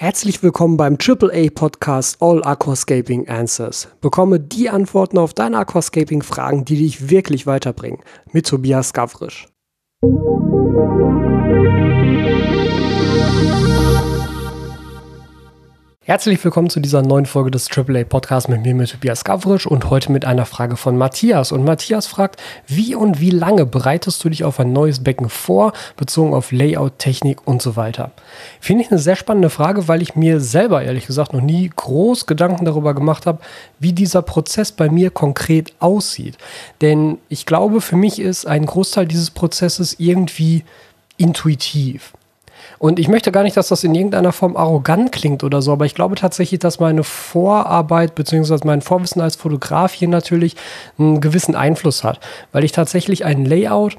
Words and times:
Herzlich 0.00 0.42
willkommen 0.42 0.78
beim 0.78 0.96
AAA 0.96 1.50
Podcast 1.54 2.22
All 2.22 2.42
Aquascaping 2.42 3.28
Answers. 3.28 3.86
Bekomme 4.00 4.40
die 4.40 4.70
Antworten 4.70 5.18
auf 5.18 5.34
deine 5.34 5.58
Aquascaping 5.58 6.22
Fragen, 6.22 6.64
die 6.64 6.76
dich 6.76 7.10
wirklich 7.10 7.46
weiterbringen. 7.46 8.00
Mit 8.32 8.46
Tobias 8.46 8.94
Gavrisch. 8.94 9.46
Herzlich 16.10 16.42
willkommen 16.42 16.70
zu 16.70 16.80
dieser 16.80 17.02
neuen 17.02 17.24
Folge 17.24 17.52
des 17.52 17.70
AAA 17.70 18.02
Podcasts 18.02 18.48
mit 18.48 18.62
mir, 18.62 18.74
mit 18.74 18.90
Tobias 18.90 19.22
Gavrisch 19.22 19.64
und 19.64 19.90
heute 19.90 20.10
mit 20.10 20.24
einer 20.24 20.44
Frage 20.44 20.76
von 20.76 20.98
Matthias. 20.98 21.52
Und 21.52 21.62
Matthias 21.62 22.08
fragt, 22.08 22.42
wie 22.66 22.96
und 22.96 23.20
wie 23.20 23.30
lange 23.30 23.64
bereitest 23.64 24.24
du 24.24 24.28
dich 24.28 24.42
auf 24.42 24.58
ein 24.58 24.72
neues 24.72 25.04
Becken 25.04 25.28
vor, 25.28 25.72
bezogen 25.96 26.34
auf 26.34 26.50
Layout, 26.50 26.98
Technik 26.98 27.46
und 27.46 27.62
so 27.62 27.76
weiter? 27.76 28.10
Finde 28.58 28.82
ich 28.82 28.90
eine 28.90 28.98
sehr 28.98 29.14
spannende 29.14 29.50
Frage, 29.50 29.86
weil 29.86 30.02
ich 30.02 30.16
mir 30.16 30.40
selber 30.40 30.82
ehrlich 30.82 31.06
gesagt 31.06 31.32
noch 31.32 31.42
nie 31.42 31.70
groß 31.76 32.26
Gedanken 32.26 32.64
darüber 32.64 32.92
gemacht 32.92 33.26
habe, 33.26 33.38
wie 33.78 33.92
dieser 33.92 34.22
Prozess 34.22 34.72
bei 34.72 34.90
mir 34.90 35.12
konkret 35.12 35.74
aussieht. 35.78 36.38
Denn 36.80 37.18
ich 37.28 37.46
glaube, 37.46 37.80
für 37.80 37.94
mich 37.94 38.18
ist 38.18 38.48
ein 38.48 38.66
Großteil 38.66 39.06
dieses 39.06 39.30
Prozesses 39.30 39.94
irgendwie 40.00 40.64
intuitiv. 41.18 42.14
Und 42.80 42.98
ich 42.98 43.08
möchte 43.08 43.30
gar 43.30 43.42
nicht, 43.42 43.58
dass 43.58 43.68
das 43.68 43.84
in 43.84 43.94
irgendeiner 43.94 44.32
Form 44.32 44.56
arrogant 44.56 45.12
klingt 45.12 45.44
oder 45.44 45.60
so, 45.60 45.70
aber 45.70 45.84
ich 45.84 45.94
glaube 45.94 46.14
tatsächlich, 46.14 46.60
dass 46.60 46.80
meine 46.80 47.04
Vorarbeit 47.04 48.14
bzw. 48.14 48.56
mein 48.64 48.80
Vorwissen 48.80 49.20
als 49.20 49.36
Fotograf 49.36 49.92
hier 49.92 50.08
natürlich 50.08 50.56
einen 50.98 51.20
gewissen 51.20 51.54
Einfluss 51.54 52.04
hat, 52.04 52.20
weil 52.52 52.64
ich 52.64 52.72
tatsächlich 52.72 53.26
ein 53.26 53.44
Layout 53.44 53.98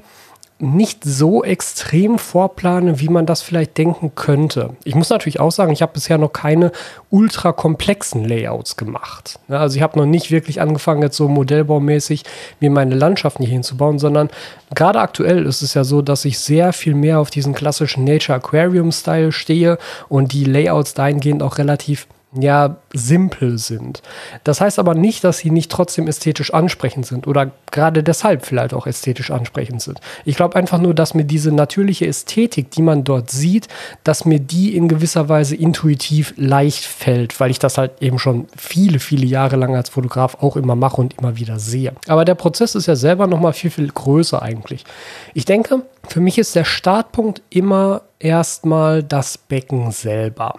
nicht 0.62 1.02
so 1.02 1.42
extrem 1.42 2.18
vorplane, 2.18 3.00
wie 3.00 3.08
man 3.08 3.26
das 3.26 3.42
vielleicht 3.42 3.76
denken 3.76 4.12
könnte. 4.14 4.70
Ich 4.84 4.94
muss 4.94 5.10
natürlich 5.10 5.40
auch 5.40 5.50
sagen, 5.50 5.72
ich 5.72 5.82
habe 5.82 5.92
bisher 5.92 6.18
noch 6.18 6.32
keine 6.32 6.70
ultra 7.10 7.52
komplexen 7.52 8.24
Layouts 8.24 8.76
gemacht. 8.76 9.40
Also 9.48 9.76
ich 9.76 9.82
habe 9.82 9.98
noch 9.98 10.06
nicht 10.06 10.30
wirklich 10.30 10.60
angefangen, 10.60 11.02
jetzt 11.02 11.16
so 11.16 11.26
modellbaumäßig 11.26 12.22
mir 12.60 12.70
meine 12.70 12.94
Landschaften 12.94 13.42
hier 13.42 13.52
hinzubauen, 13.52 13.98
sondern 13.98 14.30
gerade 14.72 15.00
aktuell 15.00 15.46
ist 15.46 15.62
es 15.62 15.74
ja 15.74 15.82
so, 15.82 16.00
dass 16.00 16.24
ich 16.24 16.38
sehr 16.38 16.72
viel 16.72 16.94
mehr 16.94 17.18
auf 17.18 17.30
diesen 17.30 17.54
klassischen 17.54 18.04
Nature 18.04 18.36
Aquarium 18.36 18.92
Style 18.92 19.32
stehe 19.32 19.78
und 20.08 20.32
die 20.32 20.44
Layouts 20.44 20.94
dahingehend 20.94 21.42
auch 21.42 21.58
relativ 21.58 22.06
ja 22.34 22.76
simpel 22.94 23.58
sind. 23.58 24.02
Das 24.44 24.60
heißt 24.60 24.78
aber 24.78 24.94
nicht, 24.94 25.24
dass 25.24 25.38
sie 25.38 25.50
nicht 25.50 25.70
trotzdem 25.70 26.08
ästhetisch 26.08 26.52
ansprechend 26.54 27.06
sind 27.06 27.26
oder 27.26 27.50
gerade 27.70 28.02
deshalb 28.02 28.46
vielleicht 28.46 28.74
auch 28.74 28.86
ästhetisch 28.86 29.30
ansprechend 29.30 29.82
sind. 29.82 30.00
Ich 30.24 30.36
glaube 30.36 30.56
einfach 30.56 30.78
nur, 30.78 30.94
dass 30.94 31.14
mir 31.14 31.24
diese 31.24 31.52
natürliche 31.52 32.06
Ästhetik, 32.06 32.70
die 32.70 32.82
man 32.82 33.04
dort 33.04 33.30
sieht, 33.30 33.68
dass 34.04 34.24
mir 34.24 34.40
die 34.40 34.74
in 34.76 34.88
gewisser 34.88 35.28
Weise 35.28 35.56
intuitiv 35.56 36.32
leicht 36.36 36.84
fällt, 36.84 37.38
weil 37.38 37.50
ich 37.50 37.58
das 37.58 37.76
halt 37.78 38.00
eben 38.00 38.18
schon 38.18 38.46
viele, 38.56 38.98
viele 38.98 39.26
Jahre 39.26 39.56
lang 39.56 39.76
als 39.76 39.90
Fotograf 39.90 40.36
auch 40.40 40.56
immer 40.56 40.74
mache 40.74 41.00
und 41.00 41.18
immer 41.18 41.36
wieder 41.36 41.58
sehe. 41.58 41.92
Aber 42.08 42.24
der 42.24 42.34
Prozess 42.34 42.74
ist 42.74 42.86
ja 42.86 42.96
selber 42.96 43.26
noch 43.26 43.40
mal 43.40 43.52
viel, 43.52 43.70
viel 43.70 43.88
größer 43.88 44.42
eigentlich. 44.42 44.84
Ich 45.34 45.44
denke, 45.44 45.82
für 46.08 46.20
mich 46.20 46.38
ist 46.38 46.56
der 46.56 46.64
Startpunkt 46.64 47.42
immer 47.50 48.02
erstmal 48.18 49.02
das 49.02 49.36
Becken 49.36 49.90
selber. 49.92 50.54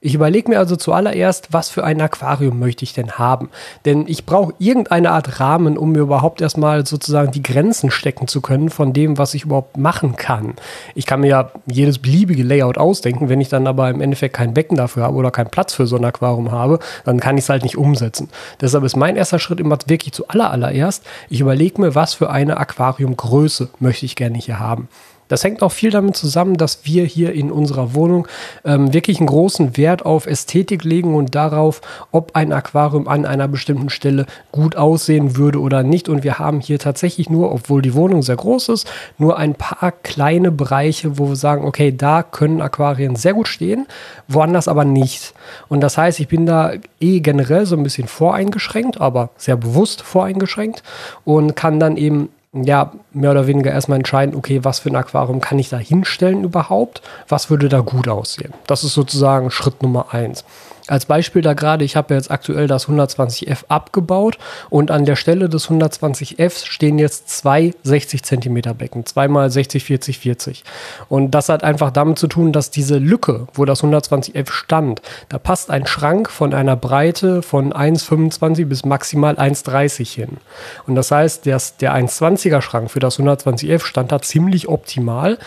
Ich 0.00 0.14
überlege 0.14 0.50
mir 0.50 0.58
also 0.58 0.76
zuallererst, 0.76 1.48
was 1.52 1.70
für 1.70 1.82
ein 1.82 2.02
Aquarium 2.02 2.58
möchte 2.58 2.84
ich 2.84 2.92
denn 2.92 3.12
haben. 3.12 3.48
Denn 3.86 4.04
ich 4.06 4.26
brauche 4.26 4.52
irgendeine 4.58 5.10
Art 5.10 5.40
Rahmen, 5.40 5.78
um 5.78 5.92
mir 5.92 6.00
überhaupt 6.00 6.42
erstmal 6.42 6.86
sozusagen 6.86 7.32
die 7.32 7.42
Grenzen 7.42 7.90
stecken 7.90 8.28
zu 8.28 8.42
können 8.42 8.68
von 8.68 8.92
dem, 8.92 9.16
was 9.16 9.32
ich 9.32 9.44
überhaupt 9.44 9.78
machen 9.78 10.14
kann. 10.16 10.54
Ich 10.94 11.06
kann 11.06 11.20
mir 11.20 11.28
ja 11.28 11.50
jedes 11.64 11.98
beliebige 11.98 12.42
Layout 12.42 12.76
ausdenken, 12.76 13.30
wenn 13.30 13.40
ich 13.40 13.48
dann 13.48 13.66
aber 13.66 13.88
im 13.88 14.02
Endeffekt 14.02 14.36
kein 14.36 14.52
Becken 14.52 14.76
dafür 14.76 15.04
habe 15.04 15.16
oder 15.16 15.30
keinen 15.30 15.50
Platz 15.50 15.72
für 15.72 15.86
so 15.86 15.96
ein 15.96 16.04
Aquarium 16.04 16.52
habe, 16.52 16.78
dann 17.06 17.18
kann 17.18 17.38
ich 17.38 17.44
es 17.44 17.48
halt 17.48 17.62
nicht 17.62 17.78
umsetzen. 17.78 18.28
Deshalb 18.60 18.84
ist 18.84 18.96
mein 18.96 19.16
erster 19.16 19.38
Schritt 19.38 19.60
immer 19.60 19.78
wirklich 19.86 20.12
zuallererst, 20.12 21.04
ich 21.30 21.40
überlege 21.40 21.80
mir, 21.80 21.94
was 21.94 22.12
für 22.12 22.28
eine 22.28 22.58
Aquariumgröße 22.58 23.70
möchte 23.80 24.04
ich 24.04 24.14
gerne 24.14 24.36
hier 24.36 24.60
haben. 24.60 24.88
Das 25.28 25.42
hängt 25.44 25.62
auch 25.62 25.72
viel 25.72 25.90
damit 25.90 26.16
zusammen, 26.16 26.56
dass 26.56 26.80
wir 26.84 27.04
hier 27.04 27.32
in 27.32 27.50
unserer 27.50 27.94
Wohnung 27.94 28.28
ähm, 28.64 28.92
wirklich 28.92 29.18
einen 29.18 29.26
großen 29.26 29.76
Wert 29.76 30.04
auf 30.04 30.26
Ästhetik 30.26 30.84
legen 30.84 31.14
und 31.14 31.34
darauf, 31.34 31.80
ob 32.12 32.34
ein 32.34 32.52
Aquarium 32.52 33.08
an 33.08 33.26
einer 33.26 33.48
bestimmten 33.48 33.90
Stelle 33.90 34.26
gut 34.52 34.76
aussehen 34.76 35.36
würde 35.36 35.60
oder 35.60 35.82
nicht. 35.82 36.08
Und 36.08 36.24
wir 36.24 36.38
haben 36.38 36.60
hier 36.60 36.78
tatsächlich 36.78 37.28
nur, 37.30 37.52
obwohl 37.52 37.82
die 37.82 37.94
Wohnung 37.94 38.22
sehr 38.22 38.36
groß 38.36 38.68
ist, 38.70 38.90
nur 39.18 39.36
ein 39.36 39.54
paar 39.54 39.92
kleine 39.92 40.50
Bereiche, 40.50 41.18
wo 41.18 41.28
wir 41.28 41.36
sagen, 41.36 41.64
okay, 41.64 41.94
da 41.96 42.22
können 42.22 42.60
Aquarien 42.60 43.16
sehr 43.16 43.34
gut 43.34 43.48
stehen, 43.48 43.86
woanders 44.28 44.68
aber 44.68 44.84
nicht. 44.84 45.34
Und 45.68 45.80
das 45.80 45.98
heißt, 45.98 46.20
ich 46.20 46.28
bin 46.28 46.46
da 46.46 46.72
eh 47.00 47.20
generell 47.20 47.66
so 47.66 47.76
ein 47.76 47.82
bisschen 47.82 48.08
voreingeschränkt, 48.08 49.00
aber 49.00 49.30
sehr 49.36 49.56
bewusst 49.56 50.02
voreingeschränkt 50.02 50.82
und 51.24 51.56
kann 51.56 51.80
dann 51.80 51.96
eben 51.96 52.28
ja, 52.64 52.92
mehr 53.12 53.30
oder 53.30 53.46
weniger 53.46 53.70
erstmal 53.70 53.98
entscheiden, 53.98 54.34
okay, 54.34 54.60
was 54.62 54.78
für 54.78 54.90
ein 54.90 54.96
Aquarium 54.96 55.40
kann 55.40 55.58
ich 55.58 55.68
da 55.68 55.78
hinstellen 55.78 56.44
überhaupt? 56.44 57.02
Was 57.28 57.50
würde 57.50 57.68
da 57.68 57.80
gut 57.80 58.08
aussehen? 58.08 58.52
Das 58.66 58.84
ist 58.84 58.94
sozusagen 58.94 59.50
Schritt 59.50 59.82
Nummer 59.82 60.12
eins. 60.12 60.44
Als 60.88 61.06
Beispiel 61.06 61.42
da 61.42 61.54
gerade, 61.54 61.84
ich 61.84 61.96
habe 61.96 62.14
jetzt 62.14 62.30
aktuell 62.30 62.68
das 62.68 62.86
120F 62.86 63.64
abgebaut 63.68 64.38
und 64.70 64.92
an 64.92 65.04
der 65.04 65.16
Stelle 65.16 65.48
des 65.48 65.68
120Fs 65.68 66.66
stehen 66.66 66.98
jetzt 66.98 67.28
zwei 67.28 67.74
60 67.82 68.22
cm 68.22 68.76
Becken, 68.76 69.04
zweimal 69.04 69.50
60, 69.50 69.82
40, 69.82 70.20
40. 70.20 70.64
Und 71.08 71.32
das 71.32 71.48
hat 71.48 71.64
einfach 71.64 71.90
damit 71.90 72.20
zu 72.20 72.28
tun, 72.28 72.52
dass 72.52 72.70
diese 72.70 72.98
Lücke, 72.98 73.48
wo 73.54 73.64
das 73.64 73.82
120F 73.82 74.52
stand, 74.52 75.02
da 75.28 75.38
passt 75.38 75.70
ein 75.70 75.86
Schrank 75.86 76.30
von 76.30 76.54
einer 76.54 76.76
Breite 76.76 77.42
von 77.42 77.72
1,25 77.72 78.66
bis 78.66 78.84
maximal 78.84 79.34
1,30 79.34 80.14
hin. 80.14 80.36
Und 80.86 80.94
das 80.94 81.10
heißt, 81.10 81.46
der, 81.46 81.60
der 81.80 81.96
1,20er 81.96 82.60
Schrank 82.60 82.92
für 82.92 83.00
das 83.00 83.18
120F 83.18 83.84
stand 83.84 84.12
da 84.12 84.22
ziemlich 84.22 84.68
optimal. 84.68 85.38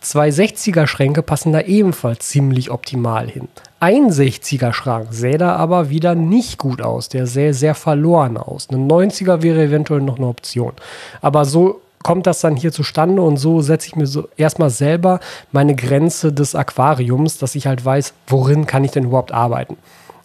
Zwei 0.00 0.28
60er 0.28 0.86
Schränke 0.86 1.22
passen 1.22 1.52
da 1.52 1.60
ebenfalls 1.60 2.28
ziemlich 2.28 2.70
optimal 2.70 3.28
hin. 3.28 3.48
Ein 3.80 4.10
60er 4.10 4.72
Schrank 4.72 5.08
sähe 5.12 5.38
da 5.38 5.54
aber 5.54 5.88
wieder 5.88 6.16
nicht 6.16 6.58
gut 6.58 6.82
aus. 6.82 7.08
Der 7.08 7.28
sähe 7.28 7.54
sehr 7.54 7.76
verloren 7.76 8.36
aus. 8.36 8.68
Ein 8.70 8.90
90er 8.90 9.42
wäre 9.42 9.62
eventuell 9.62 10.00
noch 10.00 10.16
eine 10.18 10.26
Option. 10.26 10.72
Aber 11.20 11.44
so 11.44 11.80
kommt 12.02 12.26
das 12.26 12.40
dann 12.40 12.56
hier 12.56 12.72
zustande 12.72 13.22
und 13.22 13.36
so 13.36 13.60
setze 13.60 13.86
ich 13.86 13.94
mir 13.94 14.06
so 14.08 14.28
erstmal 14.36 14.70
selber 14.70 15.20
meine 15.52 15.76
Grenze 15.76 16.32
des 16.32 16.56
Aquariums, 16.56 17.38
dass 17.38 17.54
ich 17.54 17.68
halt 17.68 17.84
weiß, 17.84 18.14
worin 18.26 18.66
kann 18.66 18.82
ich 18.82 18.90
denn 18.90 19.04
überhaupt 19.04 19.30
arbeiten. 19.30 19.76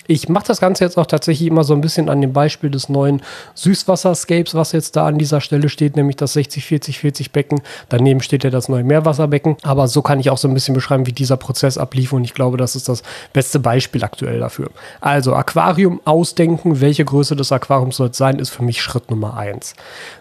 Ich 0.08 0.28
mache 0.30 0.46
das 0.48 0.60
Ganze 0.60 0.84
jetzt 0.84 0.98
auch 0.98 1.06
tatsächlich 1.06 1.48
immer 1.48 1.64
so 1.64 1.74
ein 1.74 1.82
bisschen 1.82 2.10
an 2.10 2.22
dem 2.22 2.34
Beispiel 2.34 2.70
des 2.70 2.90
neuen 2.90 3.22
Süßwasserscapes, 3.56 4.54
was 4.54 4.72
jetzt 4.72 4.96
da 4.96 5.08
an 5.08 5.18
dieser 5.18 5.40
Stelle 5.42 5.70
steht, 5.70 5.96
nämlich 5.96 6.18
das 6.18 6.36
60-40-40 6.36 7.32
Becken. 7.32 7.62
Daneben 7.90 8.22
steht 8.22 8.44
ja 8.44 8.50
das 8.50 8.70
neue 8.70 8.84
Meerwasserbecken. 8.84 9.58
Aber 9.64 9.88
so 9.88 10.02
kann 10.02 10.20
ich 10.20 10.30
auch 10.30 10.38
so 10.38 10.48
ein 10.48 10.54
bisschen 10.54 10.76
beschreiben, 10.76 11.06
wie 11.06 11.14
dieser 11.14 11.38
Prozess 11.38 11.78
ablief. 11.78 12.14
Und 12.14 12.24
ich 12.24 12.34
glaube, 12.34 12.58
das 12.58 12.76
ist 12.76 12.90
das 12.90 13.04
beste 13.32 13.60
Beispiel 13.60 14.04
aktuell 14.04 14.40
dafür. 14.40 14.70
Also 15.00 15.34
Aquarium 15.36 16.02
ausdenken, 16.06 16.82
welche 16.82 17.06
Größe 17.06 17.36
des 17.36 17.52
Aquariums 17.52 17.98
soll 17.98 18.10
es 18.10 18.18
sein, 18.18 18.40
ist 18.40 18.50
für 18.50 18.64
mich 18.64 18.82
Schritt 18.82 19.10
Nummer 19.10 19.38
eins. 19.38 19.76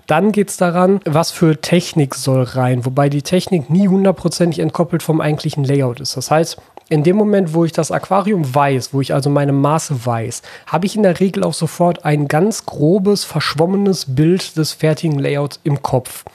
Dann 0.07 0.33
geht 0.33 0.51
es 0.51 0.57
daran, 0.57 1.01
was 1.05 1.31
für 1.31 1.61
Technik 1.61 2.15
soll 2.15 2.43
rein, 2.43 2.85
wobei 2.85 3.09
die 3.09 3.23
Technik 3.23 3.71
nie 3.71 3.89
hundertprozentig 3.89 4.59
entkoppelt 4.59 5.03
vom 5.03 5.21
eigentlichen 5.21 5.65
Layout 5.65 6.01
ist. 6.01 6.17
Das 6.17 6.31
heißt, 6.31 6.59
in 6.93 7.03
dem 7.03 7.17
Moment, 7.17 7.55
wo 7.55 7.65
ich 7.65 7.73
das 7.73 7.91
Aquarium 7.91 8.55
weiß, 8.55 8.93
wo 8.93 9.01
ich 9.01 9.15
also 9.15 9.31
meine 9.31 9.53
Maße 9.53 10.05
weiß, 10.05 10.43
habe 10.67 10.85
ich 10.85 10.95
in 10.95 11.03
der 11.03 11.21
Regel 11.21 11.43
auch 11.43 11.55
sofort 11.55 12.05
ein 12.05 12.29
ganz 12.29 12.67
grobes, 12.67 13.25
verschwommenes 13.25 14.15
Bild 14.15 14.59
des 14.59 14.75
fertigen 14.75 15.19
Layouts 15.19 15.59
im 15.65 15.81
Kopf. 15.81 16.27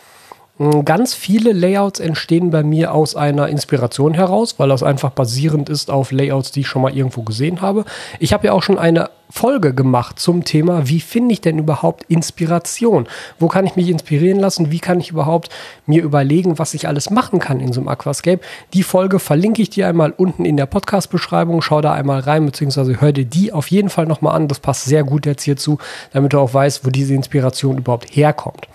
Hm, 0.58 0.86
ganz 0.86 1.14
viele 1.14 1.52
Layouts 1.52 2.00
entstehen 2.00 2.50
bei 2.50 2.64
mir 2.64 2.94
aus 2.94 3.16
einer 3.16 3.48
Inspiration 3.48 4.16
heraus, 4.16 4.56
weil 4.58 4.70
das 4.70 4.82
einfach 4.82 5.12
basierend 5.12 5.70
ist 5.70 5.92
auf 5.92 6.12
Layouts, 6.12 6.52
die 6.52 6.62
ich 6.62 6.68
schon 6.68 6.82
mal 6.82 6.96
irgendwo 6.96 7.22
gesehen 7.22 7.62
habe. 7.62 7.86
Ich 8.20 8.34
habe 8.34 8.48
ja 8.48 8.54
auch 8.54 8.64
schon 8.64 8.80
eine 8.80 9.12
Folge 9.30 9.74
gemacht 9.74 10.20
zum 10.20 10.46
Thema, 10.46 10.88
wie 10.88 11.00
finde 11.00 11.34
ich 11.34 11.42
denn 11.42 11.60
überhaupt 11.60 12.06
Inspiration? 12.08 13.08
Wo 13.40 13.50
kann 13.50 13.68
ich 13.68 13.76
mich 13.76 13.90
inspirieren 13.90 14.40
lassen? 14.40 14.72
Wie 14.72 14.80
kann 14.80 15.00
ich 15.00 15.12
überhaupt 15.12 15.50
mir 15.86 16.02
überlegen, 16.02 16.58
was 16.58 16.74
ich 16.74 16.88
alles 16.88 17.12
machen 17.12 17.38
kann 17.40 17.60
in 17.60 17.74
so 17.74 17.82
einem 17.82 17.90
Aquascape? 17.90 18.40
Die 18.74 18.84
Folge 18.84 19.20
verlinke 19.20 19.62
ich 19.62 19.70
dir 19.70 19.88
einmal 19.88 20.12
unten 20.12 20.46
in 20.46 20.58
der 20.58 20.66
Podcast-Beschreibung. 20.66 21.62
Schau 21.62 21.82
da 21.82 21.94
einmal 21.94 22.22
rein, 22.22 22.46
beziehungsweise 22.46 23.00
hör 23.00 23.12
dir 23.12 23.26
die 23.26 23.54
auf 23.54 23.70
jeden 23.70 23.90
Fall 23.90 24.08
nochmal 24.08 24.36
an. 24.36 24.48
Das 24.48 24.60
passt 24.60 24.86
sehr 24.86 25.04
gut 25.04 25.28
jetzt 25.28 25.44
hierzu, 25.44 25.78
damit 26.14 26.34
du 26.34 26.40
auch 26.40 26.54
weißt, 26.54 26.84
wo 26.86 26.90
diese 26.90 27.14
Inspiration 27.14 27.78
überhaupt 27.78 28.08
herkommt. 28.16 28.68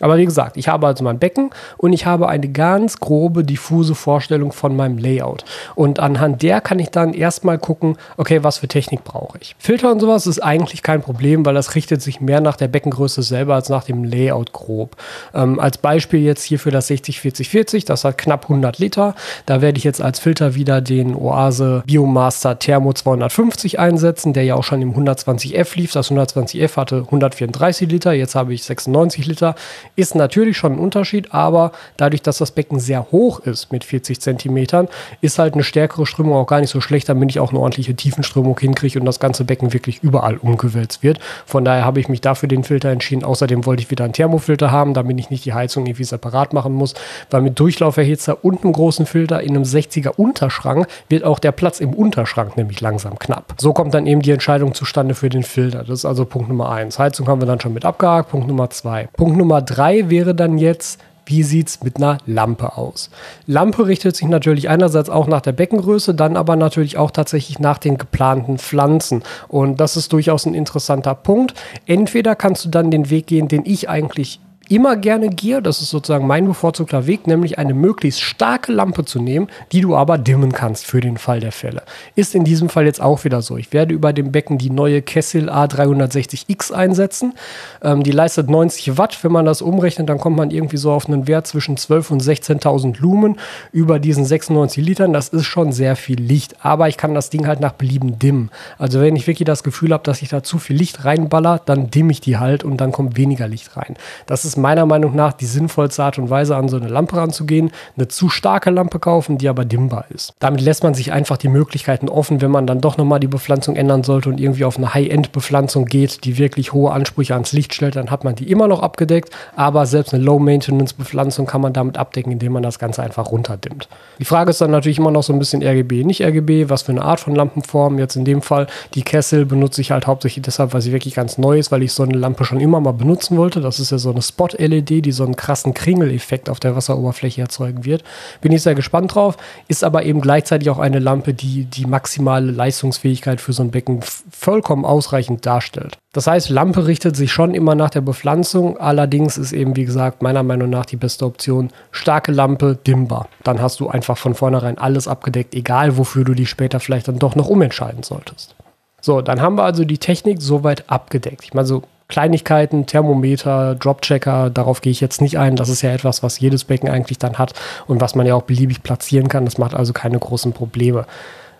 Aber 0.00 0.16
wie 0.16 0.24
gesagt, 0.24 0.56
ich 0.56 0.68
habe 0.68 0.86
also 0.86 1.04
mein 1.04 1.18
Becken 1.18 1.50
und 1.76 1.92
ich 1.92 2.06
habe 2.06 2.28
eine 2.28 2.48
ganz 2.48 3.00
grobe, 3.00 3.44
diffuse 3.44 3.94
Vorstellung 3.94 4.52
von 4.52 4.76
meinem 4.76 4.98
Layout. 4.98 5.44
Und 5.74 6.00
anhand 6.00 6.42
der 6.42 6.60
kann 6.60 6.78
ich 6.78 6.90
dann 6.90 7.14
erstmal 7.14 7.58
gucken, 7.58 7.96
okay, 8.16 8.42
was 8.42 8.58
für 8.58 8.68
Technik 8.68 9.04
brauche 9.04 9.38
ich. 9.40 9.56
Filter 9.58 9.90
und 9.90 10.00
sowas 10.00 10.26
ist 10.26 10.40
eigentlich 10.40 10.82
kein 10.82 11.02
Problem, 11.02 11.44
weil 11.44 11.54
das 11.54 11.74
richtet 11.74 12.02
sich 12.02 12.20
mehr 12.20 12.40
nach 12.40 12.56
der 12.56 12.68
Beckengröße 12.68 13.22
selber 13.22 13.54
als 13.54 13.68
nach 13.68 13.84
dem 13.84 14.04
Layout 14.04 14.52
grob. 14.52 14.96
Ähm, 15.34 15.58
als 15.58 15.78
Beispiel 15.78 16.20
jetzt 16.20 16.44
hier 16.44 16.58
für 16.58 16.70
das 16.70 16.90
60-40-40, 16.90 17.86
das 17.86 18.04
hat 18.04 18.18
knapp 18.18 18.44
100 18.44 18.78
Liter. 18.78 19.14
Da 19.46 19.60
werde 19.60 19.78
ich 19.78 19.84
jetzt 19.84 20.00
als 20.00 20.18
Filter 20.18 20.54
wieder 20.54 20.80
den 20.80 21.14
Oase 21.14 21.82
Biomaster 21.86 22.58
Thermo 22.58 22.92
250 22.92 23.78
einsetzen, 23.78 24.32
der 24.32 24.44
ja 24.44 24.54
auch 24.54 24.64
schon 24.64 24.82
im 24.82 24.94
120F 24.94 25.76
lief. 25.76 25.92
Das 25.92 26.10
120F 26.10 26.76
hatte 26.76 26.96
134 26.98 27.88
Liter, 27.90 28.12
jetzt 28.12 28.34
habe 28.34 28.54
ich 28.54 28.64
96 28.64 29.26
Liter. 29.26 29.54
Ist 29.96 30.14
natürlich 30.14 30.56
schon 30.56 30.74
ein 30.74 30.78
Unterschied, 30.78 31.32
aber 31.32 31.72
dadurch, 31.96 32.22
dass 32.22 32.38
das 32.38 32.50
Becken 32.50 32.78
sehr 32.78 33.10
hoch 33.10 33.40
ist 33.40 33.72
mit 33.72 33.84
40 33.84 34.20
Zentimetern, 34.20 34.88
ist 35.20 35.38
halt 35.38 35.54
eine 35.54 35.62
stärkere 35.62 36.06
Strömung 36.06 36.34
auch 36.34 36.46
gar 36.46 36.60
nicht 36.60 36.70
so 36.70 36.80
schlecht, 36.80 37.08
damit 37.08 37.30
ich 37.30 37.40
auch 37.40 37.50
eine 37.50 37.60
ordentliche 37.60 37.94
Tiefenströmung 37.94 38.58
hinkriege 38.58 38.98
und 38.98 39.06
das 39.06 39.20
ganze 39.20 39.44
Becken 39.44 39.72
wirklich 39.72 40.02
überall 40.02 40.36
umgewälzt 40.36 41.02
wird. 41.02 41.18
Von 41.46 41.64
daher 41.64 41.84
habe 41.84 42.00
ich 42.00 42.08
mich 42.08 42.20
dafür 42.20 42.48
den 42.48 42.64
Filter 42.64 42.90
entschieden. 42.90 43.24
Außerdem 43.24 43.66
wollte 43.66 43.82
ich 43.82 43.90
wieder 43.90 44.04
einen 44.04 44.12
Thermofilter 44.12 44.70
haben, 44.70 44.94
damit 44.94 45.18
ich 45.18 45.30
nicht 45.30 45.44
die 45.44 45.54
Heizung 45.54 45.86
irgendwie 45.86 46.04
separat 46.04 46.52
machen 46.52 46.72
muss, 46.72 46.94
weil 47.30 47.42
mit 47.42 47.58
Durchlauferhitzer 47.58 48.44
und 48.44 48.64
einem 48.64 48.72
großen 48.72 49.06
Filter 49.06 49.42
in 49.42 49.50
einem 49.50 49.64
60er 49.64 50.10
Unterschrank 50.16 50.86
wird 51.08 51.24
auch 51.24 51.38
der 51.38 51.52
Platz 51.52 51.80
im 51.80 51.94
Unterschrank 51.94 52.56
nämlich 52.56 52.80
langsam 52.80 53.18
knapp. 53.18 53.54
So 53.58 53.72
kommt 53.72 53.94
dann 53.94 54.06
eben 54.06 54.22
die 54.22 54.30
Entscheidung 54.30 54.74
zustande 54.74 55.14
für 55.14 55.28
den 55.28 55.42
Filter. 55.42 55.80
Das 55.80 56.00
ist 56.00 56.04
also 56.04 56.24
Punkt 56.24 56.48
Nummer 56.48 56.70
eins. 56.70 56.98
Heizung 56.98 57.28
haben 57.28 57.40
wir 57.40 57.46
dann 57.46 57.60
schon 57.60 57.74
mit 57.74 57.84
abgehakt. 57.84 58.30
Punkt 58.30 58.48
Nummer 58.48 58.70
zwei. 58.70 59.08
Punkt 59.16 59.36
Nummer 59.36 59.62
drei 59.62 59.77
3 59.78 60.10
wäre 60.10 60.34
dann 60.34 60.58
jetzt, 60.58 61.00
wie 61.24 61.44
sieht 61.44 61.68
es 61.68 61.82
mit 61.84 61.98
einer 61.98 62.18
Lampe 62.26 62.76
aus? 62.76 63.10
Lampe 63.46 63.86
richtet 63.86 64.16
sich 64.16 64.26
natürlich 64.26 64.68
einerseits 64.68 65.08
auch 65.08 65.28
nach 65.28 65.40
der 65.40 65.52
Beckengröße, 65.52 66.14
dann 66.14 66.36
aber 66.36 66.56
natürlich 66.56 66.96
auch 66.96 67.12
tatsächlich 67.12 67.60
nach 67.60 67.78
den 67.78 67.96
geplanten 67.96 68.58
Pflanzen. 68.58 69.22
Und 69.46 69.78
das 69.78 69.96
ist 69.96 70.12
durchaus 70.12 70.46
ein 70.46 70.54
interessanter 70.54 71.14
Punkt. 71.14 71.54
Entweder 71.86 72.34
kannst 72.34 72.64
du 72.64 72.70
dann 72.70 72.90
den 72.90 73.08
Weg 73.08 73.28
gehen, 73.28 73.46
den 73.46 73.64
ich 73.66 73.88
eigentlich 73.88 74.40
immer 74.68 74.96
gerne 74.96 75.30
gehe, 75.30 75.62
das 75.62 75.80
ist 75.80 75.90
sozusagen 75.90 76.26
mein 76.26 76.46
bevorzugter 76.46 77.06
Weg, 77.06 77.26
nämlich 77.26 77.58
eine 77.58 77.74
möglichst 77.74 78.20
starke 78.20 78.72
Lampe 78.72 79.04
zu 79.04 79.20
nehmen, 79.20 79.48
die 79.72 79.80
du 79.80 79.96
aber 79.96 80.18
dimmen 80.18 80.52
kannst 80.52 80.86
für 80.86 81.00
den 81.00 81.16
Fall 81.16 81.40
der 81.40 81.52
Fälle. 81.52 81.82
Ist 82.14 82.34
in 82.34 82.44
diesem 82.44 82.68
Fall 82.68 82.84
jetzt 82.84 83.00
auch 83.00 83.24
wieder 83.24 83.42
so. 83.42 83.56
Ich 83.56 83.72
werde 83.72 83.94
über 83.94 84.12
dem 84.12 84.32
Becken 84.32 84.58
die 84.58 84.70
neue 84.70 85.02
Kessel 85.02 85.48
A360X 85.48 86.72
einsetzen. 86.72 87.34
Ähm, 87.82 88.02
die 88.02 88.10
leistet 88.10 88.50
90 88.50 88.98
Watt. 88.98 89.22
Wenn 89.22 89.32
man 89.32 89.46
das 89.46 89.62
umrechnet, 89.62 90.08
dann 90.08 90.18
kommt 90.18 90.36
man 90.36 90.50
irgendwie 90.50 90.76
so 90.76 90.92
auf 90.92 91.06
einen 91.06 91.26
Wert 91.26 91.46
zwischen 91.46 91.76
12.000 91.76 92.10
und 92.10 92.22
16.000 92.22 93.00
Lumen 93.00 93.38
über 93.72 93.98
diesen 93.98 94.24
96 94.24 94.84
Litern. 94.84 95.12
Das 95.12 95.28
ist 95.28 95.46
schon 95.46 95.72
sehr 95.72 95.96
viel 95.96 96.20
Licht, 96.20 96.64
aber 96.64 96.88
ich 96.88 96.96
kann 96.96 97.14
das 97.14 97.30
Ding 97.30 97.46
halt 97.46 97.60
nach 97.60 97.72
Belieben 97.72 98.18
dimmen. 98.18 98.50
Also 98.76 99.00
wenn 99.00 99.16
ich 99.16 99.26
wirklich 99.26 99.46
das 99.46 99.62
Gefühl 99.62 99.92
habe, 99.92 100.04
dass 100.04 100.20
ich 100.22 100.28
da 100.28 100.42
zu 100.42 100.58
viel 100.58 100.76
Licht 100.76 101.04
reinballer, 101.04 101.60
dann 101.64 101.90
dimme 101.90 102.12
ich 102.12 102.20
die 102.20 102.36
halt 102.36 102.64
und 102.64 102.78
dann 102.78 102.92
kommt 102.92 103.16
weniger 103.16 103.48
Licht 103.48 103.76
rein. 103.76 103.96
Das 104.26 104.44
ist 104.44 104.57
meiner 104.58 104.86
Meinung 104.86 105.14
nach 105.14 105.32
die 105.32 105.46
sinnvollste 105.46 106.04
Art 106.04 106.18
und 106.18 106.30
Weise, 106.30 106.56
an 106.56 106.68
so 106.68 106.76
eine 106.76 106.88
Lampe 106.88 107.16
ranzugehen. 107.16 107.70
Eine 107.96 108.08
zu 108.08 108.28
starke 108.28 108.70
Lampe 108.70 108.98
kaufen, 108.98 109.38
die 109.38 109.48
aber 109.48 109.64
dimmbar 109.64 110.04
ist. 110.10 110.34
Damit 110.38 110.60
lässt 110.60 110.82
man 110.82 110.94
sich 110.94 111.12
einfach 111.12 111.36
die 111.36 111.48
Möglichkeiten 111.48 112.08
offen, 112.08 112.40
wenn 112.40 112.50
man 112.50 112.66
dann 112.66 112.80
doch 112.80 112.96
nochmal 112.96 113.20
die 113.20 113.26
Bepflanzung 113.26 113.76
ändern 113.76 114.04
sollte 114.04 114.28
und 114.28 114.40
irgendwie 114.40 114.64
auf 114.64 114.76
eine 114.76 114.94
High-End-Bepflanzung 114.94 115.84
geht, 115.86 116.24
die 116.24 116.38
wirklich 116.38 116.72
hohe 116.72 116.92
Ansprüche 116.92 117.34
ans 117.34 117.52
Licht 117.52 117.74
stellt, 117.74 117.96
dann 117.96 118.10
hat 118.10 118.24
man 118.24 118.34
die 118.34 118.50
immer 118.50 118.68
noch 118.68 118.82
abgedeckt. 118.82 119.30
Aber 119.56 119.86
selbst 119.86 120.14
eine 120.14 120.22
Low-Maintenance-Bepflanzung 120.22 121.46
kann 121.46 121.60
man 121.60 121.72
damit 121.72 121.98
abdecken, 121.98 122.32
indem 122.32 122.52
man 122.52 122.62
das 122.62 122.78
Ganze 122.78 123.02
einfach 123.02 123.30
runterdimmt. 123.30 123.88
Die 124.18 124.24
Frage 124.24 124.50
ist 124.50 124.60
dann 124.60 124.70
natürlich 124.70 124.98
immer 124.98 125.10
noch 125.10 125.22
so 125.22 125.32
ein 125.32 125.38
bisschen 125.38 125.62
RGB, 125.62 126.04
nicht 126.04 126.22
RGB, 126.22 126.68
was 126.68 126.82
für 126.82 126.92
eine 126.92 127.02
Art 127.02 127.20
von 127.20 127.34
Lampenform. 127.34 127.98
Jetzt 127.98 128.16
in 128.16 128.24
dem 128.24 128.42
Fall 128.42 128.66
die 128.94 129.02
Kessel 129.02 129.46
benutze 129.46 129.80
ich 129.80 129.90
halt 129.90 130.06
hauptsächlich 130.06 130.44
deshalb, 130.44 130.74
weil 130.74 130.80
sie 130.80 130.92
wirklich 130.92 131.14
ganz 131.14 131.38
neu 131.38 131.58
ist, 131.58 131.70
weil 131.70 131.82
ich 131.82 131.92
so 131.92 132.02
eine 132.02 132.16
Lampe 132.16 132.44
schon 132.44 132.60
immer 132.60 132.80
mal 132.80 132.92
benutzen 132.92 133.36
wollte. 133.36 133.60
Das 133.60 133.78
ist 133.78 133.90
ja 133.90 133.98
so 133.98 134.10
eine 134.10 134.22
Spot 134.22 134.47
Spot-LED, 134.48 135.04
die 135.04 135.12
so 135.12 135.24
einen 135.24 135.36
krassen 135.36 135.74
Kringeleffekt 135.74 136.48
auf 136.48 136.60
der 136.60 136.76
Wasseroberfläche 136.76 137.42
erzeugen 137.42 137.84
wird. 137.84 138.02
Bin 138.40 138.52
ich 138.52 138.62
sehr 138.62 138.74
gespannt 138.74 139.14
drauf. 139.14 139.36
Ist 139.68 139.84
aber 139.84 140.04
eben 140.04 140.20
gleichzeitig 140.20 140.70
auch 140.70 140.78
eine 140.78 140.98
Lampe, 140.98 141.34
die 141.34 141.64
die 141.64 141.86
maximale 141.86 142.50
Leistungsfähigkeit 142.50 143.40
für 143.40 143.52
so 143.52 143.62
ein 143.62 143.70
Becken 143.70 144.00
vollkommen 144.02 144.84
ausreichend 144.84 145.46
darstellt. 145.46 145.98
Das 146.12 146.26
heißt, 146.26 146.48
Lampe 146.48 146.86
richtet 146.86 147.16
sich 147.16 147.32
schon 147.32 147.54
immer 147.54 147.74
nach 147.74 147.90
der 147.90 148.00
Bepflanzung. 148.00 148.78
Allerdings 148.78 149.38
ist 149.38 149.52
eben, 149.52 149.76
wie 149.76 149.84
gesagt, 149.84 150.22
meiner 150.22 150.42
Meinung 150.42 150.70
nach 150.70 150.86
die 150.86 150.96
beste 150.96 151.26
Option 151.26 151.70
starke 151.90 152.32
Lampe, 152.32 152.78
dimmbar. 152.86 153.28
Dann 153.44 153.60
hast 153.60 153.80
du 153.80 153.88
einfach 153.88 154.18
von 154.18 154.34
vornherein 154.34 154.78
alles 154.78 155.06
abgedeckt, 155.06 155.54
egal 155.54 155.96
wofür 155.96 156.24
du 156.24 156.34
dich 156.34 156.48
später 156.48 156.80
vielleicht 156.80 157.08
dann 157.08 157.18
doch 157.18 157.36
noch 157.36 157.48
umentscheiden 157.48 158.02
solltest. 158.02 158.56
So, 159.00 159.22
dann 159.22 159.40
haben 159.40 159.56
wir 159.56 159.62
also 159.62 159.84
die 159.84 159.98
Technik 159.98 160.42
soweit 160.42 160.90
abgedeckt. 160.90 161.44
Ich 161.44 161.54
meine, 161.54 161.66
so 161.66 161.82
Kleinigkeiten, 162.08 162.86
Thermometer, 162.86 163.74
Dropchecker, 163.74 164.48
darauf 164.48 164.80
gehe 164.80 164.90
ich 164.90 165.00
jetzt 165.00 165.20
nicht 165.20 165.38
ein. 165.38 165.56
Das 165.56 165.68
ist 165.68 165.82
ja 165.82 165.92
etwas, 165.92 166.22
was 166.22 166.40
jedes 166.40 166.64
Becken 166.64 166.88
eigentlich 166.88 167.18
dann 167.18 167.36
hat 167.36 167.52
und 167.86 168.00
was 168.00 168.14
man 168.14 168.26
ja 168.26 168.34
auch 168.34 168.42
beliebig 168.42 168.82
platzieren 168.82 169.28
kann. 169.28 169.44
Das 169.44 169.58
macht 169.58 169.74
also 169.74 169.92
keine 169.92 170.18
großen 170.18 170.54
Probleme. 170.54 171.06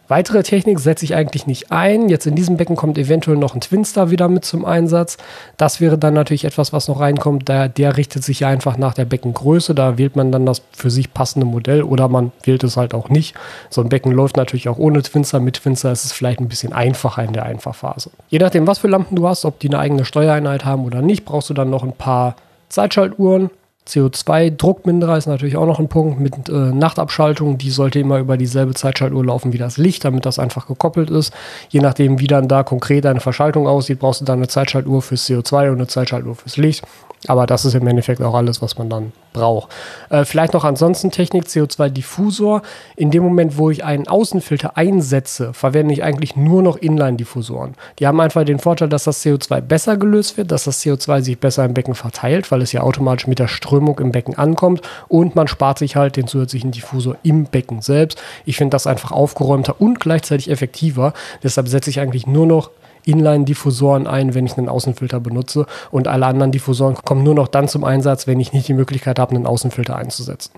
Weitere 0.08 0.42
Technik 0.42 0.80
setze 0.80 1.04
ich 1.04 1.14
eigentlich 1.14 1.46
nicht 1.46 1.70
ein. 1.70 2.08
Jetzt 2.08 2.26
in 2.26 2.34
diesem 2.34 2.56
Becken 2.56 2.76
kommt 2.76 2.96
eventuell 2.96 3.36
noch 3.36 3.54
ein 3.54 3.60
Twinstar 3.60 4.10
wieder 4.10 4.28
mit 4.28 4.42
zum 4.42 4.64
Einsatz. 4.64 5.18
Das 5.58 5.82
wäre 5.82 5.98
dann 5.98 6.14
natürlich 6.14 6.46
etwas, 6.46 6.72
was 6.72 6.88
noch 6.88 7.00
reinkommt. 7.00 7.46
Der, 7.48 7.68
der 7.68 7.98
richtet 7.98 8.24
sich 8.24 8.46
einfach 8.46 8.78
nach 8.78 8.94
der 8.94 9.04
Beckengröße. 9.04 9.74
Da 9.74 9.98
wählt 9.98 10.16
man 10.16 10.32
dann 10.32 10.46
das 10.46 10.62
für 10.72 10.90
sich 10.90 11.12
passende 11.12 11.46
Modell 11.46 11.82
oder 11.82 12.08
man 12.08 12.32
wählt 12.42 12.64
es 12.64 12.78
halt 12.78 12.94
auch 12.94 13.10
nicht. 13.10 13.34
So 13.68 13.82
ein 13.82 13.90
Becken 13.90 14.10
läuft 14.12 14.38
natürlich 14.38 14.70
auch 14.70 14.78
ohne 14.78 15.02
Twinstar. 15.02 15.40
Mit 15.40 15.56
Twinstar 15.56 15.92
ist 15.92 16.06
es 16.06 16.12
vielleicht 16.12 16.40
ein 16.40 16.48
bisschen 16.48 16.72
einfacher 16.72 17.22
in 17.22 17.34
der 17.34 17.44
Einfachphase. 17.44 18.10
Je 18.30 18.38
nachdem, 18.38 18.66
was 18.66 18.78
für 18.78 18.88
Lampen 18.88 19.14
du 19.14 19.28
hast, 19.28 19.44
ob 19.44 19.58
die 19.60 19.68
eine 19.68 19.78
eigene 19.78 20.06
Steuereinheit 20.06 20.64
haben 20.64 20.86
oder 20.86 21.02
nicht, 21.02 21.26
brauchst 21.26 21.50
du 21.50 21.54
dann 21.54 21.68
noch 21.68 21.82
ein 21.82 21.92
paar 21.92 22.34
Zeitschaltuhren, 22.70 23.50
CO2-Druckminderer 23.88 25.16
ist 25.16 25.26
natürlich 25.26 25.56
auch 25.56 25.66
noch 25.66 25.78
ein 25.78 25.88
Punkt 25.88 26.20
mit 26.20 26.48
äh, 26.48 26.52
Nachtabschaltung. 26.52 27.58
Die 27.58 27.70
sollte 27.70 27.98
immer 27.98 28.18
über 28.18 28.36
dieselbe 28.36 28.74
Zeitschaltuhr 28.74 29.24
laufen 29.24 29.52
wie 29.52 29.58
das 29.58 29.78
Licht, 29.78 30.04
damit 30.04 30.26
das 30.26 30.38
einfach 30.38 30.66
gekoppelt 30.66 31.10
ist. 31.10 31.32
Je 31.70 31.80
nachdem, 31.80 32.20
wie 32.20 32.26
dann 32.26 32.48
da 32.48 32.62
konkret 32.62 33.06
eine 33.06 33.20
Verschaltung 33.20 33.66
aussieht, 33.66 33.98
brauchst 33.98 34.20
du 34.20 34.24
dann 34.24 34.38
eine 34.38 34.48
Zeitschaltuhr 34.48 35.02
fürs 35.02 35.28
CO2 35.28 35.70
und 35.70 35.76
eine 35.76 35.86
Zeitschaltuhr 35.86 36.34
fürs 36.34 36.56
Licht. 36.56 36.84
Aber 37.28 37.46
das 37.46 37.64
ist 37.64 37.74
im 37.74 37.86
Endeffekt 37.86 38.22
auch 38.22 38.34
alles, 38.34 38.62
was 38.62 38.78
man 38.78 38.88
dann 38.88 39.12
braucht. 39.34 39.70
Äh, 40.08 40.24
vielleicht 40.24 40.54
noch 40.54 40.64
ansonsten 40.64 41.10
Technik 41.10 41.44
CO2-Diffusor. 41.44 42.62
In 42.96 43.10
dem 43.10 43.22
Moment, 43.22 43.58
wo 43.58 43.70
ich 43.70 43.84
einen 43.84 44.08
Außenfilter 44.08 44.76
einsetze, 44.76 45.52
verwende 45.52 45.92
ich 45.92 46.02
eigentlich 46.02 46.36
nur 46.36 46.62
noch 46.62 46.76
Inline-Diffusoren. 46.76 47.74
Die 47.98 48.06
haben 48.06 48.18
einfach 48.20 48.44
den 48.44 48.58
Vorteil, 48.58 48.88
dass 48.88 49.04
das 49.04 49.24
CO2 49.24 49.60
besser 49.60 49.98
gelöst 49.98 50.38
wird, 50.38 50.50
dass 50.50 50.64
das 50.64 50.82
CO2 50.82 51.20
sich 51.20 51.38
besser 51.38 51.66
im 51.66 51.74
Becken 51.74 51.94
verteilt, 51.94 52.50
weil 52.50 52.62
es 52.62 52.72
ja 52.72 52.80
automatisch 52.80 53.26
mit 53.26 53.38
der 53.38 53.48
Strömung 53.48 53.98
im 53.98 54.10
Becken 54.10 54.36
ankommt 54.38 54.80
und 55.08 55.36
man 55.36 55.48
spart 55.48 55.78
sich 55.78 55.96
halt 55.96 56.16
den 56.16 56.26
zusätzlichen 56.26 56.70
Diffusor 56.70 57.16
im 57.22 57.44
Becken 57.44 57.82
selbst. 57.82 58.20
Ich 58.46 58.56
finde 58.56 58.70
das 58.70 58.86
einfach 58.86 59.12
aufgeräumter 59.12 59.80
und 59.80 60.00
gleichzeitig 60.00 60.50
effektiver. 60.50 61.12
Deshalb 61.42 61.68
setze 61.68 61.90
ich 61.90 62.00
eigentlich 62.00 62.26
nur 62.26 62.46
noch 62.46 62.70
Inline-Diffusoren 63.08 64.06
ein, 64.06 64.34
wenn 64.34 64.46
ich 64.46 64.56
einen 64.58 64.68
Außenfilter 64.68 65.20
benutze. 65.20 65.66
Und 65.90 66.08
alle 66.08 66.26
anderen 66.26 66.52
Diffusoren 66.52 66.96
kommen 67.04 67.22
nur 67.22 67.34
noch 67.34 67.48
dann 67.48 67.68
zum 67.68 67.84
Einsatz, 67.84 68.26
wenn 68.26 68.40
ich 68.40 68.52
nicht 68.52 68.68
die 68.68 68.74
Möglichkeit 68.74 69.18
habe, 69.18 69.34
einen 69.34 69.46
Außenfilter 69.46 69.96
einzusetzen. 69.96 70.52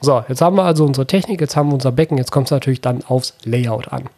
So, 0.00 0.24
jetzt 0.28 0.42
haben 0.42 0.56
wir 0.56 0.64
also 0.64 0.84
unsere 0.84 1.06
Technik, 1.06 1.40
jetzt 1.40 1.56
haben 1.56 1.68
wir 1.68 1.74
unser 1.74 1.92
Becken, 1.92 2.18
jetzt 2.18 2.32
kommt 2.32 2.48
es 2.48 2.50
natürlich 2.50 2.80
dann 2.80 3.04
aufs 3.06 3.34
Layout 3.44 3.92
an. 3.92 4.08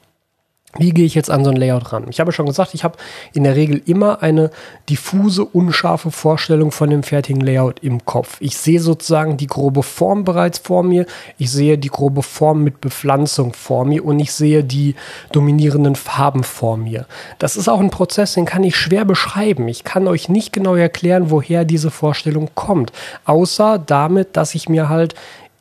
Wie 0.76 0.90
gehe 0.90 1.04
ich 1.04 1.14
jetzt 1.14 1.30
an 1.30 1.44
so 1.44 1.50
ein 1.50 1.56
Layout 1.56 1.92
ran? 1.92 2.06
Ich 2.10 2.18
habe 2.18 2.32
schon 2.32 2.46
gesagt, 2.46 2.74
ich 2.74 2.82
habe 2.82 2.98
in 3.32 3.44
der 3.44 3.54
Regel 3.54 3.80
immer 3.86 4.22
eine 4.22 4.50
diffuse, 4.88 5.44
unscharfe 5.44 6.10
Vorstellung 6.10 6.72
von 6.72 6.90
dem 6.90 7.04
fertigen 7.04 7.40
Layout 7.40 7.80
im 7.80 8.04
Kopf. 8.04 8.36
Ich 8.40 8.56
sehe 8.56 8.80
sozusagen 8.80 9.36
die 9.36 9.46
grobe 9.46 9.82
Form 9.82 10.24
bereits 10.24 10.58
vor 10.58 10.82
mir, 10.82 11.06
ich 11.38 11.50
sehe 11.50 11.78
die 11.78 11.88
grobe 11.88 12.22
Form 12.22 12.64
mit 12.64 12.80
Bepflanzung 12.80 13.52
vor 13.52 13.84
mir 13.84 14.04
und 14.04 14.18
ich 14.18 14.32
sehe 14.32 14.64
die 14.64 14.96
dominierenden 15.30 15.94
Farben 15.94 16.42
vor 16.42 16.76
mir. 16.76 17.06
Das 17.38 17.56
ist 17.56 17.68
auch 17.68 17.80
ein 17.80 17.90
Prozess, 17.90 18.34
den 18.34 18.44
kann 18.44 18.64
ich 18.64 18.76
schwer 18.76 19.04
beschreiben. 19.04 19.68
Ich 19.68 19.84
kann 19.84 20.08
euch 20.08 20.28
nicht 20.28 20.52
genau 20.52 20.74
erklären, 20.74 21.30
woher 21.30 21.64
diese 21.64 21.90
Vorstellung 21.92 22.50
kommt, 22.54 22.92
außer 23.24 23.78
damit, 23.78 24.36
dass 24.36 24.54
ich 24.54 24.68
mir 24.68 24.88
halt 24.88 25.14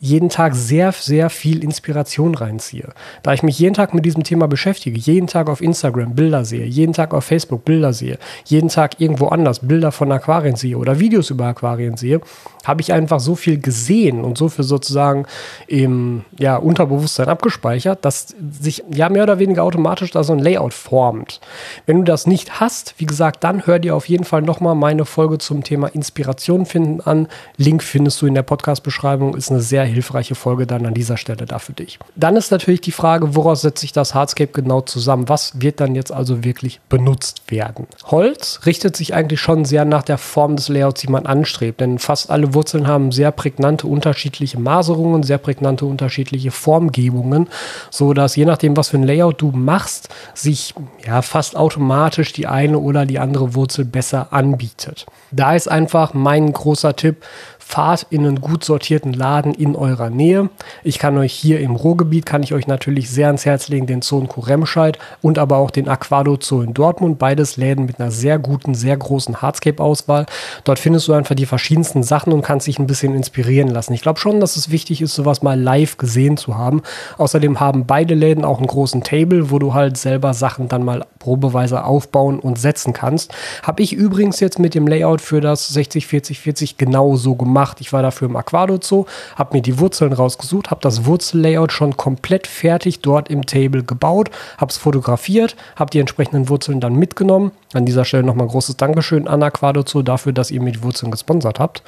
jeden 0.04 0.28
Tag 0.28 0.54
sehr, 0.54 0.92
sehr 0.92 1.30
viel 1.30 1.64
Inspiration 1.64 2.36
reinziehe. 2.36 2.90
Da 3.24 3.32
ich 3.32 3.42
mich 3.42 3.58
jeden 3.58 3.74
Tag 3.74 3.94
mit 3.94 4.04
diesem 4.04 4.26
Thema 4.26 4.50
beschäftige, 4.50 5.00
jeden 5.00 5.28
Tag 5.28 5.48
auf 5.48 5.62
Instagram 5.62 6.14
Bilder 6.14 6.44
sehe, 6.44 6.66
jeden 6.66 6.92
Tag 6.92 7.14
auf 7.14 7.24
Facebook 7.24 7.64
Bilder 7.64 7.94
sehe, 7.94 8.18
jeden 8.44 8.68
Tag 8.68 9.00
irgendwo 9.00 9.28
anders 9.28 9.60
Bilder 9.60 9.94
von 9.94 10.12
Aquarien 10.12 10.58
sehe 10.58 10.78
oder 10.78 11.00
Videos 11.00 11.30
über 11.30 11.46
Aquarien 11.46 11.96
sehe, 11.96 12.20
habe 12.66 12.82
ich 12.82 12.92
einfach 12.92 13.22
so 13.22 13.36
viel 13.36 13.60
gesehen 13.60 14.26
und 14.26 14.38
so 14.38 14.50
viel 14.50 14.66
sozusagen 14.66 15.26
im 15.68 16.26
ja, 16.38 16.58
Unterbewusstsein 16.58 17.30
abgespeichert, 17.30 18.04
dass 18.04 18.36
sich 18.60 18.84
ja 18.94 19.08
mehr 19.08 19.24
oder 19.24 19.40
weniger 19.40 19.64
automatisch 19.64 20.12
da 20.12 20.26
so 20.26 20.34
ein 20.34 20.40
Layout 20.40 20.74
formt. 20.74 21.40
Wenn 21.86 22.00
du 22.00 22.04
das 22.04 22.28
nicht 22.28 22.60
hast, 22.60 22.96
wie 22.98 23.06
gesagt, 23.06 23.46
dann 23.46 23.66
hör 23.66 23.80
dir 23.80 23.96
auf 23.96 24.10
jeden 24.10 24.26
Fall 24.26 24.42
nochmal 24.42 24.76
meine 24.76 25.06
Folge 25.06 25.38
zum 25.38 25.64
Thema 25.64 25.88
Inspiration 25.88 26.66
finden 26.66 27.00
an. 27.00 27.30
Link 27.56 27.84
findest 27.84 28.22
du 28.22 28.26
in 28.26 28.36
der 28.36 28.44
Podcast-Beschreibung, 28.44 29.36
ist 29.36 29.50
eine 29.50 29.62
sehr 29.62 29.93
hilfreiche 29.94 30.36
Folge 30.36 30.68
dann 30.68 30.86
an 30.86 30.94
dieser 30.94 31.18
Stelle 31.18 31.46
da 31.46 31.60
für 31.60 31.74
dich. 31.74 32.00
Dann 32.16 32.36
ist 32.36 32.52
natürlich 32.52 32.82
die 32.82 32.92
Frage, 32.92 33.36
woraus 33.36 33.62
setzt 33.62 33.82
sich 33.82 33.92
das 33.92 34.14
Hardscape 34.14 34.52
genau 34.52 34.82
zusammen? 34.82 35.30
Was 35.30 35.62
wird 35.62 35.80
dann 35.80 35.96
jetzt 35.96 36.12
also 36.12 36.44
wirklich 36.44 36.80
benutzt 36.90 37.44
werden? 37.52 37.88
Holz 38.06 38.62
richtet 38.66 38.96
sich 38.96 39.14
eigentlich 39.14 39.40
schon 39.40 39.66
sehr 39.66 39.86
nach 39.86 40.04
der 40.04 40.18
Form 40.18 40.56
des 40.56 40.70
Layouts, 40.70 41.02
die 41.02 41.08
man 41.08 41.26
anstrebt, 41.26 41.82
denn 41.82 42.00
fast 42.00 42.30
alle 42.30 42.54
Wurzeln 42.54 42.88
haben 42.88 43.12
sehr 43.12 43.32
prägnante 43.32 43.88
unterschiedliche 43.88 44.60
Maserungen, 44.60 45.24
sehr 45.24 45.38
prägnante 45.38 45.86
unterschiedliche 45.86 46.52
Formgebungen, 46.52 47.48
so 47.90 48.14
dass 48.14 48.36
je 48.36 48.46
nachdem, 48.46 48.76
was 48.76 48.90
für 48.90 48.98
ein 48.98 49.04
Layout 49.04 49.42
du 49.42 49.52
machst, 49.52 50.10
sich 50.34 50.74
ja 51.06 51.22
fast 51.22 51.56
automatisch 51.56 52.34
die 52.34 52.48
eine 52.48 52.80
oder 52.80 53.06
die 53.06 53.20
andere 53.20 53.56
Wurzel 53.56 53.86
besser 53.86 54.28
anbietet. 54.32 55.06
Da 55.32 55.56
ist 55.56 55.68
einfach 55.70 56.14
mein 56.14 56.52
großer 56.52 56.96
Tipp, 56.96 57.24
fahrt 57.66 58.08
in 58.10 58.26
einen 58.26 58.42
gut 58.42 58.64
sortierten 58.64 59.14
Laden 59.14 59.54
in 59.54 59.76
eurer 59.76 60.10
Nähe. 60.10 60.50
Ich 60.84 61.00
kann 61.00 61.18
euch 61.18 61.34
hier 61.34 61.60
im 61.60 61.76
Ruhrgebiet, 61.76 62.26
kann 62.26 62.44
ich 62.44 62.54
euch 62.54 62.68
natürlich 62.68 63.10
sehr 63.10 63.28
ans 63.28 63.46
Herz 63.46 63.70
legen, 63.70 63.88
den 63.88 64.02
Zoo 64.02 64.20
in 64.20 64.28
Kuremscheid 64.28 65.00
und 65.22 65.40
aber 65.40 65.58
auch 65.58 65.72
den 65.72 65.88
Aquado 65.88 66.38
Zoo 66.40 66.62
in 66.62 66.74
Dortmund. 66.74 67.18
Beides 67.20 67.58
Läden 67.58 67.86
mit 67.86 68.00
einer 68.00 68.12
sehr 68.12 68.38
guten, 68.38 68.76
sehr 68.76 68.98
großen 68.98 69.42
Hardscape-Auswahl. 69.42 70.26
Dort 70.64 70.80
findest 70.80 71.08
du 71.08 71.14
einfach 71.14 71.36
die 71.36 71.46
verschiedensten 71.46 72.04
Sachen 72.04 72.34
und 72.34 72.42
kannst 72.42 72.68
dich 72.68 72.80
ein 72.80 72.88
bisschen 72.88 73.16
inspirieren 73.16 73.70
lassen. 73.70 73.94
Ich 73.94 74.02
glaube 74.02 74.20
schon, 74.20 74.40
dass 74.40 74.56
es 74.56 74.70
wichtig 74.70 75.02
ist, 75.02 75.16
sowas 75.16 75.42
mal 75.42 75.60
live 75.60 75.98
gesehen 75.98 76.38
zu 76.38 76.58
haben. 76.58 76.82
Außerdem 77.18 77.60
haben 77.60 77.86
beide 77.86 78.14
Läden 78.14 78.46
auch 78.46 78.58
einen 78.58 78.68
großen 78.68 79.04
Table, 79.04 79.50
wo 79.50 79.60
du 79.60 79.74
halt 79.74 79.98
selber 79.98 80.34
Sachen 80.34 80.68
dann 80.68 80.84
mal 80.84 81.06
probeweise 81.24 81.86
aufbauen 81.86 82.40
und 82.40 82.60
setzen 82.60 82.94
kannst. 82.94 83.34
Habe 83.64 83.82
ich 83.82 83.94
übrigens 83.94 84.40
jetzt 84.42 84.60
mit 84.60 84.76
dem 84.76 84.88
Layout 84.88 85.22
für 85.22 85.42
das 85.42 85.70
60 85.70 86.08
40 86.08 86.40
40 86.40 86.78
genau 86.78 87.16
so 87.16 87.36
gemacht 87.36 87.54
gemacht. 87.54 87.82
Ich 87.82 87.94
war 87.94 88.02
dafür 88.02 88.28
im 88.30 88.36
Aquado 88.36 88.80
Zoo, 88.82 89.06
habe 89.36 89.56
mir 89.56 89.62
die 89.62 89.80
Wurzeln 89.80 90.12
rausgesucht, 90.12 90.72
habe 90.72 90.82
das 90.82 91.06
Wurzellayout 91.06 91.72
schon 91.72 91.96
komplett 91.98 92.48
fertig 92.48 93.02
dort 93.02 93.30
im 93.30 93.46
Table 93.46 93.84
gebaut, 93.84 94.30
habe 94.58 94.72
es 94.72 94.78
fotografiert, 94.78 95.56
habe 95.76 95.92
die 95.92 96.00
entsprechenden 96.00 96.50
Wurzeln 96.50 96.80
dann 96.80 96.96
mitgenommen. 96.96 97.52
An 97.74 97.86
dieser 97.86 98.06
Stelle 98.06 98.24
nochmal 98.24 98.48
großes 98.48 98.78
Dankeschön 98.78 99.28
an 99.28 99.44
Aquado 99.44 99.84
Zoo 99.86 100.02
dafür, 100.02 100.34
dass 100.34 100.52
ihr 100.52 100.62
mir 100.62 100.72
die 100.72 100.84
Wurzeln 100.84 101.12
gesponsert 101.12 101.60
habt. 101.60 101.84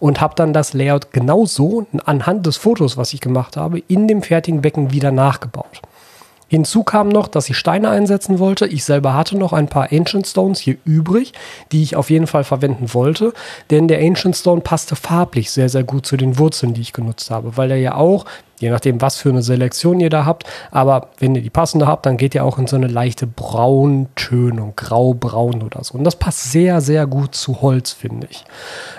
Und 0.00 0.20
habe 0.20 0.34
dann 0.36 0.52
das 0.52 0.72
Layout 0.72 1.12
genauso 1.12 1.86
anhand 2.04 2.46
des 2.46 2.56
Fotos, 2.56 2.96
was 2.96 3.12
ich 3.12 3.20
gemacht 3.20 3.56
habe, 3.56 3.80
in 3.88 4.08
dem 4.08 4.22
fertigen 4.22 4.62
Becken 4.62 4.92
wieder 4.92 5.10
nachgebaut. 5.10 5.82
Hinzu 6.48 6.82
kam 6.82 7.08
noch, 7.08 7.28
dass 7.28 7.48
ich 7.48 7.56
Steine 7.56 7.90
einsetzen 7.90 8.38
wollte. 8.38 8.66
Ich 8.66 8.84
selber 8.84 9.14
hatte 9.14 9.36
noch 9.36 9.52
ein 9.52 9.68
paar 9.68 9.92
Ancient 9.92 10.26
Stones 10.26 10.58
hier 10.58 10.76
übrig, 10.84 11.32
die 11.72 11.82
ich 11.82 11.94
auf 11.94 12.10
jeden 12.10 12.26
Fall 12.26 12.44
verwenden 12.44 12.92
wollte, 12.94 13.32
denn 13.70 13.86
der 13.86 14.00
Ancient 14.00 14.36
Stone 14.36 14.62
passte 14.62 14.96
farblich 14.96 15.50
sehr, 15.50 15.68
sehr 15.68 15.84
gut 15.84 16.06
zu 16.06 16.16
den 16.16 16.38
Wurzeln, 16.38 16.74
die 16.74 16.80
ich 16.80 16.92
genutzt 16.92 17.30
habe, 17.30 17.56
weil 17.56 17.70
er 17.70 17.76
ja 17.76 17.94
auch 17.94 18.24
Je 18.60 18.70
nachdem, 18.70 19.00
was 19.00 19.16
für 19.16 19.28
eine 19.28 19.42
Selektion 19.42 20.00
ihr 20.00 20.10
da 20.10 20.24
habt. 20.24 20.44
Aber 20.70 21.08
wenn 21.18 21.34
ihr 21.34 21.42
die 21.42 21.50
passende 21.50 21.86
habt, 21.86 22.06
dann 22.06 22.16
geht 22.16 22.34
ihr 22.34 22.44
auch 22.44 22.58
in 22.58 22.66
so 22.66 22.76
eine 22.76 22.88
leichte 22.88 23.26
Brauntönung, 23.26 24.72
grau-braun 24.76 25.62
oder 25.62 25.84
so. 25.84 25.96
Und 25.96 26.04
das 26.04 26.16
passt 26.16 26.50
sehr, 26.50 26.80
sehr 26.80 27.06
gut 27.06 27.34
zu 27.34 27.62
Holz, 27.62 27.92
finde 27.92 28.26
ich. 28.30 28.44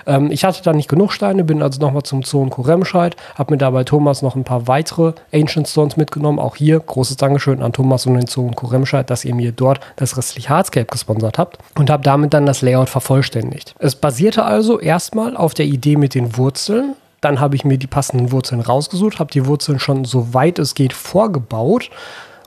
Ähm, 0.05 0.31
ich 0.31 0.43
hatte 0.45 0.63
da 0.63 0.73
nicht 0.73 0.89
genug 0.89 1.11
Steine, 1.11 1.43
bin 1.43 1.61
also 1.61 1.79
nochmal 1.81 2.03
zum 2.03 2.23
Zoo 2.23 2.43
in 2.43 2.49
Kuremscheid, 2.49 3.15
habe 3.35 3.53
mir 3.53 3.57
dabei 3.57 3.83
Thomas 3.83 4.21
noch 4.21 4.35
ein 4.35 4.43
paar 4.43 4.67
weitere 4.67 5.13
Ancient 5.33 5.67
Stones 5.67 5.97
mitgenommen. 5.97 6.39
Auch 6.39 6.55
hier 6.55 6.79
großes 6.79 7.17
Dankeschön 7.17 7.61
an 7.61 7.73
Thomas 7.73 8.05
und 8.05 8.15
den 8.15 8.27
Zoo 8.27 8.47
in 8.47 8.55
Kuremscheid, 8.55 9.09
dass 9.09 9.25
ihr 9.25 9.35
mir 9.35 9.51
dort 9.51 9.79
das 9.97 10.17
restliche 10.17 10.49
Hardscape 10.49 10.85
gesponsert 10.85 11.37
habt 11.37 11.57
und 11.77 11.89
habe 11.89 12.03
damit 12.03 12.33
dann 12.33 12.45
das 12.45 12.61
Layout 12.61 12.89
vervollständigt. 12.89 13.75
Es 13.79 13.95
basierte 13.95 14.45
also 14.45 14.79
erstmal 14.79 15.35
auf 15.35 15.53
der 15.53 15.65
Idee 15.65 15.95
mit 15.95 16.15
den 16.15 16.37
Wurzeln 16.37 16.95
dann 17.21 17.39
habe 17.39 17.55
ich 17.55 17.65
mir 17.65 17.77
die 17.77 17.87
passenden 17.87 18.31
Wurzeln 18.31 18.61
rausgesucht, 18.61 19.19
habe 19.19 19.31
die 19.31 19.45
Wurzeln 19.45 19.79
schon 19.79 20.05
so 20.05 20.33
weit 20.33 20.59
es 20.59 20.75
geht 20.75 20.93
vorgebaut 20.93 21.89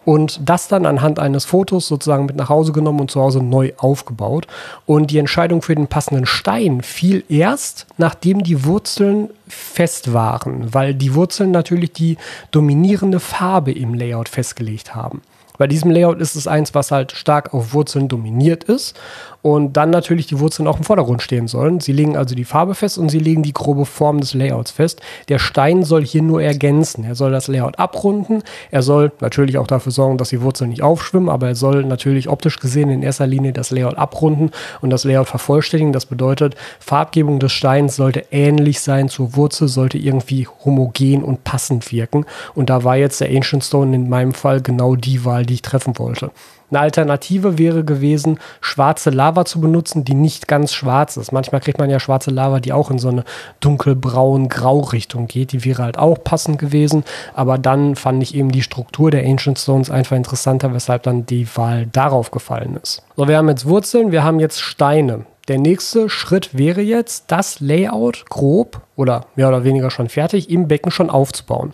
und 0.04 0.40
das 0.48 0.68
dann 0.68 0.86
anhand 0.86 1.18
eines 1.18 1.44
Fotos 1.44 1.86
sozusagen 1.86 2.26
mit 2.26 2.36
nach 2.36 2.48
Hause 2.48 2.72
genommen 2.72 3.00
und 3.00 3.10
zu 3.10 3.20
Hause 3.20 3.40
neu 3.42 3.72
aufgebaut. 3.76 4.46
Und 4.86 5.10
die 5.10 5.18
Entscheidung 5.18 5.62
für 5.62 5.74
den 5.74 5.86
passenden 5.86 6.26
Stein 6.26 6.82
fiel 6.82 7.24
erst, 7.28 7.86
nachdem 7.98 8.42
die 8.42 8.64
Wurzeln 8.64 9.30
fest 9.46 10.12
waren, 10.12 10.74
weil 10.74 10.94
die 10.94 11.14
Wurzeln 11.14 11.50
natürlich 11.50 11.92
die 11.92 12.16
dominierende 12.50 13.20
Farbe 13.20 13.72
im 13.72 13.94
Layout 13.94 14.28
festgelegt 14.28 14.94
haben. 14.94 15.22
Bei 15.58 15.66
diesem 15.66 15.90
Layout 15.90 16.20
ist 16.20 16.34
es 16.34 16.48
eins, 16.48 16.74
was 16.74 16.90
halt 16.90 17.12
stark 17.12 17.54
auf 17.54 17.72
Wurzeln 17.72 18.08
dominiert 18.08 18.64
ist 18.64 18.98
und 19.42 19.76
dann 19.76 19.90
natürlich 19.90 20.28
die 20.28 20.38
Wurzeln 20.38 20.68
auch 20.68 20.78
im 20.78 20.84
Vordergrund 20.84 21.20
stehen 21.20 21.48
sollen. 21.48 21.80
Sie 21.80 21.92
legen 21.92 22.16
also 22.16 22.34
die 22.36 22.44
Farbe 22.44 22.76
fest 22.76 22.96
und 22.96 23.10
sie 23.10 23.18
legen 23.18 23.42
die 23.42 23.52
grobe 23.52 23.84
Form 23.84 24.20
des 24.20 24.34
Layouts 24.34 24.70
fest. 24.70 25.00
Der 25.28 25.40
Stein 25.40 25.82
soll 25.82 26.04
hier 26.04 26.22
nur 26.22 26.40
ergänzen. 26.40 27.04
Er 27.04 27.16
soll 27.16 27.32
das 27.32 27.48
Layout 27.48 27.78
abrunden. 27.78 28.42
Er 28.70 28.82
soll 28.82 29.10
natürlich 29.20 29.58
auch 29.58 29.66
dafür 29.66 29.90
sorgen, 29.90 30.16
dass 30.16 30.28
die 30.28 30.42
Wurzeln 30.42 30.70
nicht 30.70 30.82
aufschwimmen, 30.82 31.28
aber 31.28 31.48
er 31.48 31.54
soll 31.56 31.84
natürlich 31.84 32.28
optisch 32.28 32.60
gesehen 32.60 32.88
in 32.88 33.02
erster 33.02 33.26
Linie 33.26 33.52
das 33.52 33.72
Layout 33.72 33.98
abrunden 33.98 34.52
und 34.80 34.90
das 34.90 35.04
Layout 35.04 35.28
vervollständigen. 35.28 35.92
Das 35.92 36.06
bedeutet, 36.06 36.54
Farbgebung 36.78 37.40
des 37.40 37.52
Steins 37.52 37.96
sollte 37.96 38.24
ähnlich 38.30 38.80
sein 38.80 39.08
zur 39.08 39.34
Wurzel, 39.34 39.66
sollte 39.66 39.98
irgendwie 39.98 40.46
homogen 40.64 41.24
und 41.24 41.42
passend 41.42 41.90
wirken. 41.90 42.26
Und 42.54 42.70
da 42.70 42.84
war 42.84 42.96
jetzt 42.96 43.20
der 43.20 43.28
Ancient 43.28 43.64
Stone 43.64 43.94
in 43.96 44.08
meinem 44.08 44.34
Fall 44.34 44.60
genau 44.60 44.94
die 44.94 45.24
Wahl, 45.24 45.44
die 45.44 45.54
ich 45.54 45.62
treffen 45.62 45.98
wollte. 45.98 46.30
Eine 46.72 46.80
Alternative 46.80 47.58
wäre 47.58 47.84
gewesen, 47.84 48.38
schwarze 48.62 49.10
Lava 49.10 49.44
zu 49.44 49.60
benutzen, 49.60 50.04
die 50.04 50.14
nicht 50.14 50.48
ganz 50.48 50.72
schwarz 50.72 51.18
ist. 51.18 51.30
Manchmal 51.30 51.60
kriegt 51.60 51.78
man 51.78 51.90
ja 51.90 52.00
schwarze 52.00 52.30
Lava, 52.30 52.60
die 52.60 52.72
auch 52.72 52.90
in 52.90 52.98
so 52.98 53.10
eine 53.10 53.24
dunkelbraun 53.60 54.48
grau 54.48 54.80
Richtung 54.80 55.26
geht. 55.26 55.52
Die 55.52 55.66
wäre 55.66 55.82
halt 55.82 55.98
auch 55.98 56.24
passend 56.24 56.58
gewesen. 56.58 57.04
Aber 57.34 57.58
dann 57.58 57.94
fand 57.94 58.22
ich 58.22 58.34
eben 58.34 58.50
die 58.50 58.62
Struktur 58.62 59.10
der 59.10 59.26
Ancient 59.26 59.58
Stones 59.58 59.90
einfach 59.90 60.16
interessanter, 60.16 60.72
weshalb 60.72 61.02
dann 61.02 61.26
die 61.26 61.46
Wahl 61.56 61.86
darauf 61.92 62.30
gefallen 62.30 62.78
ist. 62.82 63.02
So, 63.16 63.28
wir 63.28 63.36
haben 63.36 63.50
jetzt 63.50 63.66
Wurzeln, 63.66 64.10
wir 64.10 64.24
haben 64.24 64.40
jetzt 64.40 64.62
Steine. 64.62 65.26
Der 65.48 65.58
nächste 65.58 66.08
Schritt 66.08 66.56
wäre 66.56 66.80
jetzt, 66.80 67.24
das 67.26 67.60
Layout 67.60 68.24
grob 68.30 68.80
oder 68.96 69.26
mehr 69.34 69.48
oder 69.48 69.64
weniger 69.64 69.90
schon 69.90 70.08
fertig 70.08 70.48
im 70.48 70.68
Becken 70.68 70.90
schon 70.90 71.10
aufzubauen. 71.10 71.72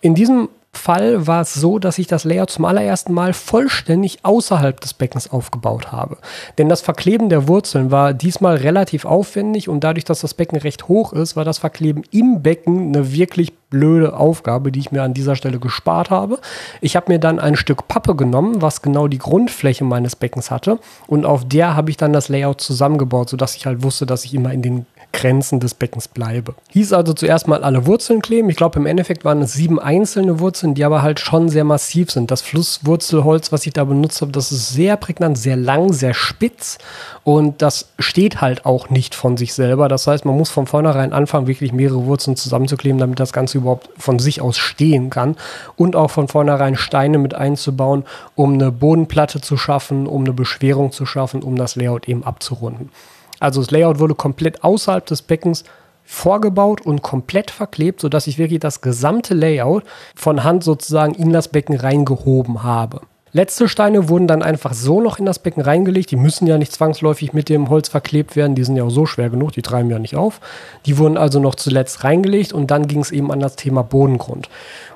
In 0.00 0.14
diesem 0.14 0.48
Fall 0.78 1.26
war 1.26 1.42
es 1.42 1.52
so, 1.52 1.78
dass 1.78 1.98
ich 1.98 2.06
das 2.06 2.24
Layout 2.24 2.50
zum 2.50 2.64
allerersten 2.64 3.12
Mal 3.12 3.34
vollständig 3.34 4.20
außerhalb 4.22 4.80
des 4.80 4.94
Beckens 4.94 5.30
aufgebaut 5.30 5.92
habe. 5.92 6.16
Denn 6.56 6.70
das 6.70 6.80
Verkleben 6.80 7.28
der 7.28 7.46
Wurzeln 7.48 7.90
war 7.90 8.14
diesmal 8.14 8.56
relativ 8.56 9.04
aufwendig 9.04 9.68
und 9.68 9.84
dadurch, 9.84 10.04
dass 10.04 10.20
das 10.20 10.32
Becken 10.32 10.58
recht 10.58 10.88
hoch 10.88 11.12
ist, 11.12 11.36
war 11.36 11.44
das 11.44 11.58
Verkleben 11.58 12.04
im 12.10 12.42
Becken 12.42 12.88
eine 12.88 13.12
wirklich 13.12 13.52
blöde 13.70 14.16
Aufgabe, 14.16 14.72
die 14.72 14.80
ich 14.80 14.92
mir 14.92 15.02
an 15.02 15.12
dieser 15.12 15.36
Stelle 15.36 15.58
gespart 15.58 16.08
habe. 16.10 16.38
Ich 16.80 16.96
habe 16.96 17.12
mir 17.12 17.18
dann 17.18 17.38
ein 17.38 17.56
Stück 17.56 17.86
Pappe 17.88 18.16
genommen, 18.16 18.62
was 18.62 18.80
genau 18.80 19.08
die 19.08 19.18
Grundfläche 19.18 19.84
meines 19.84 20.16
Beckens 20.16 20.50
hatte 20.50 20.78
und 21.06 21.26
auf 21.26 21.46
der 21.46 21.76
habe 21.76 21.90
ich 21.90 21.98
dann 21.98 22.14
das 22.14 22.28
Layout 22.28 22.60
zusammengebaut, 22.60 23.28
sodass 23.28 23.56
ich 23.56 23.66
halt 23.66 23.82
wusste, 23.82 24.06
dass 24.06 24.24
ich 24.24 24.32
immer 24.32 24.52
in 24.52 24.62
den 24.62 24.86
Grenzen 25.12 25.58
des 25.58 25.74
Beckens 25.74 26.06
bleibe. 26.06 26.54
Hieß 26.70 26.92
also 26.92 27.12
zuerst 27.12 27.48
mal 27.48 27.64
alle 27.64 27.86
Wurzeln 27.86 28.20
kleben. 28.22 28.50
Ich 28.50 28.56
glaube, 28.56 28.78
im 28.78 28.86
Endeffekt 28.86 29.24
waren 29.24 29.42
es 29.42 29.52
sieben 29.52 29.80
einzelne 29.80 30.38
Wurzeln, 30.38 30.74
die 30.74 30.84
aber 30.84 31.02
halt 31.02 31.18
schon 31.18 31.48
sehr 31.48 31.64
massiv 31.64 32.10
sind. 32.10 32.30
Das 32.30 32.42
Flusswurzelholz, 32.42 33.50
was 33.50 33.66
ich 33.66 33.72
da 33.72 33.84
benutzt 33.84 34.20
habe, 34.20 34.32
das 34.32 34.52
ist 34.52 34.70
sehr 34.70 34.96
prägnant, 34.96 35.38
sehr 35.38 35.56
lang, 35.56 35.92
sehr 35.92 36.14
spitz 36.14 36.78
und 37.24 37.62
das 37.62 37.88
steht 37.98 38.40
halt 38.40 38.66
auch 38.66 38.90
nicht 38.90 39.14
von 39.14 39.36
sich 39.36 39.54
selber. 39.54 39.88
Das 39.88 40.06
heißt, 40.06 40.24
man 40.24 40.36
muss 40.36 40.50
von 40.50 40.66
vornherein 40.66 41.12
anfangen, 41.12 41.46
wirklich 41.46 41.72
mehrere 41.72 42.04
Wurzeln 42.04 42.36
zusammenzukleben, 42.36 42.98
damit 42.98 43.18
das 43.18 43.32
Ganze 43.32 43.58
überhaupt 43.58 43.88
von 43.98 44.18
sich 44.18 44.40
aus 44.40 44.58
stehen 44.58 45.10
kann 45.10 45.36
und 45.76 45.96
auch 45.96 46.10
von 46.10 46.28
vornherein 46.28 46.76
Steine 46.76 47.18
mit 47.18 47.34
einzubauen, 47.34 48.04
um 48.34 48.54
eine 48.54 48.70
Bodenplatte 48.70 49.40
zu 49.40 49.56
schaffen, 49.56 50.06
um 50.06 50.22
eine 50.22 50.32
Beschwerung 50.32 50.92
zu 50.92 51.06
schaffen, 51.06 51.42
um 51.42 51.56
das 51.56 51.76
Layout 51.76 52.08
eben 52.08 52.24
abzurunden. 52.24 52.90
Also 53.40 53.60
das 53.60 53.70
Layout 53.70 53.98
wurde 53.98 54.14
komplett 54.14 54.64
außerhalb 54.64 55.04
des 55.06 55.22
Beckens 55.22 55.64
vorgebaut 56.04 56.80
und 56.80 57.02
komplett 57.02 57.50
verklebt, 57.50 58.00
sodass 58.00 58.26
ich 58.26 58.38
wirklich 58.38 58.60
das 58.60 58.80
gesamte 58.80 59.34
Layout 59.34 59.84
von 60.14 60.42
Hand 60.42 60.64
sozusagen 60.64 61.14
in 61.14 61.32
das 61.32 61.48
Becken 61.48 61.76
reingehoben 61.76 62.62
habe. 62.62 63.02
Letzte 63.32 63.68
Steine 63.68 64.08
wurden 64.08 64.26
dann 64.26 64.42
einfach 64.42 64.72
so 64.72 65.00
noch 65.00 65.18
in 65.18 65.26
das 65.26 65.38
Becken 65.38 65.62
reingelegt. 65.62 66.10
Die 66.10 66.16
müssen 66.16 66.46
ja 66.46 66.58
nicht 66.58 66.72
zwangsläufig 66.72 67.32
mit 67.32 67.48
dem 67.48 67.68
Holz 67.68 67.88
verklebt 67.88 68.36
werden. 68.36 68.54
Die 68.54 68.64
sind 68.64 68.76
ja 68.76 68.84
auch 68.84 68.90
so 68.90 69.06
schwer 69.06 69.30
genug, 69.30 69.52
die 69.52 69.62
treiben 69.62 69.90
ja 69.90 69.98
nicht 69.98 70.16
auf. 70.16 70.40
Die 70.86 70.98
wurden 70.98 71.18
also 71.18 71.40
noch 71.40 71.54
zuletzt 71.54 72.04
reingelegt 72.04 72.52
und 72.52 72.70
dann 72.70 72.86
ging 72.86 73.00
es 73.00 73.10
eben 73.10 73.30
an 73.30 73.40
das 73.40 73.56
Thema 73.56 73.82
Bodengrund. 73.82 74.48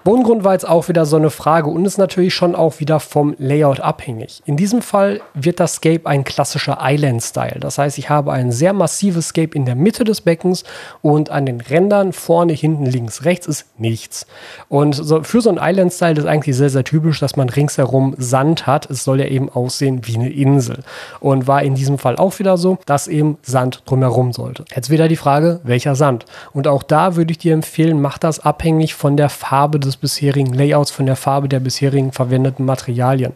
Bodengrund 0.05 0.43
war 0.43 0.53
jetzt 0.53 0.69
auch 0.69 0.89
wieder 0.89 1.07
so 1.07 1.17
eine 1.17 1.31
Frage 1.31 1.71
und 1.71 1.85
ist 1.85 1.99
natürlich 1.99 2.35
schon 2.35 2.57
auch 2.57 2.81
wieder 2.81 2.99
vom 2.99 3.37
Layout 3.39 3.79
abhängig. 3.79 4.43
In 4.47 4.57
diesem 4.57 4.83
Fall 4.83 5.21
wird 5.35 5.61
das 5.61 5.75
Scape 5.75 6.07
ein 6.07 6.25
klassischer 6.25 6.79
Island-Style. 6.81 7.61
Das 7.61 7.79
heißt, 7.79 7.99
ich 7.99 8.11
habe 8.11 8.33
ein 8.33 8.51
sehr 8.51 8.73
massives 8.73 9.29
Scape 9.29 9.55
in 9.55 9.65
der 9.65 9.77
Mitte 9.77 10.03
des 10.03 10.23
Beckens 10.23 10.65
und 11.03 11.31
an 11.31 11.47
den 11.47 11.61
Rändern 11.61 12.13
vorne, 12.13 12.53
hinten, 12.53 12.87
links, 12.87 13.25
rechts 13.25 13.47
ist 13.47 13.67
nichts. 13.79 14.27
Und 14.69 14.95
so, 14.95 15.23
für 15.23 15.41
so 15.41 15.51
ein 15.51 15.61
Island-Style 15.61 16.19
ist 16.19 16.27
eigentlich 16.27 16.57
sehr, 16.57 16.71
sehr 16.71 16.85
typisch, 16.85 17.21
dass 17.21 17.37
man 17.37 17.49
ringsherum 17.49 18.17
Sand 18.23 18.67
hat. 18.67 18.91
Es 18.91 19.05
soll 19.05 19.21
ja 19.21 19.27
eben 19.27 19.49
aussehen 19.49 20.01
wie 20.05 20.17
eine 20.17 20.31
Insel. 20.31 20.79
Und 21.21 21.47
war 21.47 21.63
in 21.63 21.75
diesem 21.75 21.99
Fall 21.99 22.17
auch 22.17 22.39
wieder 22.39 22.57
so, 22.57 22.79
dass 22.87 23.09
eben 23.09 23.39
Sand 23.43 23.83
drumherum 23.87 24.33
sollte. 24.33 24.65
Jetzt 24.75 24.91
wieder 24.91 25.09
die 25.09 25.17
Frage, 25.17 25.61
welcher 25.65 25.95
Sand? 25.95 26.25
Und 26.53 26.69
auch 26.69 26.83
da 26.83 27.17
würde 27.17 27.33
ich 27.33 27.39
dir 27.39 27.55
empfehlen, 27.55 28.01
mach 28.01 28.19
das 28.19 28.41
abhängig 28.41 28.95
von 28.95 29.17
der 29.17 29.29
Farbe 29.29 29.79
des 29.79 29.97
bisherigen 29.97 30.53
Layouts, 30.53 30.91
von 30.91 31.07
der 31.07 31.17
Farbe 31.17 31.49
der 31.49 31.61
bisherigen 31.61 32.13
verwendeten 32.13 32.65
Materialien. 32.65 33.33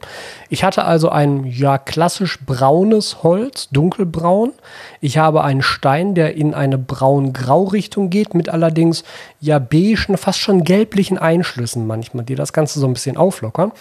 Ich 0.48 0.64
hatte 0.64 0.84
also 0.84 1.08
ein 1.08 1.44
ja 1.44 1.78
klassisch 1.78 2.38
braunes 2.44 3.22
Holz, 3.22 3.68
dunkelbraun. 3.70 4.52
Ich 5.00 5.18
habe 5.18 5.42
einen 5.44 5.62
Stein, 5.62 6.14
der 6.14 6.34
in 6.34 6.54
eine 6.54 6.78
braun-grau-Richtung 6.78 8.10
geht, 8.10 8.34
mit 8.34 8.48
allerdings 8.48 9.04
ja 9.40 9.58
beigen, 9.58 10.16
fast 10.16 10.38
schon 10.38 10.64
gelblichen 10.64 11.18
Einschlüssen 11.18 11.86
manchmal, 11.86 12.24
die 12.24 12.34
das 12.34 12.52
Ganze 12.52 12.80
so 12.80 12.86
ein 12.86 12.92
bisschen 12.92 13.16
auflockern. 13.16 13.72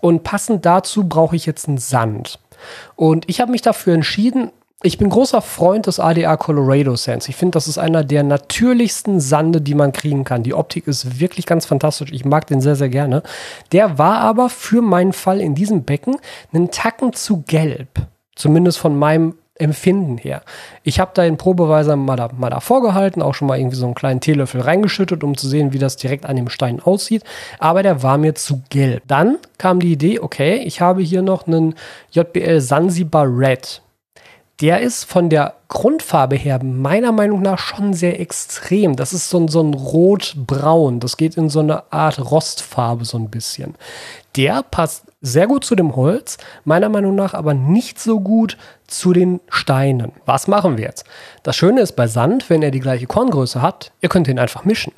Und 0.00 0.22
passend 0.22 0.64
dazu 0.64 1.04
brauche 1.08 1.36
ich 1.36 1.46
jetzt 1.46 1.68
einen 1.68 1.78
Sand. 1.78 2.38
Und 2.96 3.28
ich 3.28 3.40
habe 3.40 3.50
mich 3.50 3.62
dafür 3.62 3.94
entschieden, 3.94 4.50
ich 4.82 4.96
bin 4.96 5.10
großer 5.10 5.42
Freund 5.42 5.88
des 5.88 5.98
ADA 5.98 6.36
Colorado 6.36 6.94
Sands. 6.94 7.28
Ich 7.28 7.34
finde, 7.34 7.56
das 7.56 7.66
ist 7.66 7.78
einer 7.78 8.04
der 8.04 8.22
natürlichsten 8.22 9.18
Sande, 9.18 9.60
die 9.60 9.74
man 9.74 9.92
kriegen 9.92 10.22
kann. 10.22 10.44
Die 10.44 10.54
Optik 10.54 10.86
ist 10.86 11.18
wirklich 11.18 11.46
ganz 11.46 11.66
fantastisch. 11.66 12.12
Ich 12.12 12.24
mag 12.24 12.46
den 12.46 12.60
sehr, 12.60 12.76
sehr 12.76 12.88
gerne. 12.88 13.24
Der 13.72 13.98
war 13.98 14.18
aber 14.20 14.48
für 14.48 14.80
meinen 14.80 15.12
Fall 15.12 15.40
in 15.40 15.56
diesem 15.56 15.82
Becken 15.82 16.16
einen 16.52 16.70
Tacken 16.70 17.12
zu 17.12 17.42
gelb. 17.42 17.88
Zumindest 18.36 18.78
von 18.78 18.96
meinem 18.96 19.34
Empfinden 19.58 20.18
her. 20.18 20.42
Ich 20.82 21.00
habe 21.00 21.10
da 21.14 21.22
den 21.22 21.36
Probeweiser 21.36 21.96
mal, 21.96 22.16
da, 22.16 22.30
mal 22.36 22.50
davor 22.50 22.82
gehalten, 22.82 23.22
auch 23.22 23.34
schon 23.34 23.48
mal 23.48 23.58
irgendwie 23.58 23.76
so 23.76 23.86
einen 23.86 23.94
kleinen 23.94 24.20
Teelöffel 24.20 24.60
reingeschüttet, 24.60 25.24
um 25.24 25.36
zu 25.36 25.48
sehen, 25.48 25.72
wie 25.72 25.78
das 25.78 25.96
direkt 25.96 26.26
an 26.26 26.36
dem 26.36 26.48
Stein 26.48 26.80
aussieht. 26.80 27.24
Aber 27.58 27.82
der 27.82 28.02
war 28.02 28.18
mir 28.18 28.34
zu 28.34 28.62
gelb. 28.70 29.02
Dann 29.06 29.38
kam 29.58 29.80
die 29.80 29.92
Idee, 29.92 30.20
okay, 30.20 30.56
ich 30.64 30.80
habe 30.80 31.02
hier 31.02 31.22
noch 31.22 31.46
einen 31.46 31.74
JBL 32.12 32.60
Zanzibar 32.60 33.26
Red 33.26 33.82
der 34.60 34.80
ist 34.80 35.04
von 35.04 35.28
der 35.28 35.54
Grundfarbe 35.68 36.34
her 36.34 36.60
meiner 36.64 37.12
Meinung 37.12 37.42
nach 37.42 37.58
schon 37.58 37.94
sehr 37.94 38.18
extrem. 38.18 38.96
Das 38.96 39.12
ist 39.12 39.30
so 39.30 39.38
ein, 39.38 39.48
so 39.48 39.62
ein 39.62 39.72
rot-braun. 39.72 40.98
Das 40.98 41.16
geht 41.16 41.36
in 41.36 41.48
so 41.48 41.60
eine 41.60 41.92
Art 41.92 42.18
Rostfarbe 42.18 43.04
so 43.04 43.18
ein 43.18 43.30
bisschen. 43.30 43.76
Der 44.36 44.62
passt 44.64 45.04
sehr 45.20 45.46
gut 45.46 45.64
zu 45.64 45.76
dem 45.76 45.94
Holz, 45.94 46.38
meiner 46.64 46.88
Meinung 46.88 47.14
nach 47.14 47.34
aber 47.34 47.54
nicht 47.54 48.00
so 48.00 48.20
gut 48.20 48.56
zu 48.88 49.12
den 49.12 49.40
Steinen. 49.48 50.12
Was 50.24 50.48
machen 50.48 50.78
wir 50.78 50.84
jetzt? 50.84 51.04
Das 51.42 51.56
Schöne 51.56 51.82
ist 51.82 51.92
bei 51.92 52.06
Sand, 52.06 52.50
wenn 52.50 52.62
er 52.62 52.70
die 52.70 52.80
gleiche 52.80 53.06
Korngröße 53.06 53.62
hat, 53.62 53.92
ihr 54.00 54.08
könnt 54.08 54.28
ihn 54.28 54.38
einfach 54.38 54.64
mischen. 54.64 54.92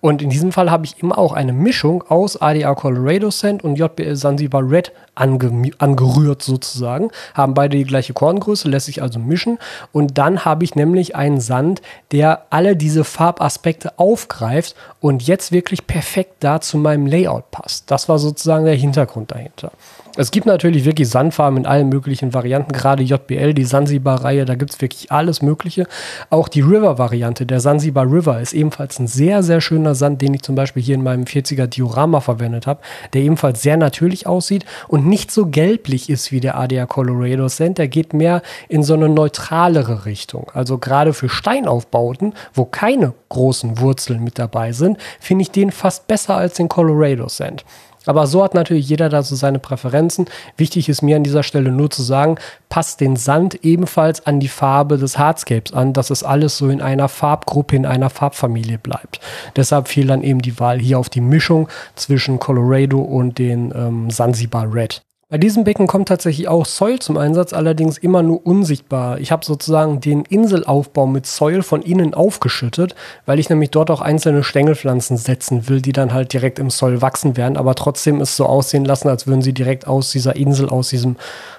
Und 0.00 0.20
in 0.20 0.30
diesem 0.30 0.52
Fall 0.52 0.70
habe 0.70 0.84
ich 0.84 0.98
eben 0.98 1.12
auch 1.12 1.32
eine 1.32 1.52
Mischung 1.52 2.02
aus 2.08 2.40
ADA 2.40 2.74
Colorado 2.74 3.30
Sand 3.30 3.62
und 3.62 3.76
JBL 3.76 4.16
Zanzibar 4.16 4.68
Red 4.68 4.92
ange 5.14 5.70
angerührt 5.78 6.42
sozusagen. 6.42 7.10
Haben 7.34 7.54
beide 7.54 7.76
die 7.76 7.84
gleiche 7.84 8.12
Korngröße, 8.12 8.68
lässt 8.68 8.86
sich 8.86 9.00
also 9.00 9.20
mischen. 9.20 9.58
Und 9.92 10.18
dann 10.18 10.44
habe 10.44 10.64
ich 10.64 10.74
nämlich 10.74 11.14
einen 11.14 11.40
Sand, 11.40 11.82
der 12.10 12.46
alle 12.50 12.76
diese 12.76 13.04
Farbaspekte 13.04 13.98
aufgreift 13.98 14.74
und 15.00 15.22
jetzt 15.22 15.52
wirklich 15.52 15.86
perfekt 15.86 16.34
da 16.40 16.60
zu 16.60 16.78
meinem 16.78 17.06
Layout 17.06 17.50
passt. 17.52 17.90
Das 17.92 18.08
war 18.08 18.18
sozusagen 18.18 18.64
der 18.64 18.74
Hintergrund 18.74 19.30
dahinter. 19.30 19.70
Es 20.18 20.30
gibt 20.30 20.46
natürlich 20.46 20.86
wirklich 20.86 21.10
Sandfarben 21.10 21.58
in 21.58 21.66
allen 21.66 21.90
möglichen 21.90 22.32
Varianten, 22.32 22.72
gerade 22.72 23.02
JBL, 23.02 23.52
die 23.52 23.66
Sansibar-Reihe, 23.66 24.46
da 24.46 24.54
gibt 24.54 24.72
es 24.72 24.80
wirklich 24.80 25.12
alles 25.12 25.42
Mögliche. 25.42 25.86
Auch 26.30 26.48
die 26.48 26.62
River-Variante, 26.62 27.44
der 27.44 27.60
Sansibar 27.60 28.10
River, 28.10 28.40
ist 28.40 28.54
ebenfalls 28.54 28.98
ein 28.98 29.08
sehr, 29.08 29.42
sehr 29.42 29.60
schöner 29.60 29.94
Sand, 29.94 30.22
den 30.22 30.32
ich 30.32 30.40
zum 30.40 30.54
Beispiel 30.54 30.82
hier 30.82 30.94
in 30.94 31.02
meinem 31.02 31.24
40er 31.24 31.66
Diorama 31.66 32.20
verwendet 32.20 32.66
habe, 32.66 32.80
der 33.12 33.20
ebenfalls 33.20 33.60
sehr 33.60 33.76
natürlich 33.76 34.26
aussieht 34.26 34.64
und 34.88 35.06
nicht 35.06 35.30
so 35.30 35.46
gelblich 35.46 36.08
ist 36.08 36.32
wie 36.32 36.40
der 36.40 36.56
ADA 36.56 36.86
Colorado 36.86 37.48
Sand. 37.48 37.76
Der 37.76 37.88
geht 37.88 38.14
mehr 38.14 38.40
in 38.70 38.82
so 38.82 38.94
eine 38.94 39.10
neutralere 39.10 40.06
Richtung. 40.06 40.50
Also 40.54 40.78
gerade 40.78 41.12
für 41.12 41.28
Steinaufbauten, 41.28 42.32
wo 42.54 42.64
keine 42.64 43.12
großen 43.28 43.80
Wurzeln 43.80 44.24
mit 44.24 44.38
dabei 44.38 44.72
sind, 44.72 44.96
finde 45.20 45.42
ich 45.42 45.50
den 45.50 45.72
fast 45.72 46.06
besser 46.06 46.36
als 46.36 46.54
den 46.54 46.70
Colorado 46.70 47.28
Sand. 47.28 47.66
Aber 48.06 48.26
so 48.26 48.42
hat 48.42 48.54
natürlich 48.54 48.88
jeder 48.88 49.08
da 49.08 49.22
so 49.22 49.34
seine 49.34 49.58
Präferenzen. 49.58 50.26
Wichtig 50.56 50.88
ist 50.88 51.02
mir 51.02 51.16
an 51.16 51.24
dieser 51.24 51.42
Stelle 51.42 51.70
nur 51.70 51.90
zu 51.90 52.02
sagen, 52.02 52.36
passt 52.68 53.00
den 53.00 53.16
Sand 53.16 53.64
ebenfalls 53.64 54.26
an 54.26 54.40
die 54.40 54.48
Farbe 54.48 54.98
des 54.98 55.18
Hardscapes 55.18 55.72
an, 55.72 55.92
dass 55.92 56.10
es 56.10 56.22
alles 56.22 56.56
so 56.56 56.68
in 56.68 56.80
einer 56.80 57.08
Farbgruppe, 57.08 57.76
in 57.76 57.86
einer 57.86 58.10
Farbfamilie 58.10 58.78
bleibt. 58.78 59.20
Deshalb 59.56 59.88
fiel 59.88 60.06
dann 60.06 60.22
eben 60.22 60.40
die 60.40 60.58
Wahl 60.58 60.78
hier 60.78 60.98
auf 60.98 61.08
die 61.08 61.20
Mischung 61.20 61.68
zwischen 61.94 62.38
Colorado 62.38 63.00
und 63.00 63.38
den 63.38 63.72
ähm, 63.74 64.10
Zanzibar 64.10 64.72
Red. 64.72 65.05
Bei 65.28 65.38
diesem 65.38 65.64
Becken 65.64 65.88
kommt 65.88 66.06
tatsächlich 66.06 66.46
auch 66.46 66.64
Soil 66.66 67.00
zum 67.00 67.16
Einsatz, 67.16 67.52
allerdings 67.52 67.98
immer 67.98 68.22
nur 68.22 68.46
unsichtbar. 68.46 69.18
Ich 69.18 69.32
habe 69.32 69.44
sozusagen 69.44 69.98
den 69.98 70.22
Inselaufbau 70.22 71.08
mit 71.08 71.26
Soil 71.26 71.64
von 71.64 71.82
innen 71.82 72.14
aufgeschüttet, 72.14 72.94
weil 73.24 73.40
ich 73.40 73.50
nämlich 73.50 73.72
dort 73.72 73.90
auch 73.90 74.00
einzelne 74.00 74.44
Stängelpflanzen 74.44 75.16
setzen 75.16 75.68
will, 75.68 75.82
die 75.82 75.90
dann 75.90 76.14
halt 76.14 76.32
direkt 76.32 76.60
im 76.60 76.70
Soil 76.70 77.02
wachsen 77.02 77.36
werden, 77.36 77.56
aber 77.56 77.74
trotzdem 77.74 78.20
es 78.20 78.36
so 78.36 78.46
aussehen 78.46 78.84
lassen, 78.84 79.08
als 79.08 79.26
würden 79.26 79.42
sie 79.42 79.52
direkt 79.52 79.88
aus 79.88 80.12
dieser 80.12 80.36
Insel, 80.36 80.68
aus 80.68 80.90
diesem 80.90 81.16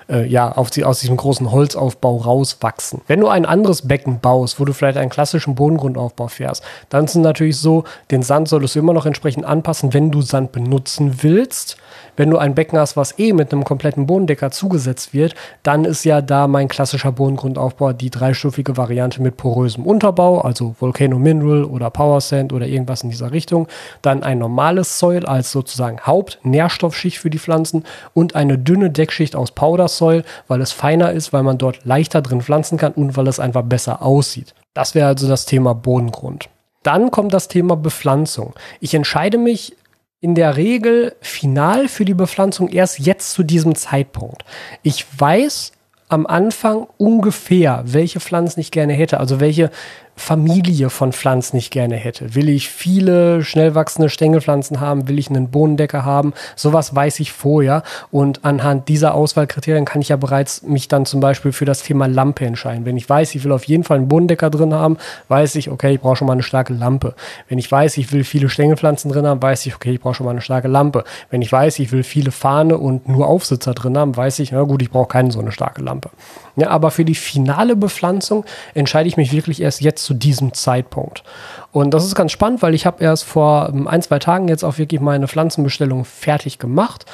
äh, 0.09 0.25
ja, 0.25 0.51
auf 0.51 0.69
die, 0.69 0.85
aus 0.85 0.99
diesem 0.99 1.17
großen 1.17 1.51
Holzaufbau 1.51 2.17
rauswachsen. 2.17 3.01
Wenn 3.07 3.19
du 3.19 3.27
ein 3.27 3.45
anderes 3.45 3.87
Becken 3.87 4.19
baust, 4.19 4.59
wo 4.59 4.65
du 4.65 4.73
vielleicht 4.73 4.97
einen 4.97 5.09
klassischen 5.09 5.55
Bodengrundaufbau 5.55 6.27
fährst, 6.27 6.63
dann 6.89 7.05
ist 7.05 7.11
es 7.11 7.21
natürlich 7.21 7.57
so, 7.57 7.83
den 8.11 8.23
Sand 8.23 8.47
solltest 8.47 8.75
du 8.75 8.79
immer 8.79 8.93
noch 8.93 9.05
entsprechend 9.05 9.45
anpassen, 9.45 9.93
wenn 9.93 10.11
du 10.11 10.21
Sand 10.21 10.51
benutzen 10.51 11.19
willst. 11.21 11.77
Wenn 12.15 12.29
du 12.29 12.37
ein 12.37 12.55
Becken 12.55 12.79
hast, 12.79 12.97
was 12.97 13.19
eh 13.19 13.33
mit 13.33 13.51
einem 13.51 13.56
kompletten 13.63 14.07
Bodendecker 14.07 14.51
zugesetzt 14.51 15.13
wird, 15.13 15.35
dann 15.63 15.85
ist 15.85 16.03
ja 16.03 16.21
da 16.21 16.47
mein 16.47 16.67
klassischer 16.67 17.11
Bodengrundaufbau 17.11 17.93
die 17.93 18.09
dreistufige 18.09 18.77
Variante 18.77 19.21
mit 19.21 19.37
porösem 19.37 19.85
Unterbau, 19.85 20.41
also 20.41 20.75
Volcano 20.79 21.19
Mineral 21.19 21.63
oder 21.63 21.89
Power 21.89 22.21
Sand 22.21 22.53
oder 22.53 22.67
irgendwas 22.67 23.03
in 23.03 23.09
dieser 23.09 23.31
Richtung. 23.31 23.67
Dann 24.01 24.23
ein 24.23 24.39
normales 24.39 24.99
Soil 24.99 25.25
als 25.25 25.51
sozusagen 25.51 26.01
Hauptnährstoffschicht 26.01 27.17
für 27.17 27.29
die 27.29 27.39
Pflanzen 27.39 27.83
und 28.13 28.35
eine 28.35 28.57
dünne 28.57 28.89
Deckschicht 28.89 29.35
aus 29.35 29.51
Powder 29.51 29.87
Soil, 29.87 30.23
weil 30.47 30.61
es 30.61 30.71
feiner 30.71 31.11
ist, 31.11 31.33
weil 31.33 31.43
man 31.43 31.57
dort 31.57 31.85
leichter 31.85 32.21
drin 32.21 32.41
pflanzen 32.41 32.77
kann 32.77 32.93
und 32.93 33.15
weil 33.15 33.27
es 33.27 33.39
einfach 33.39 33.63
besser 33.63 34.01
aussieht. 34.01 34.53
Das 34.73 34.95
wäre 34.95 35.07
also 35.07 35.27
das 35.27 35.45
Thema 35.45 35.73
Bodengrund. 35.73 36.49
Dann 36.83 37.11
kommt 37.11 37.33
das 37.33 37.47
Thema 37.47 37.75
Bepflanzung. 37.75 38.53
Ich 38.79 38.93
entscheide 38.93 39.37
mich 39.37 39.75
in 40.19 40.35
der 40.35 40.57
Regel 40.57 41.15
final 41.21 41.87
für 41.87 42.05
die 42.05 42.13
Bepflanzung 42.13 42.69
erst 42.69 42.99
jetzt 42.99 43.31
zu 43.31 43.43
diesem 43.43 43.75
Zeitpunkt. 43.75 44.43
Ich 44.81 45.05
weiß 45.17 45.71
am 46.09 46.25
Anfang 46.25 46.87
ungefähr, 46.97 47.83
welche 47.85 48.19
Pflanzen 48.19 48.59
ich 48.59 48.71
gerne 48.71 48.93
hätte, 48.93 49.19
also 49.19 49.39
welche 49.39 49.69
Familie 50.17 50.89
von 50.89 51.13
Pflanzen 51.13 51.57
ich 51.57 51.69
gerne 51.69 51.95
hätte. 51.95 52.35
Will 52.35 52.49
ich 52.49 52.69
viele 52.69 53.43
schnell 53.43 53.75
wachsende 53.75 54.09
Stängelpflanzen 54.09 54.81
haben? 54.81 55.07
Will 55.07 55.19
ich 55.19 55.29
einen 55.29 55.49
Bohnendecker 55.49 56.03
haben? 56.03 56.33
Sowas 56.55 56.93
weiß 56.93 57.19
ich 57.19 57.31
vorher. 57.31 57.83
Und 58.11 58.43
anhand 58.43 58.89
dieser 58.89 59.13
Auswahlkriterien 59.13 59.85
kann 59.85 60.01
ich 60.01 60.09
ja 60.09 60.17
bereits 60.17 60.63
mich 60.63 60.87
dann 60.87 61.05
zum 61.05 61.19
Beispiel 61.19 61.51
für 61.51 61.65
das 61.65 61.83
Thema 61.83 62.07
Lampe 62.07 62.45
entscheiden. 62.45 62.83
Wenn 62.85 62.97
ich 62.97 63.07
weiß, 63.07 63.35
ich 63.35 63.43
will 63.43 63.51
auf 63.51 63.65
jeden 63.65 63.83
Fall 63.83 63.97
einen 63.97 64.07
Bohnendecker 64.07 64.49
drin 64.49 64.73
haben, 64.73 64.97
weiß 65.27 65.55
ich, 65.55 65.69
okay, 65.69 65.93
ich 65.93 66.01
brauche 66.01 66.17
schon 66.17 66.27
mal 66.27 66.33
eine 66.33 66.43
starke 66.43 66.73
Lampe. 66.73 67.13
Wenn 67.47 67.59
ich 67.59 67.71
weiß, 67.71 67.97
ich 67.97 68.11
will 68.11 68.23
viele 68.23 68.49
Stängelpflanzen 68.49 69.11
drin 69.11 69.27
haben, 69.27 69.41
weiß 69.41 69.65
ich, 69.67 69.75
okay, 69.75 69.93
ich 69.93 70.01
brauche 70.01 70.15
schon 70.15 70.25
mal 70.25 70.31
eine 70.31 70.41
starke 70.41 70.67
Lampe. 70.67 71.03
Wenn 71.29 71.43
ich 71.43 71.51
weiß, 71.51 71.77
ich 71.79 71.91
will 71.91 72.03
viele 72.03 72.31
Fahne 72.31 72.77
und 72.77 73.07
nur 73.07 73.27
Aufsitzer 73.27 73.75
drin 73.75 73.97
haben, 73.97 74.17
weiß 74.17 74.39
ich, 74.39 74.51
na 74.51 74.63
gut, 74.63 74.81
ich 74.81 74.89
brauche 74.89 75.07
keine 75.07 75.31
so 75.31 75.39
eine 75.39 75.51
starke 75.51 75.81
Lampe. 75.81 76.09
Ja, 76.57 76.71
aber 76.71 76.89
für 76.89 77.05
die 77.05 77.15
finale 77.15 77.75
Bepflanzung 77.75 78.43
entscheide 78.73 79.07
ich 79.07 79.15
mich 79.15 79.31
wirklich 79.31 79.61
erst 79.61 79.81
jetzt 79.81 80.03
zu 80.03 80.15
diesem 80.15 80.53
Zeitpunkt. 80.55 81.23
Und 81.71 81.93
das 81.93 82.03
ist 82.03 82.15
ganz 82.15 82.31
spannend, 82.31 82.63
weil 82.63 82.73
ich 82.73 82.87
habe 82.87 83.03
erst 83.03 83.25
vor 83.25 83.69
ähm, 83.69 83.87
ein, 83.87 84.01
zwei 84.01 84.17
Tagen 84.17 84.47
jetzt 84.47 84.63
auch 84.63 84.79
wirklich 84.79 84.99
meine 84.99 85.27
Pflanzenbestellung 85.27 86.03
fertig 86.03 86.57
gemacht. 86.57 87.05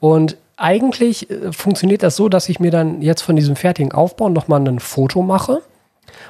Und 0.00 0.36
eigentlich 0.56 1.30
äh, 1.30 1.52
funktioniert 1.52 2.02
das 2.02 2.16
so, 2.16 2.28
dass 2.28 2.48
ich 2.48 2.58
mir 2.58 2.72
dann 2.72 3.00
jetzt 3.00 3.22
von 3.22 3.36
diesem 3.36 3.54
fertigen 3.54 3.92
Aufbau 3.92 4.28
nochmal 4.28 4.66
ein 4.66 4.80
Foto 4.80 5.22
mache 5.22 5.62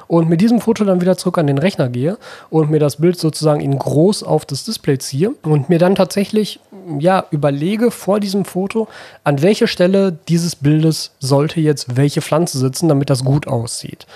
und 0.07 0.29
mit 0.29 0.41
diesem 0.41 0.61
Foto 0.61 0.83
dann 0.83 1.01
wieder 1.01 1.17
zurück 1.17 1.37
an 1.37 1.47
den 1.47 1.57
Rechner 1.57 1.89
gehe 1.89 2.17
und 2.49 2.69
mir 2.69 2.79
das 2.79 2.97
Bild 2.97 3.19
sozusagen 3.19 3.61
in 3.61 3.77
groß 3.77 4.23
auf 4.23 4.45
das 4.45 4.63
Display 4.63 4.97
ziehe 4.97 5.33
und 5.43 5.69
mir 5.69 5.79
dann 5.79 5.95
tatsächlich 5.95 6.59
ja 6.99 7.25
überlege 7.31 7.91
vor 7.91 8.19
diesem 8.19 8.45
Foto, 8.45 8.87
an 9.23 9.41
welcher 9.41 9.67
Stelle 9.67 10.17
dieses 10.27 10.55
Bildes 10.55 11.11
sollte 11.19 11.59
jetzt 11.59 11.97
welche 11.97 12.21
Pflanze 12.21 12.57
sitzen, 12.57 12.87
damit 12.87 13.09
das 13.09 13.23
gut 13.23 13.47
aussieht. 13.47 14.07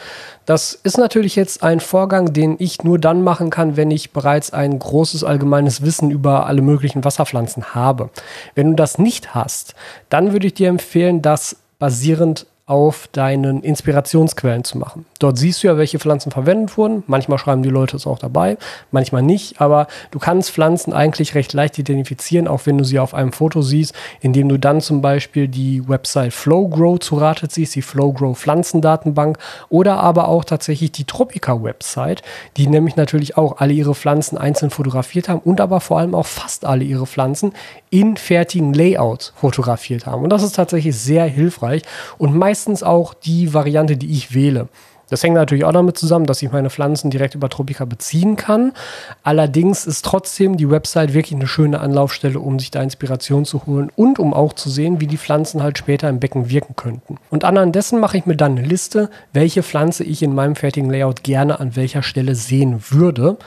Das 0.45 0.73
ist 0.83 0.97
natürlich 0.97 1.35
jetzt 1.35 1.63
ein 1.63 1.79
Vorgang, 1.79 2.33
den 2.33 2.55
ich 2.59 2.83
nur 2.83 2.99
dann 2.99 3.21
machen 3.21 3.49
kann, 3.49 3.77
wenn 3.77 3.91
ich 3.91 4.11
bereits 4.11 4.51
ein 4.51 4.77
großes 4.77 5.23
allgemeines 5.23 5.83
Wissen 5.83 6.11
über 6.11 6.47
alle 6.47 6.61
möglichen 6.61 7.03
Wasserpflanzen 7.05 7.75
habe. 7.75 8.09
Wenn 8.55 8.71
du 8.71 8.75
das 8.75 8.97
nicht 8.97 9.33
hast, 9.35 9.75
dann 10.09 10.33
würde 10.33 10.47
ich 10.47 10.53
dir 10.53 10.67
empfehlen, 10.67 11.21
das 11.21 11.57
basierend 11.79 12.45
auf 12.73 13.07
deinen 13.11 13.61
Inspirationsquellen 13.61 14.63
zu 14.63 14.79
machen. 14.79 15.05
Dort 15.19 15.37
siehst 15.37 15.61
du 15.61 15.67
ja, 15.67 15.77
welche 15.77 15.99
Pflanzen 15.99 16.31
verwendet 16.31 16.75
wurden. 16.75 17.03
Manchmal 17.05 17.37
schreiben 17.37 17.61
die 17.61 17.69
Leute 17.69 17.95
es 17.97 18.07
auch 18.07 18.17
dabei, 18.17 18.57
manchmal 18.89 19.21
nicht. 19.21 19.61
Aber 19.61 19.85
du 20.09 20.17
kannst 20.17 20.49
Pflanzen 20.49 20.91
eigentlich 20.91 21.35
recht 21.35 21.53
leicht 21.53 21.77
identifizieren, 21.77 22.47
auch 22.47 22.65
wenn 22.65 22.79
du 22.79 22.83
sie 22.83 22.97
auf 22.97 23.13
einem 23.13 23.31
Foto 23.31 23.61
siehst, 23.61 23.93
indem 24.21 24.49
du 24.49 24.57
dann 24.57 24.81
zum 24.81 25.03
Beispiel 25.03 25.47
die 25.47 25.87
Website 25.87 26.33
FlowGrow 26.33 26.99
zu 26.99 27.17
Rate 27.17 27.47
ziehst, 27.47 27.75
die 27.75 27.83
FlowGrow 27.83 28.35
Pflanzendatenbank 28.35 29.37
oder 29.69 29.97
aber 29.97 30.27
auch 30.27 30.43
tatsächlich 30.43 30.91
die 30.91 31.05
Tropica 31.05 31.61
Website, 31.61 32.23
die 32.57 32.65
nämlich 32.65 32.95
natürlich 32.95 33.37
auch 33.37 33.59
alle 33.59 33.73
ihre 33.73 33.93
Pflanzen 33.93 34.35
einzeln 34.35 34.71
fotografiert 34.71 35.29
haben 35.29 35.41
und 35.45 35.61
aber 35.61 35.79
vor 35.79 35.99
allem 35.99 36.15
auch 36.15 36.25
fast 36.25 36.65
alle 36.65 36.83
ihre 36.83 37.05
Pflanzen 37.05 37.53
in 37.91 38.17
fertigen 38.17 38.73
Layouts 38.73 39.31
fotografiert 39.35 40.07
haben. 40.07 40.23
Und 40.23 40.31
das 40.31 40.41
ist 40.41 40.55
tatsächlich 40.55 40.97
sehr 40.97 41.25
hilfreich 41.25 41.83
und 42.17 42.35
meist 42.35 42.62
meistens 42.63 42.81
auch 42.81 43.13
die 43.13 43.53
Variante, 43.53 43.97
die 43.97 44.11
ich 44.11 44.33
wähle. 44.33 44.69
Das 45.09 45.21
hängt 45.21 45.35
natürlich 45.35 45.65
auch 45.65 45.73
damit 45.73 45.97
zusammen, 45.97 46.25
dass 46.25 46.41
ich 46.41 46.51
meine 46.51 46.69
Pflanzen 46.69 47.11
direkt 47.11 47.35
über 47.35 47.49
Tropica 47.49 47.83
beziehen 47.83 48.37
kann. 48.37 48.71
Allerdings 49.21 49.85
ist 49.85 50.05
trotzdem 50.05 50.55
die 50.55 50.69
Website 50.69 51.13
wirklich 51.13 51.35
eine 51.35 51.45
schöne 51.45 51.81
Anlaufstelle, 51.81 52.39
um 52.39 52.57
sich 52.57 52.71
da 52.71 52.81
Inspiration 52.81 53.43
zu 53.43 53.65
holen 53.65 53.91
und 53.95 54.17
um 54.17 54.33
auch 54.33 54.53
zu 54.53 54.69
sehen, 54.69 55.01
wie 55.01 55.07
die 55.07 55.17
Pflanzen 55.17 55.61
halt 55.61 55.77
später 55.77 56.07
im 56.07 56.19
Becken 56.21 56.49
wirken 56.49 56.75
könnten. 56.77 57.17
Und 57.29 57.43
anhand 57.43 57.75
dessen 57.75 57.99
mache 57.99 58.17
ich 58.17 58.25
mir 58.25 58.37
dann 58.37 58.57
eine 58.57 58.65
Liste, 58.65 59.09
welche 59.33 59.61
Pflanze 59.61 60.05
ich 60.05 60.23
in 60.23 60.33
meinem 60.33 60.55
fertigen 60.55 60.89
Layout 60.89 61.21
gerne 61.21 61.59
an 61.59 61.75
welcher 61.75 62.01
Stelle 62.01 62.33
sehen 62.33 62.81
würde 62.89 63.37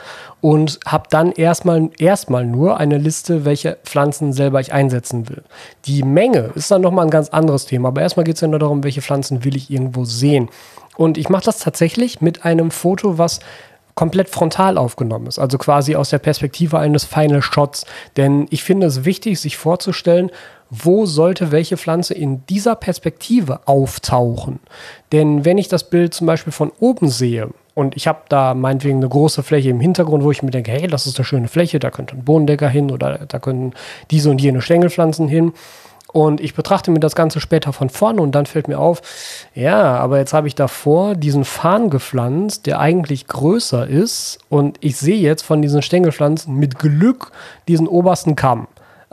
und 0.47 0.79
habe 0.87 1.09
dann 1.11 1.33
erstmal 1.33 1.91
erstmal 1.99 2.47
nur 2.47 2.77
eine 2.79 2.99
Liste, 2.99 3.45
welche 3.45 3.79
Pflanzen 3.83 4.33
selber 4.33 4.61
ich 4.61 4.73
einsetzen 4.73 5.29
will. 5.29 5.43
Die 5.87 6.05
Menge 6.05 6.53
ist 6.55 6.71
dann 6.71 6.83
nochmal 6.83 7.07
ein 7.07 7.11
ganz 7.11 7.31
anderes 7.31 7.67
Thema, 7.67 7.89
aber 7.89 8.03
erstmal 8.03 8.23
geht 8.23 8.37
es 8.37 8.43
ja 8.43 8.47
nur 8.47 8.61
darum, 8.61 8.85
welche 8.85 9.03
Pflanzen 9.03 9.43
will 9.43 9.57
ich 9.57 9.73
irgendwo 9.73 10.05
sehen. 10.05 10.49
Und 10.97 11.19
ich 11.19 11.31
mache 11.31 11.47
das 11.47 11.59
tatsächlich 11.59 12.21
mit 12.21 12.45
einem 12.45 12.71
Foto, 12.71 13.19
was 13.19 13.41
komplett 13.97 14.29
frontal 14.29 14.79
aufgenommen 14.79 15.27
ist, 15.27 15.41
also 15.41 15.59
quasi 15.59 15.97
aus 15.97 16.11
der 16.11 16.21
Perspektive 16.21 16.79
eines 16.79 17.05
Final 17.05 17.43
Shots. 17.43 17.85
Denn 18.17 18.47
ich 18.51 18.63
finde 18.63 18.87
es 18.87 19.05
wichtig, 19.05 19.41
sich 19.41 19.57
vorzustellen, 19.57 20.31
wo 20.71 21.07
sollte 21.07 21.51
welche 21.51 21.77
Pflanze 21.77 22.15
in 22.15 22.47
dieser 22.47 22.77
Perspektive 22.77 23.67
auftauchen. 23.67 24.61
Denn 25.11 25.45
wenn 25.45 25.59
ich 25.59 25.67
das 25.67 25.91
Bild 25.91 26.15
zum 26.15 26.29
Beispiel 26.29 26.53
von 26.53 26.71
oben 26.79 27.09
sehe, 27.09 27.49
und 27.77 27.95
ich 27.95 28.09
habe 28.09 28.21
da 28.31 28.55
meinetwegen 28.55 28.97
eine 28.97 29.09
große 29.11 29.43
Fläche 29.43 29.69
im 29.69 29.81
Hintergrund, 29.81 30.25
wo 30.25 30.31
ich 30.31 30.43
mir 30.43 30.51
denke, 30.51 30.73
hey, 30.73 30.87
das 30.89 31.07
ist 31.07 31.19
eine 31.19 31.27
schöne 31.27 31.47
Fläche, 31.47 31.79
da 31.79 31.91
könnte 31.91 32.17
ein 32.17 32.25
Bodendecker 32.25 32.71
hin 32.71 32.91
oder 32.91 33.19
da 33.29 33.39
können 33.39 33.75
diese 34.11 34.31
und 34.31 34.41
jene 34.41 34.63
Stängelpflanzen 34.63 35.29
hin. 35.29 35.53
Und 36.11 36.41
ich 36.41 36.55
betrachte 36.55 36.91
mir 36.91 37.01
das 37.01 37.15
Ganze 37.15 37.39
später 37.39 37.75
von 37.75 37.91
vorne 37.91 38.23
und 38.23 38.35
dann 38.35 38.47
fällt 38.47 38.69
mir 38.69 38.79
auf, 38.79 39.03
ja, 39.55 39.99
aber 39.99 40.17
jetzt 40.17 40.33
habe 40.33 40.49
ich 40.49 40.55
davor 40.55 41.17
diesen 41.17 41.45
Farn 41.45 41.91
gepflanzt, 41.91 42.65
der 42.65 42.81
eigentlich 42.81 43.27
größer 43.27 43.87
ist. 43.87 44.39
Und 44.49 44.79
ich 44.81 44.97
sehe 44.97 45.19
jetzt 45.19 45.43
von 45.43 45.61
diesen 45.61 45.83
Stängelpflanzen 45.83 46.55
mit 46.55 46.79
Glück 46.79 47.31
diesen 47.69 47.89
obersten 47.89 48.37
Kamm 48.37 48.69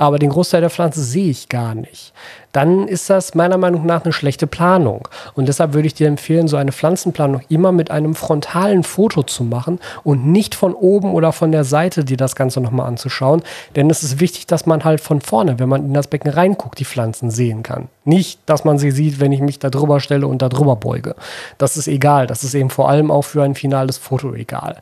aber 0.06 0.20
den 0.20 0.30
Großteil 0.30 0.62
der 0.62 0.70
Pflanze 0.70 1.04
sehe 1.04 1.30
ich 1.30 1.50
gar 1.50 1.76
nicht. 1.76 2.14
Dann 2.52 2.88
ist 2.88 3.10
das 3.10 3.34
meiner 3.34 3.58
Meinung 3.58 3.86
nach 3.86 4.04
eine 4.04 4.14
schlechte 4.14 4.46
Planung. 4.46 5.08
Und 5.34 5.48
deshalb 5.48 5.74
würde 5.74 5.88
ich 5.88 5.96
dir 5.96 6.08
empfehlen, 6.08 6.48
so 6.48 6.56
eine 6.56 6.72
Pflanzenplanung 6.72 7.42
immer 7.50 7.72
mit 7.72 7.90
einem 7.90 8.14
frontalen 8.14 8.84
Foto 8.84 9.24
zu 9.24 9.44
machen 9.44 9.80
und 10.04 10.28
nicht 10.28 10.54
von 10.54 10.76
oben 10.76 11.14
oder 11.14 11.32
von 11.32 11.52
der 11.52 11.64
Seite 11.64 12.06
dir 12.06 12.18
das 12.18 12.36
Ganze 12.36 12.62
nochmal 12.62 12.88
anzuschauen. 12.88 13.42
Denn 13.76 13.90
es 13.90 14.04
ist 14.04 14.20
wichtig, 14.20 14.46
dass 14.46 14.68
man 14.68 14.84
halt 14.84 15.02
von 15.02 15.20
vorne, 15.20 15.58
wenn 15.58 15.70
man 15.70 15.86
in 15.86 15.94
das 15.94 16.08
Becken 16.08 16.30
reinguckt, 16.30 16.78
die 16.80 16.86
Pflanzen 16.86 17.32
sehen 17.32 17.64
kann. 17.64 17.88
Nicht, 18.06 18.40
dass 18.46 18.66
man 18.66 18.78
sie 18.78 18.92
sieht, 18.92 19.20
wenn 19.20 19.32
ich 19.32 19.42
mich 19.42 19.58
da 19.58 19.72
drüber 19.72 20.00
stelle 20.00 20.28
und 20.28 20.42
da 20.42 20.50
drüber 20.50 20.76
beuge. 20.76 21.16
Das 21.58 21.76
ist 21.76 21.88
egal. 21.88 22.28
Das 22.28 22.44
ist 22.44 22.54
eben 22.54 22.70
vor 22.70 22.88
allem 22.88 23.10
auch 23.10 23.24
für 23.24 23.42
ein 23.42 23.56
finales 23.56 23.98
Foto 23.98 24.34
egal. 24.36 24.78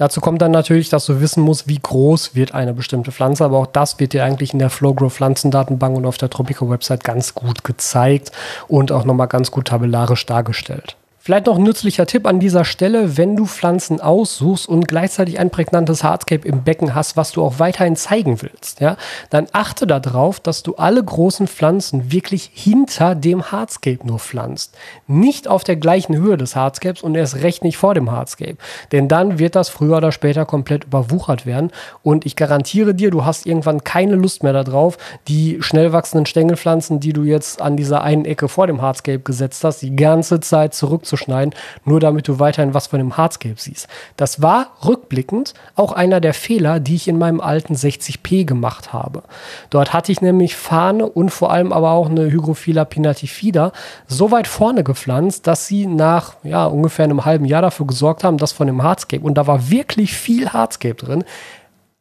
Dazu 0.00 0.22
kommt 0.22 0.40
dann 0.40 0.50
natürlich, 0.50 0.88
dass 0.88 1.04
du 1.04 1.20
wissen 1.20 1.42
musst, 1.42 1.68
wie 1.68 1.78
groß 1.78 2.34
wird 2.34 2.54
eine 2.54 2.72
bestimmte 2.72 3.12
Pflanze, 3.12 3.44
aber 3.44 3.58
auch 3.58 3.66
das 3.66 4.00
wird 4.00 4.14
dir 4.14 4.24
eigentlich 4.24 4.54
in 4.54 4.58
der 4.58 4.70
Flowgrow 4.70 5.12
Pflanzendatenbank 5.12 5.94
und 5.94 6.06
auf 6.06 6.16
der 6.16 6.30
Tropico 6.30 6.70
Website 6.70 7.04
ganz 7.04 7.34
gut 7.34 7.64
gezeigt 7.64 8.32
und 8.66 8.92
auch 8.92 9.04
nochmal 9.04 9.28
ganz 9.28 9.50
gut 9.50 9.68
tabellarisch 9.68 10.24
dargestellt. 10.24 10.96
Vielleicht 11.30 11.46
noch 11.46 11.58
ein 11.58 11.62
nützlicher 11.62 12.06
Tipp 12.06 12.26
an 12.26 12.40
dieser 12.40 12.64
Stelle, 12.64 13.16
wenn 13.16 13.36
du 13.36 13.46
Pflanzen 13.46 14.00
aussuchst 14.00 14.68
und 14.68 14.88
gleichzeitig 14.88 15.38
ein 15.38 15.50
prägnantes 15.50 16.02
Hardscape 16.02 16.44
im 16.44 16.64
Becken 16.64 16.96
hast, 16.96 17.16
was 17.16 17.30
du 17.30 17.44
auch 17.44 17.60
weiterhin 17.60 17.94
zeigen 17.94 18.42
willst, 18.42 18.80
ja, 18.80 18.96
dann 19.30 19.46
achte 19.52 19.86
darauf, 19.86 20.40
dass 20.40 20.64
du 20.64 20.74
alle 20.74 21.04
großen 21.04 21.46
Pflanzen 21.46 22.10
wirklich 22.10 22.50
hinter 22.52 23.14
dem 23.14 23.52
Hardscape 23.52 24.04
nur 24.04 24.18
pflanzt. 24.18 24.76
Nicht 25.06 25.46
auf 25.46 25.62
der 25.62 25.76
gleichen 25.76 26.16
Höhe 26.16 26.36
des 26.36 26.56
Hardscapes 26.56 27.00
und 27.00 27.14
erst 27.14 27.36
recht 27.36 27.62
nicht 27.62 27.76
vor 27.76 27.94
dem 27.94 28.10
Hardscape. 28.10 28.56
Denn 28.90 29.06
dann 29.06 29.38
wird 29.38 29.54
das 29.54 29.68
früher 29.68 29.98
oder 29.98 30.10
später 30.10 30.46
komplett 30.46 30.82
überwuchert 30.82 31.46
werden. 31.46 31.70
Und 32.02 32.26
ich 32.26 32.34
garantiere 32.34 32.92
dir, 32.92 33.12
du 33.12 33.24
hast 33.24 33.46
irgendwann 33.46 33.84
keine 33.84 34.16
Lust 34.16 34.42
mehr 34.42 34.52
darauf, 34.52 34.98
die 35.28 35.58
schnell 35.60 35.92
wachsenden 35.92 36.26
Stängelpflanzen, 36.26 36.98
die 36.98 37.12
du 37.12 37.22
jetzt 37.22 37.62
an 37.62 37.76
dieser 37.76 38.02
einen 38.02 38.24
Ecke 38.24 38.48
vor 38.48 38.66
dem 38.66 38.82
Hardscape 38.82 39.20
gesetzt 39.20 39.62
hast, 39.62 39.82
die 39.82 39.94
ganze 39.94 40.40
Zeit 40.40 40.74
zurück 40.74 41.06
abzuschneiden, 41.20 41.54
nur 41.84 42.00
damit 42.00 42.28
du 42.28 42.38
weiterhin 42.38 42.74
was 42.74 42.88
von 42.88 42.98
dem 42.98 43.16
Hardscape 43.16 43.56
siehst. 43.56 43.88
Das 44.16 44.42
war 44.42 44.68
rückblickend 44.84 45.54
auch 45.74 45.92
einer 45.92 46.20
der 46.20 46.34
Fehler, 46.34 46.80
die 46.80 46.96
ich 46.96 47.08
in 47.08 47.18
meinem 47.18 47.40
alten 47.40 47.74
60p 47.74 48.44
gemacht 48.44 48.92
habe. 48.92 49.22
Dort 49.70 49.92
hatte 49.92 50.12
ich 50.12 50.20
nämlich 50.20 50.56
Fahne 50.56 51.06
und 51.06 51.30
vor 51.30 51.52
allem 51.52 51.72
aber 51.72 51.90
auch 51.92 52.08
eine 52.08 52.30
Hygrophila 52.30 52.84
pinnatifida 52.84 53.72
so 54.06 54.30
weit 54.30 54.46
vorne 54.46 54.84
gepflanzt, 54.84 55.46
dass 55.46 55.66
sie 55.66 55.86
nach 55.86 56.34
ja, 56.42 56.64
ungefähr 56.66 57.04
einem 57.04 57.24
halben 57.24 57.44
Jahr 57.44 57.62
dafür 57.62 57.86
gesorgt 57.86 58.24
haben, 58.24 58.38
dass 58.38 58.52
von 58.52 58.66
dem 58.66 58.82
Hardscape, 58.82 59.24
und 59.24 59.34
da 59.34 59.46
war 59.46 59.70
wirklich 59.70 60.14
viel 60.14 60.50
Hardscape 60.50 60.94
drin, 60.94 61.24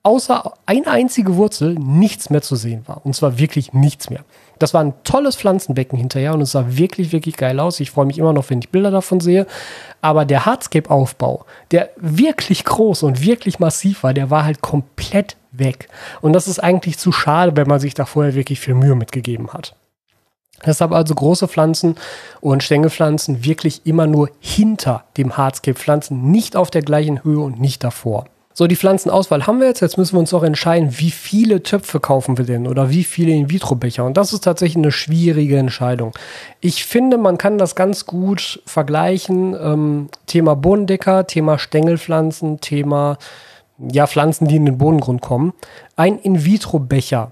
außer 0.03 0.53
eine 0.65 0.87
einzige 0.87 1.35
Wurzel 1.35 1.75
nichts 1.75 2.29
mehr 2.29 2.41
zu 2.41 2.55
sehen 2.55 2.83
war. 2.87 3.05
Und 3.05 3.15
zwar 3.15 3.37
wirklich 3.37 3.73
nichts 3.73 4.09
mehr. 4.09 4.23
Das 4.59 4.73
war 4.73 4.83
ein 4.83 4.93
tolles 5.03 5.35
Pflanzenbecken 5.35 5.97
hinterher 5.97 6.33
und 6.33 6.41
es 6.41 6.51
sah 6.51 6.65
wirklich, 6.67 7.11
wirklich 7.11 7.37
geil 7.37 7.59
aus. 7.59 7.79
Ich 7.79 7.91
freue 7.91 8.05
mich 8.05 8.17
immer 8.17 8.33
noch, 8.33 8.49
wenn 8.49 8.59
ich 8.59 8.69
Bilder 8.69 8.91
davon 8.91 9.19
sehe. 9.19 9.47
Aber 10.01 10.25
der 10.25 10.45
Hardscape-Aufbau, 10.45 11.45
der 11.71 11.89
wirklich 11.95 12.65
groß 12.65 13.03
und 13.03 13.23
wirklich 13.23 13.59
massiv 13.59 14.03
war, 14.03 14.13
der 14.13 14.29
war 14.29 14.43
halt 14.43 14.61
komplett 14.61 15.37
weg. 15.51 15.87
Und 16.21 16.33
das 16.33 16.47
ist 16.47 16.59
eigentlich 16.59 16.97
zu 16.97 17.11
schade, 17.11 17.55
wenn 17.55 17.67
man 17.67 17.79
sich 17.79 17.93
da 17.93 18.05
vorher 18.05 18.35
wirklich 18.35 18.59
viel 18.59 18.75
Mühe 18.75 18.95
mitgegeben 18.95 19.51
hat. 19.53 19.75
Deshalb 20.65 20.91
also 20.91 21.15
große 21.15 21.47
Pflanzen 21.47 21.95
und 22.41 22.63
Stängelpflanzen 22.63 23.45
wirklich 23.45 23.85
immer 23.85 24.07
nur 24.07 24.29
hinter 24.39 25.05
dem 25.15 25.37
Hardscape 25.37 25.79
pflanzen, 25.79 26.31
nicht 26.31 26.55
auf 26.55 26.69
der 26.69 26.81
gleichen 26.81 27.23
Höhe 27.23 27.39
und 27.39 27.61
nicht 27.61 27.83
davor. 27.83 28.25
So, 28.59 28.67
die 28.67 28.75
Pflanzenauswahl 28.75 29.47
haben 29.47 29.61
wir 29.61 29.67
jetzt. 29.67 29.79
Jetzt 29.79 29.97
müssen 29.97 30.15
wir 30.15 30.19
uns 30.19 30.33
auch 30.33 30.43
entscheiden, 30.43 30.99
wie 30.99 31.11
viele 31.11 31.63
Töpfe 31.63 32.01
kaufen 32.01 32.37
wir 32.37 32.43
denn 32.43 32.67
oder 32.67 32.89
wie 32.89 33.05
viele 33.05 33.31
In-vitro-Becher. 33.31 34.03
Und 34.03 34.17
das 34.17 34.33
ist 34.33 34.43
tatsächlich 34.43 34.75
eine 34.75 34.91
schwierige 34.91 35.57
Entscheidung. 35.57 36.11
Ich 36.59 36.83
finde, 36.83 37.17
man 37.17 37.37
kann 37.37 37.57
das 37.57 37.73
ganz 37.75 38.05
gut 38.05 38.61
vergleichen. 38.65 39.55
Ähm, 39.57 40.09
Thema 40.25 40.57
Bodendecker, 40.57 41.25
Thema 41.25 41.57
Stängelpflanzen, 41.57 42.59
Thema 42.59 43.17
ja, 43.77 44.05
Pflanzen, 44.07 44.49
die 44.49 44.57
in 44.57 44.65
den 44.65 44.77
Bodengrund 44.77 45.21
kommen. 45.21 45.53
Ein 45.95 46.19
In-vitro-Becher 46.19 47.31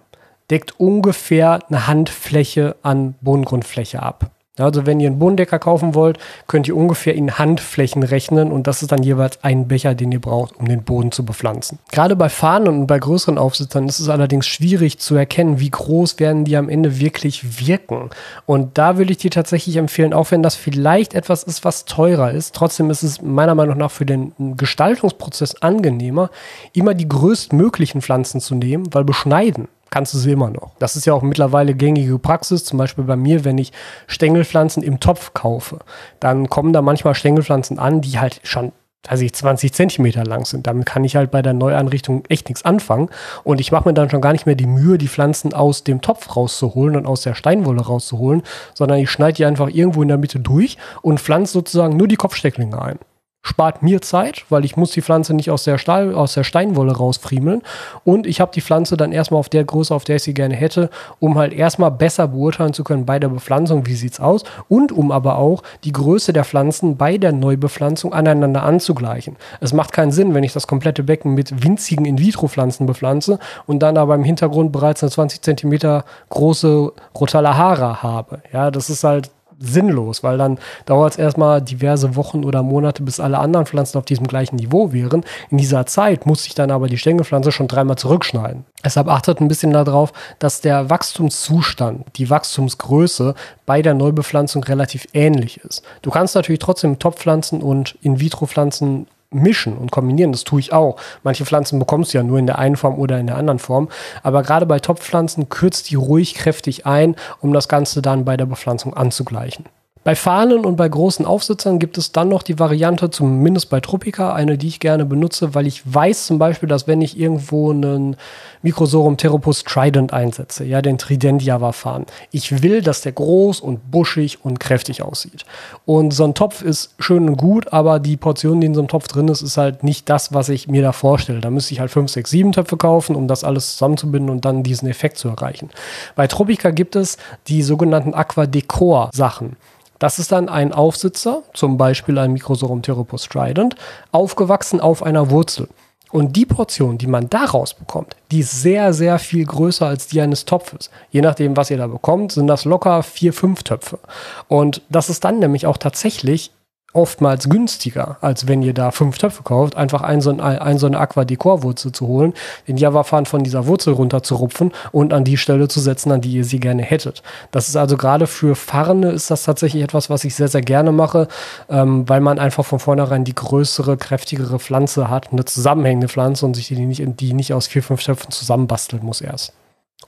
deckt 0.50 0.80
ungefähr 0.80 1.60
eine 1.68 1.88
Handfläche 1.88 2.78
an 2.84 3.16
Bodengrundfläche 3.20 4.02
ab. 4.02 4.32
Also 4.58 4.86
wenn 4.86 5.00
ihr 5.00 5.08
einen 5.08 5.20
Bodendecker 5.20 5.60
kaufen 5.60 5.96
wollt, 5.96 6.18
könnt 6.48 6.68
ihr 6.68 6.76
ungefähr 6.76 7.16
in 7.16 7.38
Handflächen 7.38 8.04
rechnen 8.04 8.52
und 8.52 8.68
das 8.68 8.82
ist 8.82 8.92
dann 8.92 9.04
jeweils 9.04 9.44
ein 9.44 9.68
Becher, 9.68 9.96
den 9.96 10.12
ihr 10.12 10.22
braucht, 10.22 10.58
um 10.58 10.68
den 10.68 10.84
Boden 10.84 11.12
zu 11.12 11.26
bepflanzen. 11.26 11.80
Gerade 11.92 12.16
bei 12.16 12.30
Fahnen 12.30 12.68
und 12.68 12.88
bei 12.88 13.00
größeren 13.00 13.38
Aufsitzern 13.38 13.88
ist 13.88 14.00
es 14.00 14.10
allerdings 14.10 14.48
schwierig 14.48 15.00
zu 15.00 15.16
erkennen, 15.16 15.60
wie 15.60 15.70
groß 15.70 16.20
werden 16.20 16.46
die 16.46 16.58
am 16.58 16.70
Ende 16.70 17.00
wirklich 17.00 17.66
wirken. 17.66 18.10
Und 18.46 18.78
da 18.78 18.98
würde 18.98 19.12
ich 19.12 19.18
dir 19.18 19.32
tatsächlich 19.32 19.78
empfehlen, 19.78 20.14
auch 20.14 20.32
wenn 20.32 20.44
das 20.44 20.56
vielleicht 20.56 21.14
etwas 21.14 21.44
ist, 21.44 21.64
was 21.64 21.86
teurer 21.86 22.32
ist, 22.32 22.56
trotzdem 22.56 22.90
ist 22.90 23.04
es 23.04 23.22
meiner 23.22 23.56
Meinung 23.56 23.78
nach 23.78 23.92
für 23.92 24.06
den 24.06 24.34
Gestaltungsprozess 24.58 25.62
angenehmer, 25.62 26.30
immer 26.74 26.94
die 26.94 27.08
größtmöglichen 27.08 28.02
Pflanzen 28.02 28.42
zu 28.42 28.56
nehmen, 28.56 28.88
weil 28.94 29.04
beschneiden 29.04 29.68
kannst 29.90 30.14
du 30.14 30.18
sie 30.18 30.32
immer 30.32 30.50
noch. 30.50 30.72
Das 30.80 30.96
ist 30.96 31.06
ja 31.06 31.14
auch 31.14 31.22
mittlerweile 31.22 31.74
gängige 31.74 32.20
Praxis. 32.20 32.64
Zum 32.66 32.78
Beispiel 32.78 33.04
bei 33.04 33.16
mir, 33.16 33.46
wenn 33.46 33.58
ich 33.58 33.72
Stängelpflanzen 34.08 34.84
im 34.84 35.00
Topf 35.00 35.34
kaufe, 35.34 35.80
dann 36.20 36.50
kommen 36.50 36.74
da 36.74 36.82
manchmal 36.82 37.16
Stängelpflanzen 37.16 37.80
an, 37.80 38.02
die 38.02 38.20
halt 38.20 38.40
schon 38.44 38.72
weiß 39.10 39.22
ich, 39.22 39.34
20 39.34 39.74
Zentimeter 39.74 40.26
lang 40.26 40.46
sind. 40.46 40.68
Damit 40.68 40.86
kann 40.86 41.04
ich 41.04 41.16
halt 41.16 41.32
bei 41.32 41.42
der 41.42 41.54
Neuanrichtung 41.54 42.24
echt 42.30 42.50
nichts 42.50 42.66
anfangen. 42.66 43.10
Und 43.44 43.62
ich 43.62 43.72
mache 43.72 43.88
mir 43.88 43.94
dann 43.94 44.10
schon 44.10 44.22
gar 44.22 44.34
nicht 44.34 44.46
mehr 44.46 44.56
die 44.56 44.66
Mühe, 44.66 44.98
die 44.98 45.08
Pflanzen 45.08 45.54
aus 45.54 45.84
dem 45.84 46.02
Topf 46.02 46.36
rauszuholen 46.36 46.96
und 46.96 47.06
aus 47.06 47.22
der 47.22 47.36
Steinwolle 47.36 47.82
rauszuholen, 47.82 48.44
sondern 48.74 49.00
ich 49.00 49.10
schneide 49.10 49.38
die 49.38 49.46
einfach 49.46 49.70
irgendwo 49.70 50.02
in 50.02 50.08
der 50.10 50.18
Mitte 50.18 50.40
durch 50.40 50.78
und 51.02 51.20
pflanze 51.20 51.54
sozusagen 51.54 51.96
nur 51.96 52.08
die 52.08 52.18
Kopfstecklinge 52.18 52.82
ein 52.82 53.00
spart 53.48 53.82
mir 53.82 54.02
Zeit, 54.02 54.46
weil 54.50 54.66
ich 54.66 54.76
muss 54.76 54.92
die 54.92 55.02
Pflanze 55.02 55.34
nicht 55.34 55.50
aus 55.50 55.64
der, 55.64 55.78
Stahl, 55.78 56.14
aus 56.14 56.34
der 56.34 56.44
Steinwolle 56.44 56.96
rausfriemeln 56.96 57.62
und 58.04 58.28
ich 58.28 58.42
habe 58.42 58.52
die 58.54 58.62
Pflanze 58.62 58.98
dann 58.98 59.12
erstmal 59.12 59.40
auf 59.40 59.50
der 59.50 59.64
Größe, 59.64 59.96
auf 59.96 60.04
der 60.04 60.18
ich 60.18 60.24
sie 60.24 60.34
gerne 60.34 60.56
hätte, 60.56 60.90
um 61.20 61.38
halt 61.38 61.54
erstmal 61.54 61.92
besser 61.92 62.28
beurteilen 62.28 62.74
zu 62.74 62.84
können 62.84 63.06
bei 63.06 63.20
der 63.20 63.30
Bepflanzung, 63.30 63.86
wie 63.88 63.96
sieht 63.96 64.14
es 64.14 64.20
aus 64.20 64.44
und 64.68 64.92
um 64.92 65.12
aber 65.12 65.38
auch 65.38 65.64
die 65.86 65.94
Größe 65.94 66.34
der 66.34 66.44
Pflanzen 66.44 66.98
bei 66.98 67.18
der 67.18 67.32
Neubepflanzung 67.32 68.14
aneinander 68.14 68.64
anzugleichen. 68.64 69.38
Es 69.62 69.72
macht 69.72 69.94
keinen 69.94 70.12
Sinn, 70.12 70.34
wenn 70.34 70.44
ich 70.44 70.54
das 70.54 70.68
komplette 70.68 71.04
Becken 71.04 71.34
mit 71.34 71.64
winzigen 71.64 72.06
In-vitro-Pflanzen 72.06 72.86
bepflanze 72.86 73.40
und 73.66 73.80
dann 73.80 73.98
aber 73.98 74.16
im 74.16 74.24
Hintergrund 74.24 74.72
bereits 74.72 75.04
eine 75.04 75.12
20 75.12 75.42
cm 75.42 76.04
große 76.30 76.92
Rotallahara 77.18 78.04
habe. 78.04 78.42
Ja, 78.52 78.72
das 78.72 78.90
ist 78.90 79.04
halt 79.04 79.32
sinnlos, 79.60 80.24
weil 80.24 80.38
dann 80.38 80.60
dauert 80.86 81.14
es 81.14 81.20
erstmal 81.20 81.62
diverse 81.62 82.16
Wochen 82.16 82.44
oder 82.44 82.64
Monate, 82.64 83.04
bis 83.04 83.20
alle 83.20 83.40
anderen 83.40 83.66
Pflanzen 83.66 83.98
auf 83.98 84.06
diesem 84.06 84.28
gleichen 84.28 84.56
Niveau 84.56 84.94
wären. 84.94 85.24
In 85.50 85.58
dieser 85.58 85.86
Zeit 85.86 86.26
muss 86.26 86.46
ich 86.46 86.56
dann 86.56 86.72
aber 86.72 86.88
die 86.88 86.98
Stängelpflanze 86.98 87.52
schon 87.52 87.68
dreimal 87.68 87.98
zurückschneiden. 87.98 88.66
Deshalb 88.84 89.08
achtet 89.08 89.42
ein 89.42 89.48
bisschen 89.48 89.72
darauf, 89.72 90.14
dass 90.40 90.62
der 90.62 90.90
Wachstumszustand, 90.90 92.06
die 92.16 92.30
Wachstumsgröße 92.30 93.34
bei 93.66 93.82
der 93.82 93.94
Neubepflanzung 93.94 94.64
relativ 94.64 95.08
ähnlich 95.14 95.58
ist. 95.58 95.84
Du 96.02 96.12
kannst 96.12 96.36
natürlich 96.36 96.60
trotzdem 96.60 97.00
Topfpflanzen 97.00 97.62
und 97.62 97.98
In-vitro-Pflanzen 98.02 99.08
mischen 99.32 99.78
und 99.78 99.92
kombinieren. 99.92 100.32
Das 100.32 100.44
tue 100.44 100.60
ich 100.60 100.74
auch. 100.74 100.98
Manche 101.24 101.46
Pflanzen 101.46 101.80
bekommst 101.80 102.14
du 102.14 102.18
ja 102.18 102.24
nur 102.24 102.40
in 102.40 102.48
der 102.48 102.60
einen 102.60 102.76
Form 102.76 102.98
oder 102.98 103.20
in 103.20 103.28
der 103.28 103.38
anderen 103.38 103.60
Form. 103.60 103.90
Aber 104.24 104.44
gerade 104.44 104.66
bei 104.66 104.80
Topfpflanzen 104.80 105.50
kürzt 105.50 105.90
die 105.90 105.96
ruhig 105.96 106.34
kräftig 106.34 106.86
ein, 106.86 107.16
um 107.40 107.54
das 107.54 107.68
Ganze 107.68 108.02
dann 108.02 108.26
bei 108.26 108.38
der 108.38 108.46
Bepflanzung 108.46 108.94
anzugleichen. 108.94 109.66
Bei 110.08 110.16
Fahnen 110.16 110.66
und 110.66 110.78
bei 110.78 110.88
großen 110.88 111.26
Aufsitzern 111.26 111.80
gibt 111.80 111.98
es 111.98 112.14
dann 112.14 112.30
noch 112.30 112.42
die 112.42 112.58
Variante, 112.60 113.10
zumindest 113.10 113.70
bei 113.70 113.82
Tropica, 113.82 114.34
eine, 114.34 114.58
die 114.58 114.70
ich 114.70 114.80
gerne 114.80 115.04
benutze, 115.04 115.54
weil 115.54 115.68
ich 115.68 115.82
weiß 115.84 116.28
zum 116.28 116.40
Beispiel, 116.40 116.70
dass 116.70 116.88
wenn 116.88 117.02
ich 117.02 117.20
irgendwo 117.20 117.72
einen 117.72 118.16
Microsorum 118.62 119.18
Theropus 119.18 119.66
Trident 119.66 120.14
einsetze, 120.14 120.64
ja, 120.64 120.82
den 120.82 120.98
Trident 120.98 121.44
Java 121.44 121.74
Fahnen, 121.74 122.06
ich 122.32 122.64
will, 122.64 122.82
dass 122.82 123.02
der 123.02 123.12
groß 123.12 123.60
und 123.60 123.92
buschig 123.92 124.46
und 124.46 124.62
kräftig 124.62 125.02
aussieht. 125.02 125.44
Und 125.86 126.14
so 126.14 126.24
ein 126.24 126.34
Topf 126.34 126.62
ist 126.62 126.96
schön 127.00 127.28
und 127.28 127.36
gut, 127.36 127.74
aber 127.74 128.00
die 128.00 128.16
Portion, 128.16 128.62
die 128.62 128.68
in 128.68 128.76
so 128.76 128.80
einem 128.80 128.88
Topf 128.88 129.10
drin 129.10 129.28
ist, 129.28 129.42
ist 129.42 129.58
halt 129.58 129.84
nicht 129.84 130.08
das, 130.08 130.34
was 130.34 130.48
ich 130.48 130.70
mir 130.70 130.84
da 130.84 130.94
vorstelle. 130.94 131.42
Da 131.42 131.50
müsste 131.50 131.74
ich 131.74 131.82
halt 131.82 131.92
5, 131.92 132.10
6, 132.10 132.30
7 132.30 132.52
Töpfe 132.54 132.78
kaufen, 132.78 133.14
um 133.14 133.28
das 133.28 133.44
alles 133.44 133.74
zusammenzubinden 133.74 134.30
und 134.30 134.46
dann 134.46 134.64
diesen 134.64 134.88
Effekt 134.88 135.18
zu 135.18 135.28
erreichen. 135.28 135.70
Bei 136.16 136.28
Tropica 136.28 136.72
gibt 136.72 136.96
es 136.96 137.18
die 137.50 137.62
sogenannten 137.62 138.14
Aqua 138.14 138.46
Decor 138.46 139.10
Sachen. 139.14 139.58
Das 140.00 140.20
ist 140.20 140.32
dann 140.32 140.50
ein 140.50 140.74
Aufsitzer, 140.74 141.44
zum 141.54 141.78
Beispiel 141.78 142.18
ein 142.18 142.34
Microsorum 142.34 142.82
Theropus 142.82 143.26
strident, 143.26 143.76
aufgewachsen 144.12 144.80
auf 144.80 145.04
einer 145.04 145.30
Wurzel. 145.30 145.68
Und 146.12 146.38
die 146.38 146.46
Portion, 146.46 146.98
die 146.98 147.08
man 147.08 147.30
daraus 147.30 147.74
bekommt, 147.74 148.16
die 148.32 148.40
ist 148.40 148.62
sehr, 148.62 148.94
sehr 148.94 149.20
viel 149.20 149.46
größer 149.46 149.86
als 149.86 150.08
die 150.08 150.22
eines 150.22 150.46
Topfes. 150.46 150.90
Je 151.12 151.22
nachdem, 151.22 151.58
was 151.58 151.70
ihr 151.70 151.78
da 151.78 151.88
bekommt, 151.88 152.32
sind 152.32 152.48
das 152.48 152.64
locker 152.64 153.04
vier, 153.04 153.34
fünf 153.34 153.64
Töpfe. 153.64 154.00
Und 154.48 154.82
das 154.90 155.10
ist 155.10 155.26
dann 155.26 155.40
nämlich 155.40 155.68
auch 155.68 155.78
tatsächlich 155.78 156.52
oftmals 156.98 157.48
günstiger, 157.48 158.18
als 158.22 158.48
wenn 158.48 158.64
ihr 158.64 158.74
da 158.74 158.90
fünf 158.92 159.20
Töpfe 159.20 159.44
kauft, 159.44 159.78
einfach 159.78 160.02
ein 160.02 160.20
so, 160.20 160.32
ein, 160.32 160.78
so 160.80 160.88
eine 160.88 161.00
Aqua-Dekor-Wurzel 161.00 161.92
zu 161.92 162.08
holen, 162.08 162.34
den 162.68 162.78
Java-Fan 162.78 163.28
von 163.28 163.44
dieser 163.44 163.68
Wurzel 163.68 163.94
runter 163.94 164.24
zu 164.24 164.36
rupfen 164.36 164.72
und 164.92 165.14
an 165.14 165.24
die 165.24 165.38
Stelle 165.38 165.68
zu 165.68 165.80
setzen, 165.80 166.12
an 166.12 166.22
die 166.22 166.32
ihr 166.32 166.44
sie 166.44 166.60
gerne 166.60 166.82
hättet. 166.82 167.22
Das 167.52 167.70
ist 167.70 167.78
also 167.78 167.98
gerade 167.98 168.26
für 168.26 168.56
Farne 168.56 169.12
ist 169.12 169.30
das 169.30 169.44
tatsächlich 169.44 169.84
etwas, 169.84 170.10
was 170.10 170.24
ich 170.24 170.34
sehr, 170.34 170.48
sehr 170.48 170.62
gerne 170.62 170.92
mache, 170.92 171.28
ähm, 171.70 172.10
weil 172.10 172.20
man 172.20 172.40
einfach 172.40 172.66
von 172.66 172.80
vornherein 172.80 173.24
die 173.24 173.36
größere, 173.36 173.96
kräftigere 173.98 174.58
Pflanze 174.58 175.10
hat, 175.10 175.32
eine 175.32 175.46
zusammenhängende 175.46 176.08
Pflanze 176.08 176.48
und 176.48 176.56
sich 176.56 176.68
die 176.68 176.86
nicht, 176.86 177.04
die 177.20 177.34
nicht 177.34 177.54
aus 177.54 177.68
vier, 177.68 177.84
fünf 177.84 178.04
Töpfen 178.04 178.32
zusammenbasteln 178.32 179.06
muss 179.06 179.22
erst. 179.22 179.54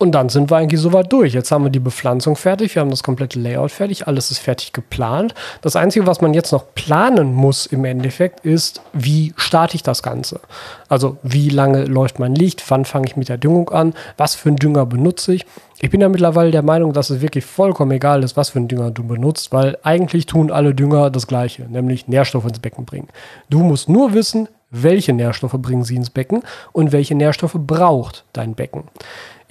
Und 0.01 0.13
dann 0.13 0.29
sind 0.29 0.49
wir 0.49 0.55
eigentlich 0.55 0.79
soweit 0.79 1.11
durch. 1.11 1.33
Jetzt 1.33 1.51
haben 1.51 1.65
wir 1.65 1.69
die 1.69 1.81
Bepflanzung 1.81 2.37
fertig, 2.37 2.73
wir 2.73 2.81
haben 2.81 2.89
das 2.89 3.03
komplette 3.03 3.37
Layout 3.37 3.69
fertig, 3.69 4.07
alles 4.07 4.31
ist 4.31 4.39
fertig 4.39 4.71
geplant. 4.71 5.35
Das 5.61 5.75
Einzige, 5.75 6.07
was 6.07 6.21
man 6.21 6.33
jetzt 6.33 6.53
noch 6.53 6.73
planen 6.73 7.33
muss 7.33 7.65
im 7.65 7.83
Endeffekt, 7.83 8.45
ist, 8.45 8.81
wie 8.93 9.33
starte 9.35 9.75
ich 9.75 9.83
das 9.83 10.01
Ganze? 10.01 10.39
Also 10.87 11.17
wie 11.21 11.49
lange 11.49 11.83
läuft 11.83 12.17
mein 12.17 12.33
Licht, 12.33 12.63
wann 12.69 12.85
fange 12.85 13.07
ich 13.07 13.17
mit 13.17 13.27
der 13.27 13.37
Düngung 13.37 13.69
an, 13.71 13.93
was 14.15 14.35
für 14.35 14.47
einen 14.47 14.55
Dünger 14.55 14.85
benutze 14.85 15.33
ich. 15.33 15.45
Ich 15.81 15.89
bin 15.89 15.99
ja 15.99 16.07
mittlerweile 16.07 16.51
der 16.51 16.63
Meinung, 16.63 16.93
dass 16.93 17.09
es 17.09 17.19
wirklich 17.19 17.43
vollkommen 17.43 17.91
egal 17.91 18.23
ist, 18.23 18.37
was 18.37 18.51
für 18.51 18.59
einen 18.59 18.69
Dünger 18.69 18.91
du 18.91 19.03
benutzt, 19.03 19.51
weil 19.51 19.77
eigentlich 19.83 20.27
tun 20.27 20.49
alle 20.49 20.73
Dünger 20.73 21.09
das 21.09 21.27
Gleiche, 21.27 21.63
nämlich 21.63 22.07
Nährstoffe 22.07 22.47
ins 22.47 22.59
Becken 22.59 22.85
bringen. 22.85 23.09
Du 23.49 23.59
musst 23.59 23.89
nur 23.89 24.13
wissen, 24.13 24.47
welche 24.71 25.11
Nährstoffe 25.11 25.57
bringen 25.57 25.83
sie 25.83 25.95
ins 25.95 26.09
Becken 26.09 26.43
und 26.71 26.93
welche 26.93 27.15
Nährstoffe 27.15 27.57
braucht 27.57 28.23
dein 28.31 28.55
Becken. 28.55 28.83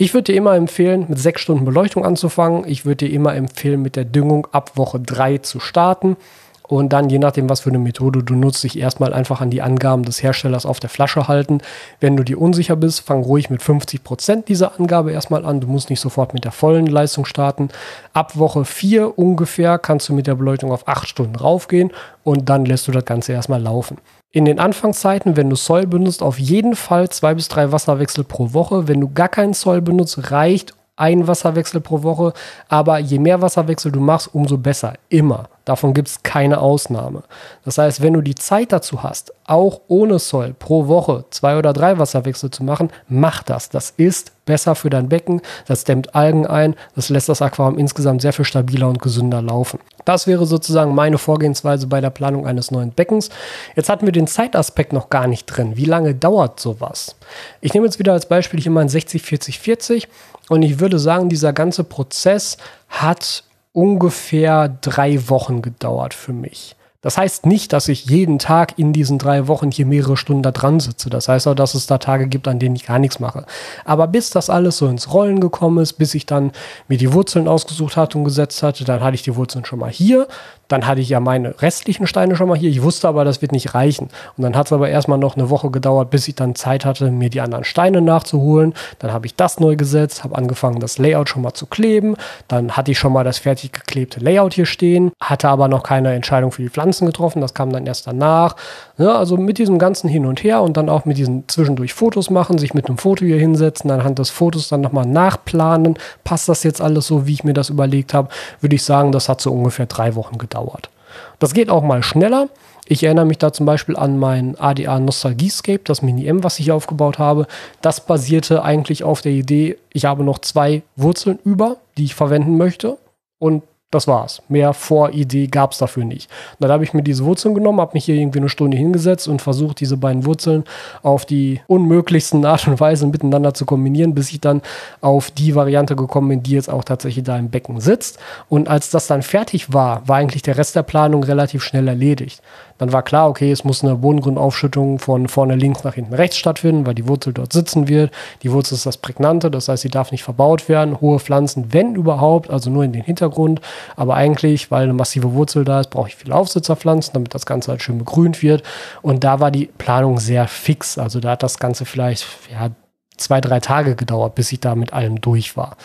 Ich 0.01 0.15
würde 0.15 0.33
dir 0.33 0.37
immer 0.37 0.55
empfehlen, 0.55 1.07
mit 1.09 1.19
sechs 1.19 1.41
Stunden 1.41 1.65
Beleuchtung 1.65 2.05
anzufangen. 2.05 2.63
Ich 2.69 2.87
würde 2.87 3.09
dir 3.09 3.13
immer 3.13 3.35
empfehlen, 3.35 3.83
mit 3.83 3.97
der 3.97 4.05
Düngung 4.05 4.47
ab 4.53 4.77
Woche 4.77 5.01
drei 5.01 5.39
zu 5.39 5.59
starten. 5.59 6.17
Und 6.63 6.93
dann, 6.93 7.11
je 7.11 7.19
nachdem, 7.19 7.51
was 7.51 7.61
für 7.61 7.71
eine 7.71 7.81
Methode 7.81 8.23
du 8.23 8.37
nutzt, 8.37 8.63
dich 8.63 8.79
erstmal 8.79 9.13
einfach 9.13 9.41
an 9.41 9.51
die 9.51 9.61
Angaben 9.61 10.05
des 10.05 10.23
Herstellers 10.23 10.67
auf 10.67 10.79
der 10.79 10.89
Flasche 10.89 11.27
halten. 11.27 11.63
Wenn 11.99 12.17
du 12.17 12.23
dir 12.23 12.41
unsicher 12.41 12.77
bist, 12.77 13.01
fang 13.01 13.25
ruhig 13.25 13.51
mit 13.51 13.61
50 13.61 14.05
Prozent 14.05 14.49
dieser 14.49 14.79
Angabe 14.79 15.11
erstmal 15.11 15.45
an. 15.45 15.61
Du 15.61 15.67
musst 15.67 15.91
nicht 15.91 16.01
sofort 16.01 16.33
mit 16.33 16.45
der 16.45 16.53
vollen 16.53 16.87
Leistung 16.87 17.25
starten. 17.25 17.71
Ab 18.13 18.39
Woche 18.39 18.65
4 18.65 19.19
ungefähr 19.19 19.79
kannst 19.79 20.09
du 20.09 20.13
mit 20.13 20.29
der 20.29 20.37
Beleuchtung 20.37 20.71
auf 20.71 20.87
8 20.87 21.09
Stunden 21.09 21.35
raufgehen 21.35 21.91
und 22.23 22.49
dann 22.49 22.67
lässt 22.67 22.87
du 22.87 22.93
das 22.93 23.05
Ganze 23.05 23.33
erstmal 23.33 23.61
laufen. 23.61 23.99
In 24.31 24.45
den 24.45 24.59
Anfangszeiten, 24.59 25.37
wenn 25.37 25.49
du 25.49 25.57
Soil 25.57 25.87
benutzt, 25.87 26.23
auf 26.23 26.38
jeden 26.38 26.77
Fall 26.77 27.09
zwei 27.09 27.35
bis 27.35 27.49
drei 27.49 27.73
Wasserwechsel 27.73 28.25
pro 28.25 28.53
Woche. 28.53 28.87
Wenn 28.87 29.01
du 29.01 29.11
gar 29.11 29.29
keinen 29.29 29.55
Soil 29.55 29.81
benutzt, 29.81 30.31
reicht 30.31 30.75
ein 30.97 31.27
Wasserwechsel 31.27 31.81
pro 31.81 32.03
Woche. 32.03 32.35
Aber 32.69 32.99
je 32.99 33.19
mehr 33.19 33.41
Wasserwechsel 33.41 33.91
du 33.91 34.01
machst, 34.01 34.35
umso 34.35 34.59
besser. 34.59 34.95
Immer. 35.09 35.49
Davon 35.69 35.93
gibt 35.93 36.09
es 36.09 36.23
keine 36.23 36.63
Ausnahme. 36.63 37.25
Das 37.63 37.77
heißt, 37.77 38.01
wenn 38.01 38.15
du 38.15 38.23
die 38.23 38.35
Zeit 38.35 38.73
dazu 38.73 39.03
hast, 39.03 39.35
auch 39.45 39.83
ohne 39.87 40.19
Soll 40.19 40.55
pro 40.59 40.89
Woche 40.89 41.27
zwei 41.29 41.59
oder 41.59 41.75
drei 41.75 41.99
Wasserwechsel 41.99 42.51
zu 42.51 42.65
machen, 42.65 42.89
mach 43.07 43.43
das. 43.43 43.69
Das 43.69 43.91
ist 43.99 44.33
besser 44.47 44.75
für 44.75 44.89
dein 44.89 45.11
Becken, 45.11 45.43
das 45.67 45.85
dämmt 45.85 46.15
Algen 46.15 46.47
ein, 46.47 46.75
das 46.95 47.11
lässt 47.11 47.29
das 47.29 47.43
Aquarium 47.43 47.79
insgesamt 47.79 48.23
sehr 48.23 48.33
viel 48.33 48.47
stabiler 48.47 48.89
und 48.89 49.03
gesünder 49.03 49.43
laufen. 49.43 49.79
Das 50.07 50.27
wäre 50.27 50.47
sozusagen 50.47 50.95
meine 50.95 51.19
Vorgehensweise 51.19 51.87
bei 51.87 52.01
der 52.01 52.09
Planung 52.09 52.47
eines 52.47 52.71
neuen 52.71 52.93
Beckens. 52.93 53.29
Jetzt 53.77 53.91
hatten 53.91 54.07
wir 54.07 54.13
den 54.13 54.27
Zeitaspekt 54.27 54.95
noch 54.95 55.11
gar 55.11 55.27
nicht 55.27 55.45
drin. 55.45 55.77
Wie 55.77 55.85
lange 55.85 56.15
dauert 56.15 56.61
sowas? 56.61 57.15
Ich 57.61 57.75
nehme 57.75 57.85
jetzt 57.85 57.99
wieder 57.99 58.15
als 58.15 58.25
Beispiel 58.25 58.59
hier 58.59 58.73
mein 58.73 58.89
60, 58.89 59.21
40, 59.21 59.59
40 59.59 60.09
und 60.49 60.63
ich 60.63 60.81
würde 60.81 60.99
sagen, 60.99 61.29
dieser 61.29 61.53
ganze 61.53 61.85
Prozess 61.85 62.57
hat 62.89 63.45
ungefähr 63.79 64.69
drei 64.81 65.29
Wochen 65.29 65.62
gedauert 65.62 66.12
für 66.12 66.33
mich. 66.33 66.75
Das 67.01 67.17
heißt 67.17 67.47
nicht, 67.47 67.73
dass 67.73 67.87
ich 67.87 68.07
jeden 68.07 68.41
Tag 68.41 68.77
in 68.77 68.93
diesen 68.93 69.19
drei 69.19 69.47
Wochen 69.47 69.71
hier 69.71 69.87
mehrere 69.87 70.17
Stunden 70.17 70.43
da 70.43 70.51
dran 70.51 70.81
sitze. 70.81 71.11
Das 71.11 71.29
heißt 71.29 71.47
auch, 71.47 71.55
dass 71.55 71.77
es 71.77 71.87
da 71.87 71.99
Tage 71.99 72.27
gibt, 72.27 72.49
an 72.49 72.59
denen 72.59 72.75
ich 72.75 72.87
gar 72.87 72.99
nichts 72.99 73.21
mache. 73.21 73.47
Aber 73.85 74.09
bis 74.09 74.31
das 74.31 74.51
alles 74.51 74.79
so 74.79 74.88
ins 74.88 75.12
Rollen 75.12 75.38
gekommen 75.38 75.79
ist, 75.79 75.93
bis 75.93 76.17
ich 76.17 76.27
dann 76.27 76.51
mir 76.88 76.99
die 76.99 77.12
Wurzeln 77.12 77.47
ausgesucht 77.47 77.97
hatte 77.97 78.19
und 78.19 78.25
gesetzt 78.25 78.64
hatte, 78.64 78.85
dann 78.85 79.01
hatte 79.01 79.14
ich 79.14 79.23
die 79.23 79.37
Wurzeln 79.37 79.64
schon 79.64 79.79
mal 79.79 79.93
hier. 79.93 80.27
Dann 80.69 80.87
hatte 80.87 81.01
ich 81.01 81.09
ja 81.09 81.19
meine 81.19 81.61
restlichen 81.63 82.07
Steine 82.07 82.37
schon 82.37 82.49
mal 82.49 82.57
hier. 82.57 82.69
Ich 82.69 82.83
wusste 82.83 83.09
aber, 83.09 83.25
das 83.25 83.41
wird 83.41 83.53
nicht 83.53 83.75
reichen. 83.75 84.11
Und 84.37 84.45
dann 84.45 84.55
hat 84.55 84.67
es 84.67 84.73
aber 84.73 84.91
erstmal 84.91 85.19
noch 85.19 85.35
eine 85.35 85.49
Woche 85.49 85.71
gedauert, 85.71 86.11
bis 86.11 86.29
ich 86.29 86.35
dann 86.35 86.55
Zeit 86.55 86.85
hatte, 86.85 87.11
mir 87.11 87.31
die 87.31 87.41
anderen 87.41 87.65
Steine 87.65 88.03
nachzuholen. 88.03 88.75
Dann 88.99 89.13
habe 89.13 89.27
ich 89.27 89.35
das 89.35 89.61
neu 89.61 89.77
gesetzt, 89.77 90.25
habe 90.25 90.37
angefangen, 90.37 90.79
das 90.79 90.99
Layout 90.99 91.31
schon 91.31 91.43
mal 91.43 91.55
zu 91.55 91.67
kleben. 91.67 92.17
Dann 92.49 92.77
hatte 92.77 92.91
ich 92.91 92.99
schon 92.99 93.15
mal 93.15 93.25
das 93.25 93.39
fertig 93.39 93.73
geklebte 93.73 94.21
Layout 94.21 94.53
hier 94.53 94.67
stehen, 94.67 95.11
hatte 95.21 95.49
aber 95.49 95.69
noch 95.69 95.83
keine 95.83 96.13
Entscheidung 96.13 96.53
für 96.53 96.63
die 96.63 96.69
Pflanzen 96.69 97.07
getroffen. 97.07 97.41
Das 97.41 97.55
kam 97.55 97.73
dann 97.73 97.87
erst 97.87 98.07
danach. 98.07 98.55
Ja, 98.99 99.17
also 99.17 99.39
mit 99.39 99.57
diesem 99.57 99.79
ganzen 99.79 100.09
Hin 100.09 100.27
und 100.27 100.45
Her 100.45 100.61
und 100.61 100.77
dann 100.77 100.91
auch 100.91 101.07
mit 101.07 101.17
diesen 101.17 101.49
zwischendurch 101.49 101.95
Fotos 101.95 102.29
machen, 102.29 102.59
sich 102.59 102.75
mit 102.75 102.89
einem 102.89 102.99
Foto 102.99 103.25
hier 103.25 103.39
hinsetzen, 103.39 103.91
anhand 103.91 104.19
des 104.19 104.29
Fotos 104.29 104.69
dann 104.69 104.83
nochmal 104.83 105.07
nachplanen. 105.07 105.99
Passt 106.25 106.49
das 106.49 106.63
jetzt 106.63 106.83
alles 106.83 107.07
so, 107.07 107.27
wie 107.27 107.33
ich 107.33 107.45
mir 107.45 107.55
das 107.55 107.71
überlegt 107.71 108.13
habe? 108.13 108.29
Würde 108.61 108.77
ich 108.77 108.83
sagen, 108.83 109.13
das 109.13 109.31
hat 109.31 109.41
so 109.41 109.51
ungefähr 109.51 109.87
drei 109.87 110.15
Wochen 110.15 110.37
gedauert 110.37 110.58
gedauert. 110.59 110.90
Das 111.38 111.55
geht 111.55 111.71
auch 111.71 111.83
mal 111.83 112.03
schneller. 112.03 112.49
Ich 112.87 113.03
erinnere 113.03 113.27
mich 113.27 113.38
da 113.38 113.53
zum 113.53 113.66
Beispiel 113.66 113.97
an 113.97 114.18
mein 114.18 114.59
ADA 114.59 114.99
Nostalgiescape, 114.99 115.83
das 115.85 116.01
Mini-M, 116.01 116.42
was 116.42 116.59
ich 116.59 116.66
hier 116.66 116.75
aufgebaut 116.75 117.18
habe. 117.18 117.47
Das 117.83 118.07
basierte 118.07 118.62
eigentlich 118.62 119.05
auf 119.05 119.21
der 119.21 119.33
Idee, 119.33 119.77
ich 119.92 120.07
habe 120.07 120.25
noch 120.25 120.38
zwei 120.38 120.83
Wurzeln 120.97 121.38
über, 121.44 121.77
die 121.99 122.05
ich 122.05 122.14
verwenden 122.14 122.57
möchte. 122.57 122.97
Und 123.38 123.62
das 123.90 124.07
war's. 124.07 124.42
Mehr 124.48 124.74
Voridee 124.74 125.46
gab 125.46 125.72
es 125.72 125.79
dafür 125.79 126.05
nicht. 126.05 126.31
Dann 126.61 126.70
habe 126.70 126.85
ich 126.85 126.92
mir 126.92 127.03
diese 127.03 127.24
Wurzeln 127.24 127.55
genommen, 127.55 127.81
habe 127.81 127.94
mich 127.94 128.05
hier 128.05 128.16
irgendwie 128.16 128.40
eine 128.40 128.51
Stunde 128.51 128.77
hingesetzt 128.77 129.29
und 129.29 129.40
versucht, 129.40 129.81
diese 129.81 129.96
beiden 129.96 130.27
Wurzeln 130.27 130.64
auf 131.03 131.24
die 131.24 131.62
unmöglichsten 131.68 132.44
Art 132.44 132.68
und 132.68 132.81
Weise 132.81 133.07
miteinander 133.07 133.55
zu 133.55 133.64
kombinieren, 133.64 134.14
bis 134.14 134.31
ich 134.31 134.40
dann 134.40 134.61
auf 135.01 135.31
die 135.31 135.55
Variante 135.55 135.96
gekommen 135.96 136.29
bin, 136.29 136.42
die 136.42 136.53
jetzt 136.53 136.68
auch 136.68 136.85
tatsächlich 136.85 137.24
da 137.24 137.38
im 137.38 137.48
Becken 137.48 137.81
sitzt. 137.81 138.18
Und 138.51 138.68
als 138.68 138.90
das 138.90 139.07
dann 139.07 139.22
fertig 139.22 139.72
war, 139.72 140.07
war 140.07 140.16
eigentlich 140.16 140.42
der 140.42 140.59
Rest 140.59 140.77
der 140.77 140.83
Planung 140.83 141.24
relativ 141.24 141.62
schnell 141.62 141.88
erledigt. 141.88 142.42
Dann 142.79 142.93
war 142.93 143.03
klar, 143.03 143.29
okay, 143.29 143.51
es 143.51 143.64
muss 143.64 143.85
eine 143.85 143.97
Bodengrundaufschüttung 143.97 144.99
von 144.99 145.29
vorne 145.29 145.57
links 145.57 145.85
nach 145.85 145.95
hinten 145.95 146.14
rechts 146.14 146.37
stattfinden, 146.37 146.87
weil 146.87 146.95
die 146.95 147.09
Wurzel 147.09 147.33
dort 147.33 147.53
sitzen 147.53 147.88
wird. 147.88 148.12
Die 148.43 148.53
Wurzel 148.53 148.75
ist 148.75 148.87
das 148.87 148.97
Prägnante, 148.97 149.51
das 149.51 149.69
heißt, 149.69 149.83
sie 149.83 149.88
darf 149.88 150.12
nicht 150.12 150.23
verbaut 150.23 150.69
werden. 150.69 151.01
Hohe 151.01 151.19
Pflanzen, 151.19 151.73
wenn 151.73 151.95
überhaupt, 151.95 152.51
also 152.51 152.71
nur 152.71 152.85
in 152.85 152.93
den 152.93 153.03
Hintergrund. 153.03 153.61
Aber 153.97 154.14
eigentlich, 154.14 154.71
weil 154.71 154.85
eine 154.85 154.95
massive 154.95 155.33
Wurzel 155.35 155.64
da 155.64 155.81
ist, 155.81 155.91
brauche 155.91 156.09
ich 156.09 156.17
viele 156.17 156.35
Aufsitzerpflanzen, 156.35 157.12
damit 157.14 157.35
das 157.35 157.47
Ganze 157.47 157.71
halt 157.71 157.83
schön 157.83 157.99
begrünt 157.99 158.43
wird. 158.43 158.62
Und 159.03 159.25
da 159.25 159.41
war 159.41 159.51
die 159.51 159.67
Planung 159.67 160.19
sehr 160.19 160.47
fix. 160.47 160.99
Also 160.99 161.21
da 161.21 161.31
hat 161.33 161.43
das 161.43 161.59
Ganze 161.59 161.85
vielleicht 161.85 162.27
ja, 162.51 162.71
zwei, 163.19 163.41
drei 163.41 163.61
Tage 163.61 163.97
gedauert, 163.97 164.35
bis 164.35 164.53
ich 164.53 164.61
da 164.61 164.75
mit 164.75 164.93
allem 164.93 165.21
durch 165.21 165.57
war. 165.57 165.77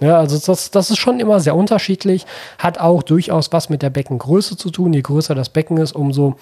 Ja, 0.00 0.18
also 0.18 0.38
das, 0.38 0.70
das 0.70 0.90
ist 0.90 0.98
schon 0.98 1.20
immer 1.20 1.40
sehr 1.40 1.56
unterschiedlich, 1.56 2.26
hat 2.58 2.78
auch 2.78 3.02
durchaus 3.02 3.52
was 3.52 3.68
mit 3.68 3.82
der 3.82 3.90
Beckengröße 3.90 4.56
zu 4.56 4.70
tun. 4.70 4.92
Je 4.92 5.02
größer 5.02 5.34
das 5.34 5.48
Becken 5.48 5.78
ist, 5.78 5.92
umso 5.92 6.36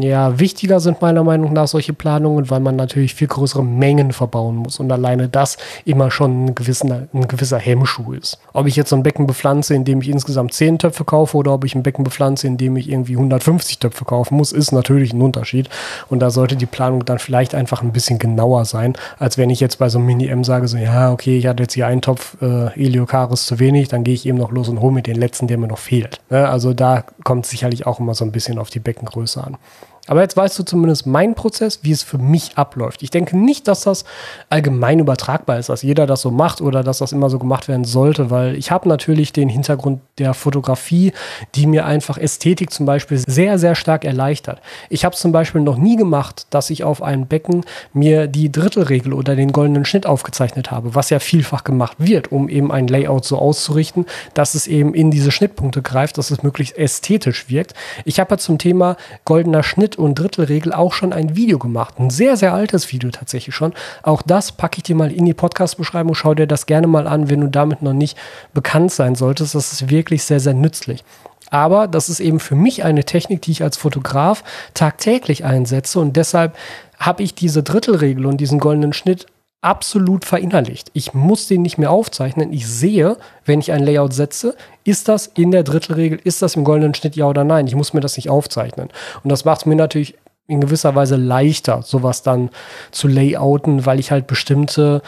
ja, 0.00 0.38
wichtiger 0.38 0.80
sind 0.80 1.00
meiner 1.00 1.22
Meinung 1.22 1.52
nach 1.52 1.68
solche 1.68 1.92
Planungen, 1.92 2.50
weil 2.50 2.60
man 2.60 2.76
natürlich 2.76 3.14
viel 3.14 3.28
größere 3.28 3.64
Mengen 3.64 4.12
verbauen 4.12 4.56
muss 4.56 4.80
und 4.80 4.90
alleine 4.90 5.28
das 5.28 5.56
immer 5.84 6.10
schon 6.10 6.46
ein 6.46 6.54
gewisser, 6.54 7.08
ein 7.12 7.28
gewisser 7.28 7.58
Hemmschuh 7.58 8.12
ist. 8.12 8.38
Ob 8.52 8.66
ich 8.66 8.76
jetzt 8.76 8.90
so 8.90 8.96
ein 8.96 9.02
Becken 9.02 9.26
bepflanze, 9.26 9.74
in 9.74 9.84
dem 9.84 10.00
ich 10.00 10.08
insgesamt 10.08 10.52
10 10.52 10.78
Töpfe 10.78 11.04
kaufe 11.04 11.36
oder 11.36 11.52
ob 11.52 11.64
ich 11.64 11.74
ein 11.74 11.82
Becken 11.82 12.04
bepflanze, 12.04 12.46
in 12.46 12.56
dem 12.56 12.76
ich 12.76 12.88
irgendwie 12.88 13.14
150 13.16 13.78
Töpfe 13.78 14.04
kaufen 14.04 14.36
muss, 14.36 14.52
ist 14.52 14.72
natürlich 14.72 15.12
ein 15.12 15.22
Unterschied 15.22 15.68
und 16.08 16.20
da 16.20 16.30
sollte 16.30 16.56
die 16.56 16.66
Planung 16.66 17.04
dann 17.04 17.18
vielleicht 17.18 17.54
einfach 17.54 17.82
ein 17.82 17.92
bisschen 17.92 18.18
genauer 18.18 18.64
sein, 18.64 18.94
als 19.18 19.38
wenn 19.38 19.50
ich 19.50 19.60
jetzt 19.60 19.78
bei 19.78 19.88
so 19.88 19.98
einem 19.98 20.06
Mini-M 20.06 20.44
sage, 20.44 20.68
so 20.68 20.76
ja, 20.76 21.12
okay, 21.12 21.38
ich 21.38 21.46
hatte 21.46 21.62
jetzt 21.62 21.74
hier 21.74 21.86
einen 21.86 22.02
Topf 22.02 22.36
äh, 22.40 22.72
Eliocaris 22.74 23.46
zu 23.46 23.58
wenig, 23.58 23.88
dann 23.88 24.04
gehe 24.04 24.14
ich 24.14 24.26
eben 24.26 24.38
noch 24.38 24.50
los 24.50 24.68
und 24.68 24.80
hole 24.80 24.92
mir 24.92 25.02
den 25.02 25.16
letzten, 25.16 25.46
der 25.46 25.58
mir 25.58 25.68
noch 25.68 25.78
fehlt. 25.78 26.20
Ja, 26.30 26.46
also 26.46 26.74
da 26.74 27.04
kommt 27.24 27.46
sicherlich 27.46 27.86
auch 27.86 28.00
immer 28.00 28.14
so 28.14 28.24
ein 28.24 28.32
bisschen 28.32 28.58
auf 28.58 28.70
die 28.70 28.80
Beckengröße 28.80 29.42
an. 29.42 29.56
Aber 30.06 30.22
jetzt 30.22 30.36
weißt 30.36 30.58
du 30.58 30.62
zumindest 30.62 31.06
meinen 31.06 31.34
Prozess, 31.34 31.80
wie 31.82 31.92
es 31.92 32.02
für 32.02 32.18
mich 32.18 32.56
abläuft. 32.56 33.02
Ich 33.02 33.10
denke 33.10 33.36
nicht, 33.36 33.68
dass 33.68 33.82
das 33.82 34.04
allgemein 34.48 34.98
übertragbar 34.98 35.58
ist, 35.58 35.68
dass 35.68 35.82
jeder 35.82 36.06
das 36.06 36.20
so 36.20 36.30
macht 36.30 36.60
oder 36.60 36.82
dass 36.82 36.98
das 36.98 37.12
immer 37.12 37.30
so 37.30 37.38
gemacht 37.38 37.68
werden 37.68 37.84
sollte, 37.84 38.30
weil 38.30 38.56
ich 38.56 38.70
habe 38.70 38.88
natürlich 38.88 39.32
den 39.32 39.48
Hintergrund 39.48 40.00
der 40.18 40.34
Fotografie, 40.34 41.12
die 41.54 41.66
mir 41.66 41.86
einfach 41.86 42.18
Ästhetik 42.18 42.72
zum 42.72 42.86
Beispiel 42.86 43.18
sehr, 43.18 43.58
sehr 43.58 43.74
stark 43.74 44.04
erleichtert. 44.04 44.60
Ich 44.88 45.04
habe 45.04 45.16
zum 45.16 45.32
Beispiel 45.32 45.60
noch 45.60 45.76
nie 45.76 45.96
gemacht, 45.96 46.46
dass 46.50 46.70
ich 46.70 46.84
auf 46.84 47.02
einem 47.02 47.26
Becken 47.26 47.64
mir 47.92 48.26
die 48.26 48.50
Drittelregel 48.52 49.12
oder 49.12 49.34
den 49.34 49.52
goldenen 49.52 49.84
Schnitt 49.84 50.06
aufgezeichnet 50.06 50.70
habe, 50.70 50.94
was 50.94 51.10
ja 51.10 51.18
vielfach 51.18 51.64
gemacht 51.64 51.96
wird, 51.98 52.30
um 52.30 52.48
eben 52.48 52.70
ein 52.70 52.86
Layout 52.86 53.24
so 53.24 53.38
auszurichten, 53.38 54.06
dass 54.34 54.54
es 54.54 54.66
eben 54.66 54.94
in 54.94 55.10
diese 55.10 55.30
Schnittpunkte 55.30 55.82
greift, 55.82 56.18
dass 56.18 56.30
es 56.30 56.42
möglichst 56.42 56.76
ästhetisch 56.76 57.48
wirkt. 57.48 57.74
Ich 58.04 58.20
habe 58.20 58.34
ja 58.34 58.38
zum 58.38 58.58
Thema 58.58 58.96
goldener 59.24 59.62
Schnitt 59.62 59.95
und 59.96 60.18
Drittelregel 60.18 60.72
auch 60.72 60.92
schon 60.92 61.12
ein 61.12 61.36
Video 61.36 61.58
gemacht. 61.58 61.94
Ein 61.98 62.10
sehr, 62.10 62.36
sehr 62.36 62.54
altes 62.54 62.92
Video 62.92 63.10
tatsächlich 63.10 63.54
schon. 63.54 63.72
Auch 64.02 64.22
das 64.22 64.52
packe 64.52 64.78
ich 64.78 64.82
dir 64.84 64.96
mal 64.96 65.12
in 65.12 65.24
die 65.24 65.34
Podcast-Beschreibung. 65.34 66.14
Schau 66.14 66.34
dir 66.34 66.46
das 66.46 66.66
gerne 66.66 66.86
mal 66.86 67.06
an, 67.06 67.30
wenn 67.30 67.40
du 67.40 67.48
damit 67.48 67.82
noch 67.82 67.92
nicht 67.92 68.16
bekannt 68.54 68.92
sein 68.92 69.14
solltest. 69.14 69.54
Das 69.54 69.72
ist 69.72 69.90
wirklich 69.90 70.24
sehr, 70.24 70.40
sehr 70.40 70.54
nützlich. 70.54 71.04
Aber 71.50 71.86
das 71.86 72.08
ist 72.08 72.20
eben 72.20 72.40
für 72.40 72.56
mich 72.56 72.84
eine 72.84 73.04
Technik, 73.04 73.42
die 73.42 73.52
ich 73.52 73.62
als 73.62 73.76
Fotograf 73.76 74.42
tagtäglich 74.74 75.44
einsetze 75.44 76.00
und 76.00 76.16
deshalb 76.16 76.56
habe 76.98 77.22
ich 77.22 77.34
diese 77.34 77.62
Drittelregel 77.62 78.26
und 78.26 78.38
diesen 78.38 78.58
goldenen 78.58 78.92
Schnitt 78.92 79.26
absolut 79.66 80.24
verinnerlicht. 80.24 80.90
Ich 80.92 81.12
muss 81.12 81.48
den 81.48 81.62
nicht 81.62 81.76
mehr 81.76 81.90
aufzeichnen. 81.90 82.52
Ich 82.52 82.68
sehe, 82.68 83.16
wenn 83.44 83.58
ich 83.58 83.72
ein 83.72 83.82
Layout 83.82 84.12
setze, 84.12 84.54
ist 84.84 85.08
das 85.08 85.26
in 85.26 85.50
der 85.50 85.64
Drittelregel, 85.64 86.20
ist 86.22 86.40
das 86.40 86.54
im 86.54 86.62
goldenen 86.62 86.94
Schnitt 86.94 87.16
ja 87.16 87.26
oder 87.26 87.42
nein. 87.42 87.66
Ich 87.66 87.74
muss 87.74 87.92
mir 87.92 88.00
das 88.00 88.16
nicht 88.16 88.30
aufzeichnen. 88.30 88.90
Und 89.24 89.30
das 89.30 89.44
macht 89.44 89.62
es 89.62 89.66
mir 89.66 89.74
natürlich 89.74 90.14
in 90.46 90.60
gewisser 90.60 90.94
Weise 90.94 91.16
leichter, 91.16 91.82
sowas 91.82 92.22
dann 92.22 92.50
zu 92.92 93.08
layouten, 93.08 93.86
weil 93.86 93.98
ich 93.98 94.12
halt 94.12 94.28
bestimmte 94.28 95.02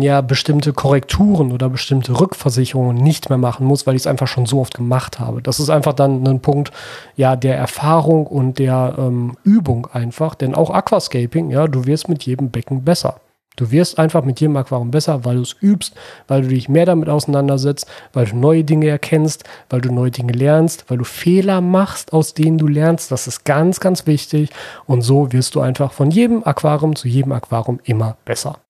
ja, 0.00 0.22
bestimmte 0.22 0.72
Korrekturen 0.72 1.52
oder 1.52 1.68
bestimmte 1.68 2.18
Rückversicherungen 2.18 2.96
nicht 2.96 3.28
mehr 3.28 3.38
machen 3.38 3.64
muss, 3.64 3.86
weil 3.86 3.94
ich 3.94 4.02
es 4.02 4.06
einfach 4.08 4.26
schon 4.26 4.44
so 4.44 4.60
oft 4.60 4.74
gemacht 4.74 5.20
habe. 5.20 5.40
Das 5.40 5.60
ist 5.60 5.70
einfach 5.70 5.92
dann 5.92 6.26
ein 6.26 6.40
Punkt, 6.40 6.72
ja, 7.14 7.36
der 7.36 7.56
Erfahrung 7.56 8.26
und 8.26 8.58
der 8.58 8.96
ähm, 8.98 9.36
Übung 9.44 9.86
einfach. 9.92 10.34
Denn 10.34 10.56
auch 10.56 10.70
Aquascaping, 10.70 11.50
ja, 11.50 11.68
du 11.68 11.86
wirst 11.86 12.08
mit 12.08 12.24
jedem 12.24 12.50
Becken 12.50 12.82
besser. 12.82 13.20
Du 13.58 13.72
wirst 13.72 13.98
einfach 13.98 14.24
mit 14.24 14.40
jedem 14.40 14.56
Aquarium 14.56 14.92
besser, 14.92 15.24
weil 15.24 15.34
du 15.34 15.42
es 15.42 15.56
übst, 15.60 15.94
weil 16.28 16.42
du 16.42 16.48
dich 16.48 16.68
mehr 16.68 16.86
damit 16.86 17.08
auseinandersetzt, 17.08 17.86
weil 18.12 18.26
du 18.26 18.36
neue 18.36 18.62
Dinge 18.62 18.86
erkennst, 18.86 19.42
weil 19.68 19.80
du 19.80 19.92
neue 19.92 20.12
Dinge 20.12 20.32
lernst, 20.32 20.84
weil 20.88 20.98
du 20.98 21.04
Fehler 21.04 21.60
machst, 21.60 22.12
aus 22.12 22.34
denen 22.34 22.56
du 22.56 22.68
lernst. 22.68 23.10
Das 23.10 23.26
ist 23.26 23.44
ganz, 23.44 23.80
ganz 23.80 24.06
wichtig. 24.06 24.50
Und 24.86 25.02
so 25.02 25.32
wirst 25.32 25.56
du 25.56 25.60
einfach 25.60 25.90
von 25.90 26.12
jedem 26.12 26.44
Aquarium 26.44 26.94
zu 26.94 27.08
jedem 27.08 27.32
Aquarium 27.32 27.80
immer 27.82 28.16
besser. 28.24 28.60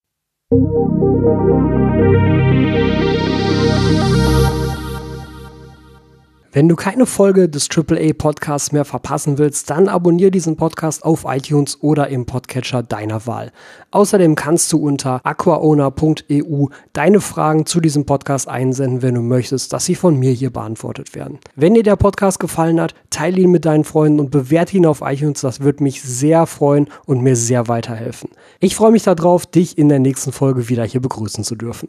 Wenn 6.59 6.67
du 6.67 6.75
keine 6.75 7.05
Folge 7.05 7.47
des 7.47 7.69
AAA 7.73 8.11
Podcasts 8.17 8.73
mehr 8.73 8.83
verpassen 8.83 9.37
willst, 9.37 9.69
dann 9.69 9.87
abonniere 9.87 10.29
diesen 10.29 10.57
Podcast 10.57 11.05
auf 11.05 11.23
iTunes 11.25 11.81
oder 11.81 12.09
im 12.09 12.25
Podcatcher 12.25 12.83
deiner 12.83 13.25
Wahl. 13.25 13.53
Außerdem 13.91 14.35
kannst 14.35 14.73
du 14.73 14.77
unter 14.77 15.25
aquaowner.eu 15.25 16.65
deine 16.91 17.21
Fragen 17.21 17.65
zu 17.65 17.79
diesem 17.79 18.05
Podcast 18.05 18.49
einsenden, 18.49 19.01
wenn 19.01 19.15
du 19.15 19.21
möchtest, 19.21 19.71
dass 19.71 19.85
sie 19.85 19.95
von 19.95 20.19
mir 20.19 20.33
hier 20.33 20.49
beantwortet 20.49 21.15
werden. 21.15 21.39
Wenn 21.55 21.75
dir 21.75 21.83
der 21.83 21.95
Podcast 21.95 22.41
gefallen 22.41 22.81
hat, 22.81 22.93
teile 23.09 23.39
ihn 23.39 23.51
mit 23.51 23.63
deinen 23.63 23.85
Freunden 23.85 24.19
und 24.19 24.29
bewerte 24.29 24.75
ihn 24.75 24.85
auf 24.85 24.99
iTunes. 24.99 25.39
Das 25.39 25.61
wird 25.61 25.79
mich 25.79 26.01
sehr 26.01 26.45
freuen 26.45 26.89
und 27.05 27.21
mir 27.21 27.37
sehr 27.37 27.69
weiterhelfen. 27.69 28.31
Ich 28.59 28.75
freue 28.75 28.91
mich 28.91 29.03
darauf, 29.03 29.45
dich 29.45 29.77
in 29.77 29.87
der 29.87 29.99
nächsten 29.99 30.33
Folge 30.33 30.67
wieder 30.67 30.83
hier 30.83 30.99
begrüßen 30.99 31.45
zu 31.45 31.55
dürfen. 31.55 31.87